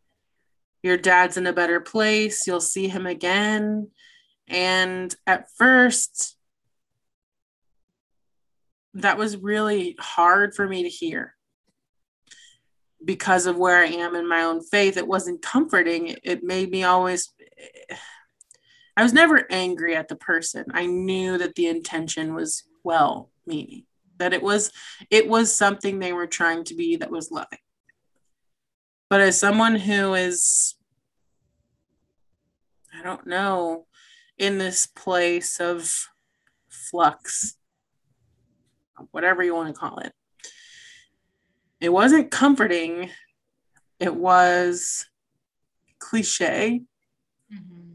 Your 0.81 0.97
dad's 0.97 1.37
in 1.37 1.45
a 1.45 1.53
better 1.53 1.79
place. 1.79 2.47
You'll 2.47 2.61
see 2.61 2.87
him 2.87 3.05
again. 3.05 3.91
And 4.47 5.13
at 5.27 5.47
first, 5.55 6.35
that 8.95 9.17
was 9.17 9.37
really 9.37 9.95
hard 9.99 10.55
for 10.55 10.67
me 10.67 10.83
to 10.83 10.89
hear 10.89 11.35
because 13.03 13.45
of 13.45 13.57
where 13.57 13.83
I 13.83 13.87
am 13.87 14.15
in 14.15 14.27
my 14.27 14.43
own 14.43 14.61
faith. 14.61 14.97
It 14.97 15.07
wasn't 15.07 15.41
comforting. 15.41 16.15
It 16.23 16.43
made 16.43 16.71
me 16.71 16.83
always 16.83 17.33
I 18.99 19.01
was 19.01 19.13
never 19.13 19.49
angry 19.49 19.95
at 19.95 20.09
the 20.09 20.17
person. 20.17 20.65
I 20.73 20.85
knew 20.85 21.37
that 21.37 21.55
the 21.55 21.67
intention 21.67 22.33
was 22.33 22.65
well 22.83 23.31
meaning, 23.45 23.85
that 24.17 24.33
it 24.33 24.43
was 24.43 24.73
it 25.09 25.29
was 25.29 25.53
something 25.53 25.99
they 25.99 26.11
were 26.11 26.27
trying 26.27 26.65
to 26.65 26.75
be 26.75 26.97
that 26.97 27.09
was 27.09 27.31
loving. 27.31 27.59
But 29.09 29.21
as 29.21 29.39
someone 29.39 29.77
who 29.77 30.15
is 30.15 30.75
I 32.93 33.01
don't 33.01 33.25
know, 33.25 33.85
in 34.37 34.57
this 34.57 34.85
place 34.85 35.61
of 35.61 36.09
flux, 36.67 37.55
whatever 39.11 39.41
you 39.41 39.55
want 39.55 39.73
to 39.73 39.79
call 39.79 39.99
it. 39.99 40.11
It 41.79 41.93
wasn't 41.93 42.31
comforting. 42.31 43.11
It 43.97 44.13
was 44.13 45.05
cliche 45.99 46.81
mm-hmm. 47.49 47.88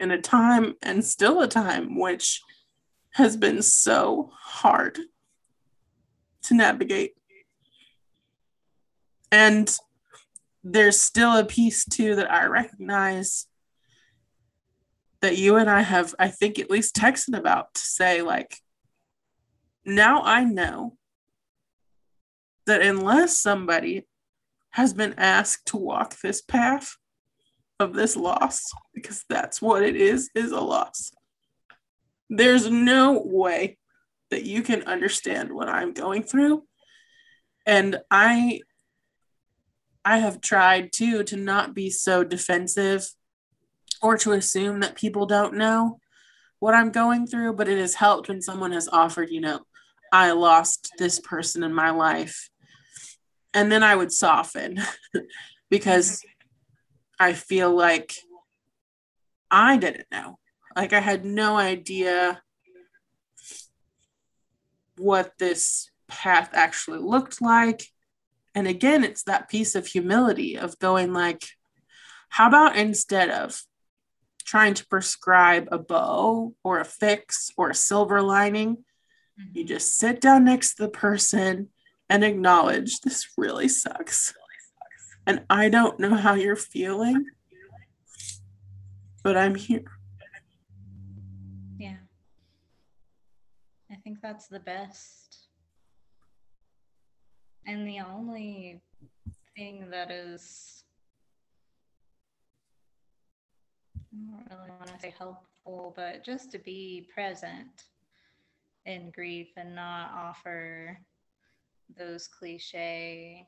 In 0.00 0.10
a 0.10 0.20
time 0.20 0.74
and 0.82 1.04
still 1.04 1.40
a 1.40 1.46
time 1.46 1.98
which 1.98 2.40
has 3.12 3.36
been 3.36 3.62
so 3.62 4.30
hard 4.34 4.98
to 6.42 6.54
navigate. 6.54 7.12
And 9.30 9.72
there's 10.64 11.00
still 11.00 11.36
a 11.36 11.44
piece 11.44 11.84
too 11.84 12.16
that 12.16 12.30
I 12.30 12.46
recognize 12.46 13.46
that 15.20 15.36
you 15.36 15.56
and 15.56 15.68
I 15.68 15.82
have, 15.82 16.14
I 16.18 16.28
think, 16.28 16.58
at 16.58 16.70
least 16.70 16.96
texted 16.96 17.36
about 17.36 17.74
to 17.74 17.80
say, 17.80 18.22
like, 18.22 18.56
now 19.84 20.22
I 20.22 20.44
know 20.44 20.96
that 22.66 22.82
unless 22.82 23.36
somebody 23.36 24.06
has 24.70 24.94
been 24.94 25.14
asked 25.18 25.66
to 25.66 25.76
walk 25.76 26.16
this 26.20 26.40
path, 26.40 26.96
of 27.80 27.94
this 27.94 28.16
loss 28.16 28.64
because 28.94 29.24
that's 29.28 29.60
what 29.60 29.82
it 29.82 29.96
is 29.96 30.30
is 30.34 30.52
a 30.52 30.60
loss. 30.60 31.12
There's 32.28 32.70
no 32.70 33.20
way 33.24 33.78
that 34.30 34.44
you 34.44 34.62
can 34.62 34.82
understand 34.84 35.52
what 35.52 35.68
i'm 35.68 35.92
going 35.92 36.22
through. 36.22 36.64
And 37.66 37.98
i 38.10 38.60
i 40.04 40.18
have 40.18 40.40
tried 40.40 40.92
too 40.92 41.22
to 41.24 41.36
not 41.36 41.74
be 41.74 41.90
so 41.90 42.24
defensive 42.24 43.06
or 44.00 44.16
to 44.16 44.32
assume 44.32 44.80
that 44.80 44.96
people 44.96 45.26
don't 45.26 45.54
know 45.54 45.98
what 46.58 46.74
i'm 46.74 46.90
going 46.90 47.26
through 47.26 47.52
but 47.52 47.68
it 47.68 47.78
has 47.78 47.94
helped 47.94 48.28
when 48.28 48.40
someone 48.40 48.72
has 48.72 48.88
offered 48.88 49.28
you 49.30 49.42
know 49.42 49.60
i 50.10 50.30
lost 50.30 50.90
this 50.98 51.20
person 51.20 51.62
in 51.62 51.74
my 51.74 51.90
life 51.90 52.48
and 53.52 53.70
then 53.70 53.82
i 53.82 53.94
would 53.94 54.10
soften 54.10 54.80
because 55.70 56.22
I 57.20 57.34
feel 57.34 57.76
like 57.76 58.14
I 59.50 59.76
didn't 59.76 60.06
know. 60.10 60.38
Like 60.74 60.94
I 60.94 61.00
had 61.00 61.26
no 61.26 61.58
idea 61.58 62.40
what 64.96 65.34
this 65.38 65.90
path 66.08 66.48
actually 66.54 66.98
looked 66.98 67.42
like. 67.42 67.84
And 68.54 68.66
again, 68.66 69.04
it's 69.04 69.24
that 69.24 69.50
piece 69.50 69.74
of 69.74 69.86
humility 69.86 70.56
of 70.56 70.78
going 70.78 71.12
like, 71.12 71.44
how 72.30 72.48
about 72.48 72.76
instead 72.76 73.28
of 73.28 73.60
trying 74.46 74.72
to 74.74 74.86
prescribe 74.86 75.68
a 75.70 75.78
bow 75.78 76.54
or 76.64 76.80
a 76.80 76.84
fix 76.86 77.50
or 77.58 77.68
a 77.68 77.74
silver 77.74 78.22
lining, 78.22 78.76
mm-hmm. 79.38 79.58
you 79.58 79.64
just 79.64 79.98
sit 79.98 80.22
down 80.22 80.44
next 80.44 80.76
to 80.76 80.84
the 80.84 80.88
person 80.88 81.68
and 82.08 82.24
acknowledge 82.24 83.00
this 83.00 83.28
really 83.36 83.68
sucks. 83.68 84.32
And 85.30 85.44
I 85.48 85.68
don't 85.68 86.00
know 86.00 86.16
how 86.16 86.34
you're 86.34 86.56
feeling, 86.56 87.24
but 89.22 89.36
I'm 89.36 89.54
here. 89.54 89.84
Yeah. 91.78 91.98
I 93.92 93.94
think 94.02 94.18
that's 94.20 94.48
the 94.48 94.58
best. 94.58 95.46
And 97.64 97.86
the 97.86 98.00
only 98.00 98.82
thing 99.56 99.88
that 99.92 100.10
is, 100.10 100.82
I 104.12 104.48
don't 104.48 104.58
really 104.58 104.70
want 104.78 104.88
to 104.88 104.98
say 104.98 105.14
helpful, 105.16 105.92
but 105.94 106.24
just 106.24 106.50
to 106.50 106.58
be 106.58 107.08
present 107.14 107.84
in 108.84 109.12
grief 109.12 109.50
and 109.56 109.76
not 109.76 110.10
offer 110.12 110.98
those 111.96 112.26
cliche 112.26 113.46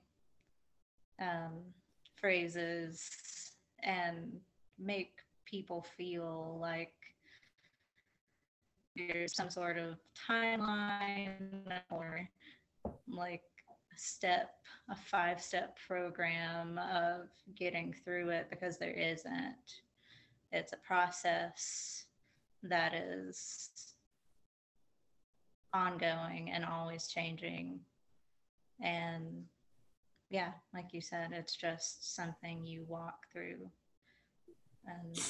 um, 1.22 1.52
phrases 2.16 3.08
and 3.82 4.32
make 4.78 5.12
people 5.46 5.84
feel 5.96 6.58
like 6.60 6.92
there's 8.96 9.34
some 9.34 9.50
sort 9.50 9.78
of 9.78 9.96
timeline 10.28 11.38
or 11.90 12.28
like 13.08 13.42
a 13.66 13.98
step, 13.98 14.54
a 14.90 14.96
five 14.96 15.40
step 15.40 15.78
program 15.86 16.78
of 16.78 17.28
getting 17.56 17.94
through 18.04 18.30
it 18.30 18.48
because 18.50 18.78
there 18.78 18.92
isn't. 18.92 19.80
It's 20.50 20.72
a 20.72 20.76
process 20.76 22.04
that 22.62 22.94
is 22.94 23.70
ongoing 25.72 26.50
and 26.50 26.64
always 26.64 27.08
changing. 27.08 27.80
And 28.80 29.44
yeah, 30.32 30.52
like 30.72 30.86
you 30.92 31.02
said, 31.02 31.32
it's 31.32 31.54
just 31.54 32.16
something 32.16 32.64
you 32.64 32.86
walk 32.88 33.26
through. 33.30 33.70
And 34.86 35.20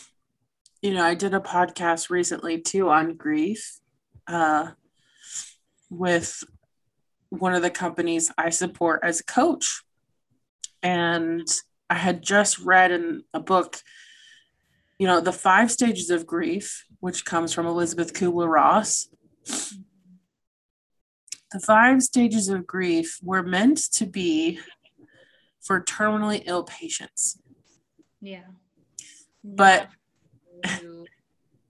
you 0.80 0.94
know, 0.94 1.05
I 1.05 1.14
did 1.14 1.34
a 1.34 1.40
podcast 1.40 2.09
recently 2.09 2.61
too 2.61 2.88
on 2.88 3.16
grief 3.16 3.80
uh, 4.28 4.70
with 5.90 6.44
one 7.30 7.53
of 7.53 7.62
the 7.62 7.70
companies 7.70 8.30
I 8.38 8.50
support 8.50 9.00
as 9.03 9.18
a 9.18 9.24
coach. 9.24 9.82
And 10.84 11.48
I 11.90 11.94
had 11.94 12.22
just 12.22 12.61
read 12.61 12.92
in 12.92 13.24
a 13.34 13.40
book, 13.40 13.80
you 15.00 15.09
know, 15.09 15.20
the 15.20 15.32
five 15.32 15.72
stages 15.72 16.11
of 16.11 16.28
grief, 16.28 16.86
which 17.00 17.24
comes 17.24 17.53
from 17.53 17.66
Elizabeth 17.66 18.12
Kubler 18.12 18.48
Ross. 18.48 19.09
The 21.50 21.61
five 21.61 22.03
stages 22.03 22.48
of 22.48 22.68
grief 22.68 23.18
were 23.20 23.42
meant 23.42 23.78
to 23.94 24.07
be 24.07 24.61
for 25.62 25.80
terminally 25.80 26.42
ill 26.46 26.64
patients. 26.64 27.38
Yeah. 28.20 28.44
But 29.42 29.88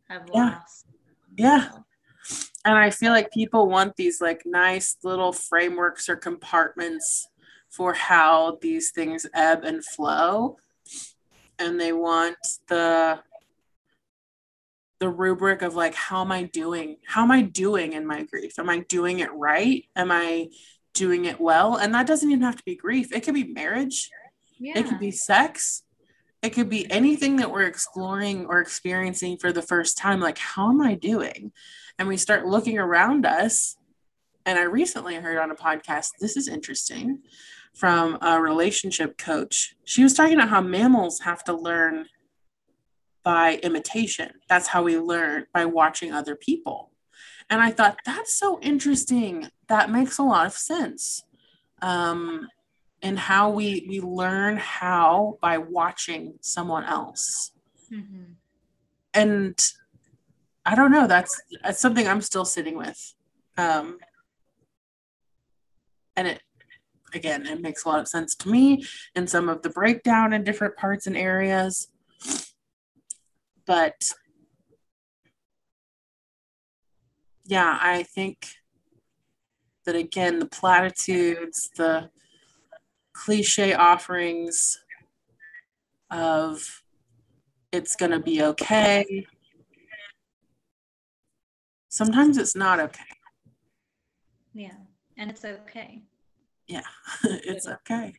have 0.09 0.28
yeah. 0.32 0.51
lost. 0.51 0.86
Yeah. 1.36 1.68
And 2.64 2.78
I 2.78 2.90
feel 2.90 3.12
like 3.12 3.32
people 3.32 3.68
want 3.68 3.97
these 3.97 4.20
like 4.20 4.43
nice 4.45 4.97
little 5.03 5.32
frameworks 5.32 6.09
or 6.09 6.16
compartments 6.16 7.28
for 7.68 7.95
how 7.95 8.59
these 8.61 8.90
things 8.90 9.26
ebb 9.34 9.64
and 9.64 9.84
flow. 9.84 10.57
And 11.59 11.80
they 11.80 11.93
want 11.93 12.36
the 12.68 13.20
the 15.01 15.09
rubric 15.09 15.62
of 15.62 15.74
like 15.74 15.95
how 15.95 16.20
am 16.20 16.30
I 16.30 16.45
doing? 16.45 16.99
How 17.05 17.22
am 17.24 17.32
I 17.32 17.43
doing 17.43 17.95
in 17.95 18.07
my 18.07 18.22
grief? 18.22 18.59
Am 18.59 18.70
I 18.70 18.80
doing 18.88 19.18
it 19.18 19.32
right? 19.32 19.84
Am 19.97 20.12
I 20.12 20.49
doing 20.95 21.24
it 21.24 21.40
well? 21.40 21.76
And 21.76 21.95
that 21.95 22.07
doesn't 22.07 22.30
even 22.30 22.43
have 22.43 22.57
to 22.57 22.64
be 22.64 22.76
grief. 22.76 23.12
It 23.12 23.20
could 23.20 23.34
be 23.34 23.45
marriage. 23.45 24.11
Yeah. 24.59 24.78
It 24.78 24.86
could 24.86 24.99
be 24.99 25.11
sex 25.11 25.82
it 26.43 26.51
could 26.51 26.68
be 26.68 26.90
anything 26.90 27.36
that 27.36 27.53
we're 27.53 27.66
exploring 27.66 28.47
or 28.47 28.59
experiencing 28.59 29.36
for 29.38 29.53
the 29.53 29.62
first 29.62 29.97
time 29.97 30.20
like 30.20 30.38
how 30.38 30.70
am 30.70 30.80
i 30.80 30.95
doing 30.95 31.53
and 31.99 32.09
we 32.09 32.16
start 32.16 32.47
looking 32.47 32.78
around 32.78 33.24
us 33.24 33.76
and 34.45 34.59
i 34.59 34.62
recently 34.62 35.14
heard 35.14 35.38
on 35.38 35.51
a 35.51 35.57
podcast 35.57 36.11
this 36.20 36.36
is 36.36 36.49
interesting 36.49 37.20
from 37.74 38.18
a 38.20 38.40
relationship 38.40 39.16
coach 39.16 39.74
she 39.84 40.03
was 40.03 40.14
talking 40.14 40.34
about 40.34 40.51
how 40.51 40.61
mammals 40.61 41.20
have 41.20 41.43
to 41.45 41.55
learn 41.55 42.07
by 43.22 43.57
imitation 43.62 44.30
that's 44.49 44.68
how 44.68 44.82
we 44.82 44.99
learn 44.99 45.47
by 45.55 45.64
watching 45.64 46.12
other 46.12 46.34
people 46.34 46.90
and 47.53 47.61
i 47.61 47.71
thought 47.71 47.99
that's 48.05 48.35
so 48.35 48.59
interesting. 48.61 49.49
That 49.69 49.91
makes 49.91 50.19
a 50.19 50.23
lot 50.23 50.47
of 50.47 50.55
sense 50.55 51.23
um, 51.81 52.49
and 53.03 53.19
how 53.19 53.51
we 53.51 53.87
we 53.89 54.01
learn 54.01 54.57
how 54.57 55.39
by 55.41 55.59
watching 55.59 56.35
someone 56.41 56.85
else. 56.85 57.53
Mm-hmm. 57.93 58.33
and 59.13 59.73
i 60.65 60.75
don't 60.75 60.93
know 60.93 61.07
that's 61.07 61.39
that's 61.63 61.79
something 61.79 62.09
i'm 62.09 62.23
still 62.23 62.47
sitting 62.47 62.79
with 62.79 63.13
um 63.59 63.99
and 66.17 66.27
it 66.27 66.41
again 67.13 67.47
it 67.47 67.61
makes 67.61 67.85
a 67.85 67.89
lot 67.89 68.01
of 68.01 68.09
sense 68.09 68.35
to 68.37 68.49
me 68.49 68.87
in 69.15 69.27
some 69.27 69.51
of 69.51 69.61
the 69.61 69.69
breakdown 69.69 70.33
in 70.33 70.43
different 70.43 70.75
parts 70.77 71.07
and 71.07 71.19
areas. 71.19 71.89
But 73.67 74.11
yeah 77.53 77.79
i 77.81 78.03
think 78.03 78.37
that 79.85 79.97
again 79.97 80.39
the 80.39 80.47
platitudes 80.47 81.70
the 81.77 82.11
cliche 83.12 83.74
offerings 83.74 84.79
of 86.11 86.83
it's 87.73 87.97
going 87.97 88.12
to 88.12 88.20
be 88.20 88.43
okay. 88.43 89.27
Sometimes 91.89 92.37
it's 92.37 92.55
not 92.55 92.79
okay. 92.81 93.03
Yeah, 94.55 94.77
and 95.16 95.31
it's 95.31 95.45
okay. 95.45 96.03
Yeah, 96.69 96.83
it's 97.24 97.66
okay. 97.66 98.15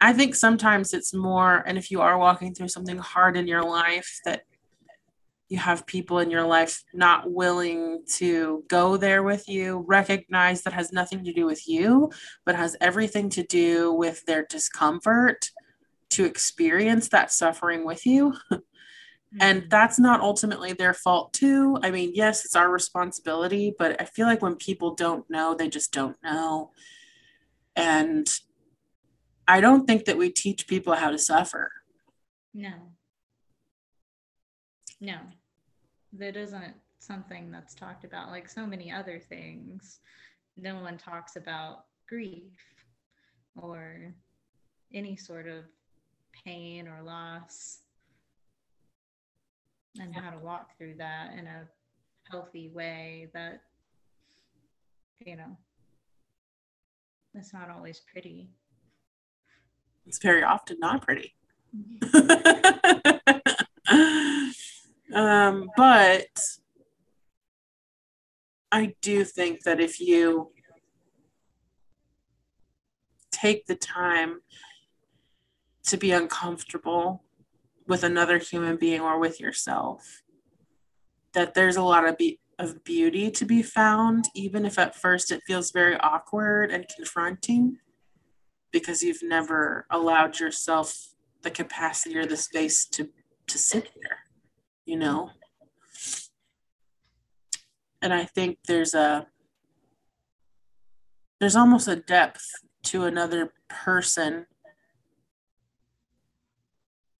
I 0.00 0.12
think 0.12 0.34
sometimes 0.34 0.94
it's 0.94 1.12
more, 1.12 1.64
and 1.66 1.76
if 1.76 1.90
you 1.90 2.00
are 2.00 2.18
walking 2.18 2.54
through 2.54 2.68
something 2.68 2.98
hard 2.98 3.36
in 3.36 3.48
your 3.48 3.62
life, 3.62 4.20
that 4.24 4.42
you 5.48 5.58
have 5.58 5.86
people 5.86 6.18
in 6.18 6.30
your 6.30 6.46
life 6.46 6.84
not 6.92 7.30
willing 7.30 8.02
to 8.06 8.64
go 8.68 8.96
there 8.98 9.22
with 9.22 9.48
you, 9.48 9.84
recognize 9.86 10.62
that 10.62 10.74
has 10.74 10.92
nothing 10.92 11.24
to 11.24 11.32
do 11.32 11.46
with 11.46 11.66
you, 11.66 12.10
but 12.44 12.54
has 12.54 12.76
everything 12.80 13.30
to 13.30 13.42
do 13.42 13.92
with 13.92 14.24
their 14.26 14.44
discomfort 14.44 15.50
to 16.10 16.24
experience 16.24 17.08
that 17.08 17.32
suffering 17.32 17.86
with 17.86 18.04
you. 18.04 18.34
and 19.40 19.60
mm-hmm. 19.60 19.68
that's 19.70 19.98
not 19.98 20.20
ultimately 20.20 20.74
their 20.74 20.92
fault, 20.92 21.32
too. 21.32 21.78
I 21.82 21.90
mean, 21.90 22.12
yes, 22.14 22.44
it's 22.44 22.56
our 22.56 22.70
responsibility, 22.70 23.74
but 23.78 24.00
I 24.00 24.04
feel 24.04 24.26
like 24.26 24.42
when 24.42 24.56
people 24.56 24.94
don't 24.94 25.28
know, 25.30 25.54
they 25.54 25.68
just 25.68 25.92
don't 25.92 26.16
know. 26.22 26.72
And 27.74 28.28
I 29.46 29.62
don't 29.62 29.86
think 29.86 30.04
that 30.04 30.18
we 30.18 30.28
teach 30.28 30.66
people 30.66 30.94
how 30.94 31.10
to 31.10 31.18
suffer. 31.18 31.72
No. 32.52 32.72
No 35.00 35.16
that 36.12 36.36
isn't 36.36 36.74
something 36.98 37.50
that's 37.50 37.74
talked 37.74 38.04
about 38.04 38.30
like 38.30 38.48
so 38.48 38.66
many 38.66 38.90
other 38.90 39.20
things. 39.20 40.00
No 40.56 40.76
one 40.76 40.98
talks 40.98 41.36
about 41.36 41.84
grief 42.08 42.52
or 43.56 44.14
any 44.92 45.16
sort 45.16 45.46
of 45.46 45.64
pain 46.44 46.88
or 46.88 47.02
loss. 47.02 47.80
And 50.00 50.14
how 50.14 50.30
to 50.30 50.38
walk 50.38 50.76
through 50.78 50.94
that 50.98 51.32
in 51.36 51.46
a 51.46 51.68
healthy 52.30 52.68
way 52.68 53.28
that 53.32 53.62
you 55.24 55.34
know 55.34 55.56
it's 57.34 57.52
not 57.52 57.70
always 57.70 58.00
pretty. 58.12 58.48
It's 60.06 60.18
very 60.18 60.42
often 60.42 60.78
not 60.80 61.02
pretty. 61.02 61.34
Mm-hmm. 61.76 63.28
Um, 65.18 65.68
but 65.76 66.28
I 68.70 68.94
do 69.02 69.24
think 69.24 69.64
that 69.64 69.80
if 69.80 69.98
you 69.98 70.52
take 73.32 73.66
the 73.66 73.74
time 73.74 74.42
to 75.88 75.96
be 75.96 76.12
uncomfortable 76.12 77.24
with 77.88 78.04
another 78.04 78.38
human 78.38 78.76
being 78.76 79.00
or 79.00 79.18
with 79.18 79.40
yourself, 79.40 80.22
that 81.32 81.54
there's 81.54 81.76
a 81.76 81.82
lot 81.82 82.06
of 82.06 82.16
be- 82.16 82.38
of 82.60 82.84
beauty 82.84 83.28
to 83.32 83.44
be 83.44 83.60
found, 83.60 84.26
even 84.36 84.64
if 84.64 84.78
at 84.78 84.94
first 84.94 85.32
it 85.32 85.42
feels 85.48 85.72
very 85.72 85.96
awkward 85.98 86.70
and 86.70 86.86
confronting 86.94 87.78
because 88.70 89.02
you've 89.02 89.24
never 89.24 89.84
allowed 89.90 90.38
yourself 90.38 91.14
the 91.42 91.50
capacity 91.50 92.16
or 92.16 92.26
the 92.26 92.36
space 92.36 92.86
to 92.86 93.08
to 93.48 93.58
sit 93.58 93.90
there, 94.00 94.27
you 94.88 94.96
know. 94.96 95.30
And 98.00 98.14
I 98.14 98.24
think 98.24 98.58
there's 98.66 98.94
a 98.94 99.26
there's 101.38 101.56
almost 101.56 101.88
a 101.88 101.96
depth 101.96 102.44
to 102.84 103.04
another 103.04 103.52
person 103.68 104.46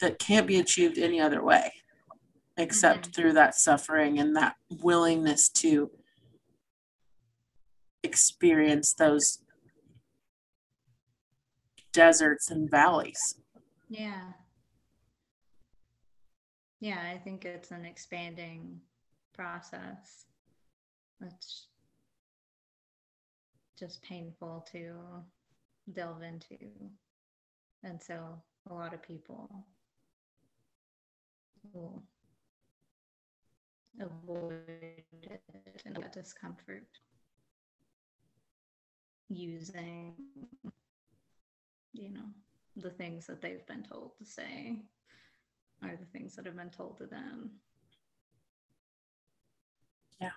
that 0.00 0.18
can't 0.18 0.46
be 0.46 0.58
achieved 0.58 0.98
any 0.98 1.20
other 1.20 1.42
way 1.44 1.72
except 2.56 3.02
mm-hmm. 3.02 3.12
through 3.12 3.32
that 3.34 3.54
suffering 3.54 4.18
and 4.18 4.34
that 4.34 4.56
willingness 4.82 5.48
to 5.48 5.90
experience 8.02 8.94
those 8.94 9.40
deserts 11.92 12.50
and 12.50 12.70
valleys. 12.70 13.36
Yeah. 13.88 14.32
Yeah, 16.80 17.00
I 17.12 17.18
think 17.18 17.44
it's 17.44 17.70
an 17.70 17.84
expanding 17.84 18.80
process. 19.34 20.26
It's 21.20 21.66
just 23.78 24.02
painful 24.02 24.66
to 24.72 24.94
delve 25.92 26.22
into. 26.22 26.58
And 27.82 28.00
so 28.00 28.42
a 28.70 28.74
lot 28.74 28.94
of 28.94 29.02
people 29.02 29.66
will 31.72 32.02
avoid 34.00 35.02
it 35.22 35.42
and 35.84 35.96
that 35.96 36.12
discomfort 36.12 36.86
using 39.28 40.14
you 41.92 42.10
know 42.10 42.24
the 42.76 42.90
things 42.90 43.26
that 43.26 43.40
they've 43.42 43.66
been 43.66 43.82
told 43.82 44.12
to 44.18 44.24
say 44.24 44.76
are 45.82 45.96
the 45.96 46.04
things 46.12 46.36
that 46.36 46.46
have 46.46 46.56
been 46.56 46.70
told 46.70 46.96
to 46.98 47.06
them 47.06 47.50
yeah 50.20 50.30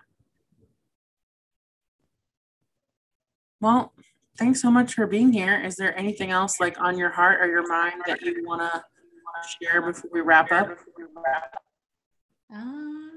well 3.60 3.92
thanks 4.38 4.60
so 4.60 4.70
much 4.70 4.94
for 4.94 5.06
being 5.06 5.32
here 5.32 5.60
is 5.60 5.76
there 5.76 5.96
anything 5.98 6.30
else 6.30 6.60
like 6.60 6.80
on 6.80 6.98
your 6.98 7.10
heart 7.10 7.40
or 7.40 7.48
your 7.48 7.66
mind 7.68 8.00
that 8.06 8.20
you 8.22 8.44
want 8.46 8.60
to 8.60 8.82
share 9.60 9.82
before 9.82 10.10
we 10.12 10.20
wrap 10.20 10.50
up 10.52 10.70
um 12.52 13.12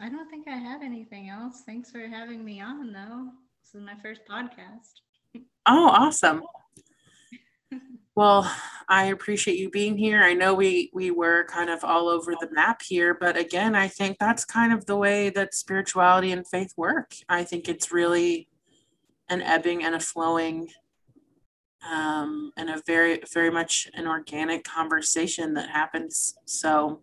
I 0.00 0.08
don't 0.08 0.28
think 0.28 0.46
I 0.46 0.56
have 0.56 0.82
anything 0.82 1.30
else. 1.30 1.62
Thanks 1.64 1.90
for 1.90 2.00
having 2.00 2.44
me 2.44 2.60
on, 2.60 2.92
though. 2.92 3.30
This 3.62 3.74
is 3.74 3.80
my 3.80 3.94
first 4.02 4.22
podcast. 4.30 5.00
Oh, 5.66 5.88
awesome. 5.88 6.42
Well, 8.16 8.50
I 8.88 9.06
appreciate 9.06 9.58
you 9.58 9.68
being 9.68 9.98
here. 9.98 10.22
I 10.22 10.32
know 10.32 10.54
we 10.54 10.90
we 10.94 11.10
were 11.10 11.44
kind 11.44 11.68
of 11.70 11.84
all 11.84 12.08
over 12.08 12.32
the 12.40 12.48
map 12.50 12.80
here, 12.82 13.14
but 13.14 13.36
again, 13.36 13.74
I 13.76 13.88
think 13.88 14.18
that's 14.18 14.44
kind 14.44 14.72
of 14.72 14.86
the 14.86 14.96
way 14.96 15.28
that 15.30 15.54
spirituality 15.54 16.32
and 16.32 16.48
faith 16.48 16.72
work. 16.76 17.14
I 17.28 17.44
think 17.44 17.68
it's 17.68 17.92
really 17.92 18.48
an 19.28 19.42
ebbing 19.42 19.84
and 19.84 19.94
a 19.94 20.00
flowing 20.00 20.68
um, 21.88 22.52
and 22.56 22.70
a 22.70 22.82
very 22.86 23.20
very 23.32 23.50
much 23.50 23.86
an 23.94 24.06
organic 24.06 24.64
conversation 24.64 25.54
that 25.54 25.68
happens. 25.68 26.34
So 26.46 27.02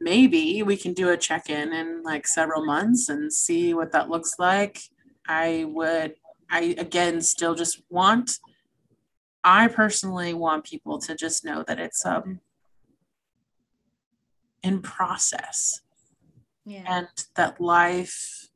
maybe 0.00 0.62
we 0.62 0.76
can 0.76 0.92
do 0.92 1.08
a 1.08 1.16
check-in 1.16 1.72
in 1.72 2.02
like 2.02 2.26
several 2.26 2.64
months 2.64 3.08
and 3.08 3.32
see 3.32 3.74
what 3.74 3.90
that 3.90 4.08
looks 4.08 4.34
like 4.38 4.80
i 5.26 5.64
would 5.68 6.14
i 6.50 6.76
again 6.78 7.20
still 7.20 7.54
just 7.54 7.82
want 7.90 8.38
i 9.48 9.66
personally 9.66 10.34
want 10.34 10.64
people 10.64 10.98
to 10.98 11.14
just 11.14 11.44
know 11.44 11.64
that 11.66 11.80
it's 11.80 12.04
um 12.04 12.40
in 14.62 14.82
process 14.82 15.80
yeah. 16.64 16.84
and 16.86 17.08
that 17.36 17.60
life 17.60 18.48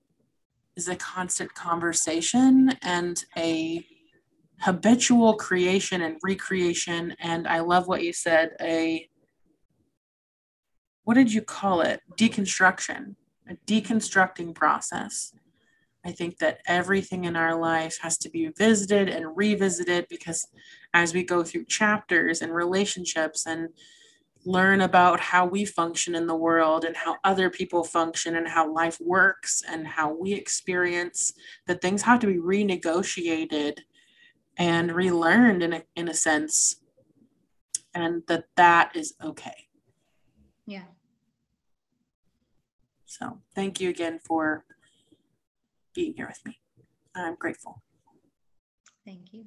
is 0.77 0.89
a 0.89 0.97
constant 0.97 1.55
conversation 1.55 2.71
and 2.83 3.25
a 3.37 3.87
habitual 4.61 5.35
creation 5.35 6.03
and 6.03 6.17
recreation 6.23 7.15
and 7.21 7.49
i 7.49 7.61
love 7.61 7.89
what 7.89 8.03
you 8.03 8.13
said 8.13 8.51
a 8.61 9.09
what 11.05 11.15
did 11.15 11.33
you 11.33 11.43
call 11.43 11.81
it? 11.81 12.01
Deconstruction, 12.17 13.17
a 13.49 13.55
deconstructing 13.67 14.55
process. 14.55 15.33
I 16.05 16.13
think 16.13 16.39
that 16.39 16.61
everything 16.67 17.25
in 17.25 17.37
our 17.37 17.55
life 17.55 17.99
has 18.03 18.19
to 18.19 18.31
be 18.31 18.49
visited 18.57 19.09
and 19.09 19.37
revisited 19.37 20.07
because 20.09 20.47
as 20.95 21.15
we 21.15 21.23
go 21.23 21.43
through 21.43 21.65
chapters 21.65 22.43
and 22.43 22.55
relationships 22.55 23.47
and 23.47 23.69
learn 24.45 24.81
about 24.81 25.21
how 25.21 25.47
we 25.47 25.65
function 25.65 26.15
in 26.15 26.27
the 26.27 26.35
world 26.35 26.85
and 26.85 26.97
how 26.97 27.17
other 27.23 27.49
people 27.49 27.85
function 27.85 28.37
and 28.37 28.49
how 28.49 28.73
life 28.73 28.99
works 29.01 29.63
and 29.69 29.87
how 29.87 30.13
we 30.13 30.33
experience 30.33 31.33
that 31.67 31.81
things 31.81 32.03
have 32.03 32.19
to 32.19 32.27
be 32.27 32.39
renegotiated 32.39 33.79
and 34.59 34.93
relearned 34.93 35.63
in 35.63 35.73
a, 35.73 35.83
in 35.95 36.09
a 36.09 36.15
sense 36.15 36.77
and 37.95 38.23
that 38.27 38.45
that 38.57 38.91
is 38.97 39.15
okay 39.23 39.69
yeah. 40.67 40.85
So 43.07 43.39
thank 43.55 43.81
you 43.81 43.91
again 43.91 44.21
for 44.25 44.65
being 45.95 46.15
here 46.15 46.27
with 46.27 46.41
me. 46.47 46.59
I'm 47.15 47.35
grateful. 47.35 47.83
Thank 49.05 49.33
you. 49.33 49.47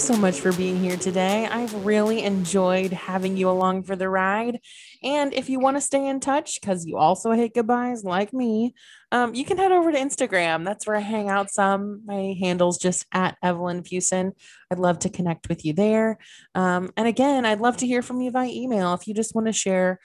so 0.00 0.16
much 0.16 0.40
for 0.40 0.52
being 0.52 0.80
here 0.80 0.96
today. 0.96 1.46
I've 1.46 1.84
really 1.84 2.22
enjoyed 2.22 2.92
having 2.92 3.36
you 3.36 3.50
along 3.50 3.82
for 3.82 3.96
the 3.96 4.08
ride. 4.08 4.58
And 5.02 5.34
if 5.34 5.50
you 5.50 5.60
want 5.60 5.76
to 5.76 5.80
stay 5.82 6.06
in 6.06 6.20
touch, 6.20 6.58
because 6.58 6.86
you 6.86 6.96
also 6.96 7.32
hate 7.32 7.52
goodbyes 7.54 8.02
like 8.02 8.32
me, 8.32 8.74
um, 9.12 9.34
you 9.34 9.44
can 9.44 9.58
head 9.58 9.72
over 9.72 9.92
to 9.92 9.98
Instagram. 9.98 10.64
That's 10.64 10.86
where 10.86 10.96
I 10.96 11.00
hang 11.00 11.28
out 11.28 11.50
some. 11.50 12.02
My 12.06 12.34
handle's 12.40 12.78
just 12.78 13.04
at 13.12 13.36
Evelyn 13.42 13.82
Fusen. 13.82 14.32
I'd 14.70 14.78
love 14.78 15.00
to 15.00 15.10
connect 15.10 15.50
with 15.50 15.66
you 15.66 15.74
there. 15.74 16.16
Um, 16.54 16.92
and 16.96 17.06
again, 17.06 17.44
I'd 17.44 17.60
love 17.60 17.76
to 17.78 17.86
hear 17.86 18.00
from 18.00 18.22
you 18.22 18.30
via 18.30 18.48
email 18.50 18.94
if 18.94 19.06
you 19.06 19.12
just 19.12 19.34
want 19.34 19.48
to 19.48 19.52
share 19.52 20.00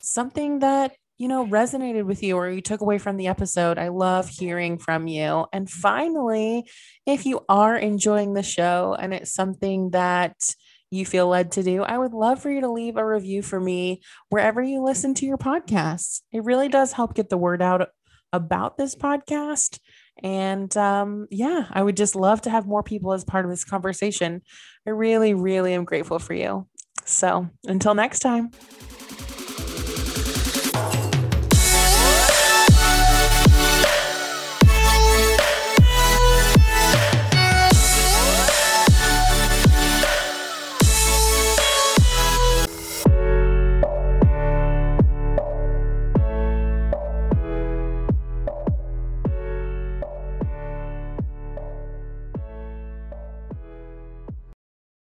something 0.00 0.60
that 0.60 0.92
you 1.18 1.28
know, 1.28 1.46
resonated 1.46 2.04
with 2.04 2.22
you 2.22 2.36
or 2.36 2.50
you 2.50 2.60
took 2.60 2.80
away 2.80 2.98
from 2.98 3.16
the 3.16 3.28
episode. 3.28 3.78
I 3.78 3.88
love 3.88 4.28
hearing 4.28 4.78
from 4.78 5.06
you. 5.06 5.46
And 5.52 5.70
finally, 5.70 6.68
if 7.06 7.24
you 7.24 7.40
are 7.48 7.76
enjoying 7.76 8.34
the 8.34 8.42
show 8.42 8.96
and 8.98 9.14
it's 9.14 9.32
something 9.32 9.90
that 9.90 10.36
you 10.90 11.06
feel 11.06 11.28
led 11.28 11.52
to 11.52 11.62
do, 11.62 11.82
I 11.82 11.98
would 11.98 12.12
love 12.12 12.40
for 12.40 12.50
you 12.50 12.60
to 12.60 12.70
leave 12.70 12.96
a 12.96 13.06
review 13.06 13.42
for 13.42 13.60
me 13.60 14.02
wherever 14.28 14.62
you 14.62 14.82
listen 14.82 15.14
to 15.14 15.26
your 15.26 15.38
podcasts. 15.38 16.22
It 16.32 16.44
really 16.44 16.68
does 16.68 16.92
help 16.92 17.14
get 17.14 17.30
the 17.30 17.38
word 17.38 17.62
out 17.62 17.88
about 18.32 18.76
this 18.76 18.96
podcast. 18.96 19.78
And 20.22 20.74
um, 20.76 21.26
yeah, 21.30 21.66
I 21.70 21.82
would 21.82 21.96
just 21.96 22.16
love 22.16 22.42
to 22.42 22.50
have 22.50 22.66
more 22.66 22.82
people 22.82 23.12
as 23.12 23.24
part 23.24 23.44
of 23.44 23.50
this 23.50 23.64
conversation. 23.64 24.42
I 24.86 24.90
really, 24.90 25.34
really 25.34 25.74
am 25.74 25.84
grateful 25.84 26.18
for 26.18 26.34
you. 26.34 26.66
So 27.04 27.48
until 27.66 27.94
next 27.94 28.20
time. 28.20 28.50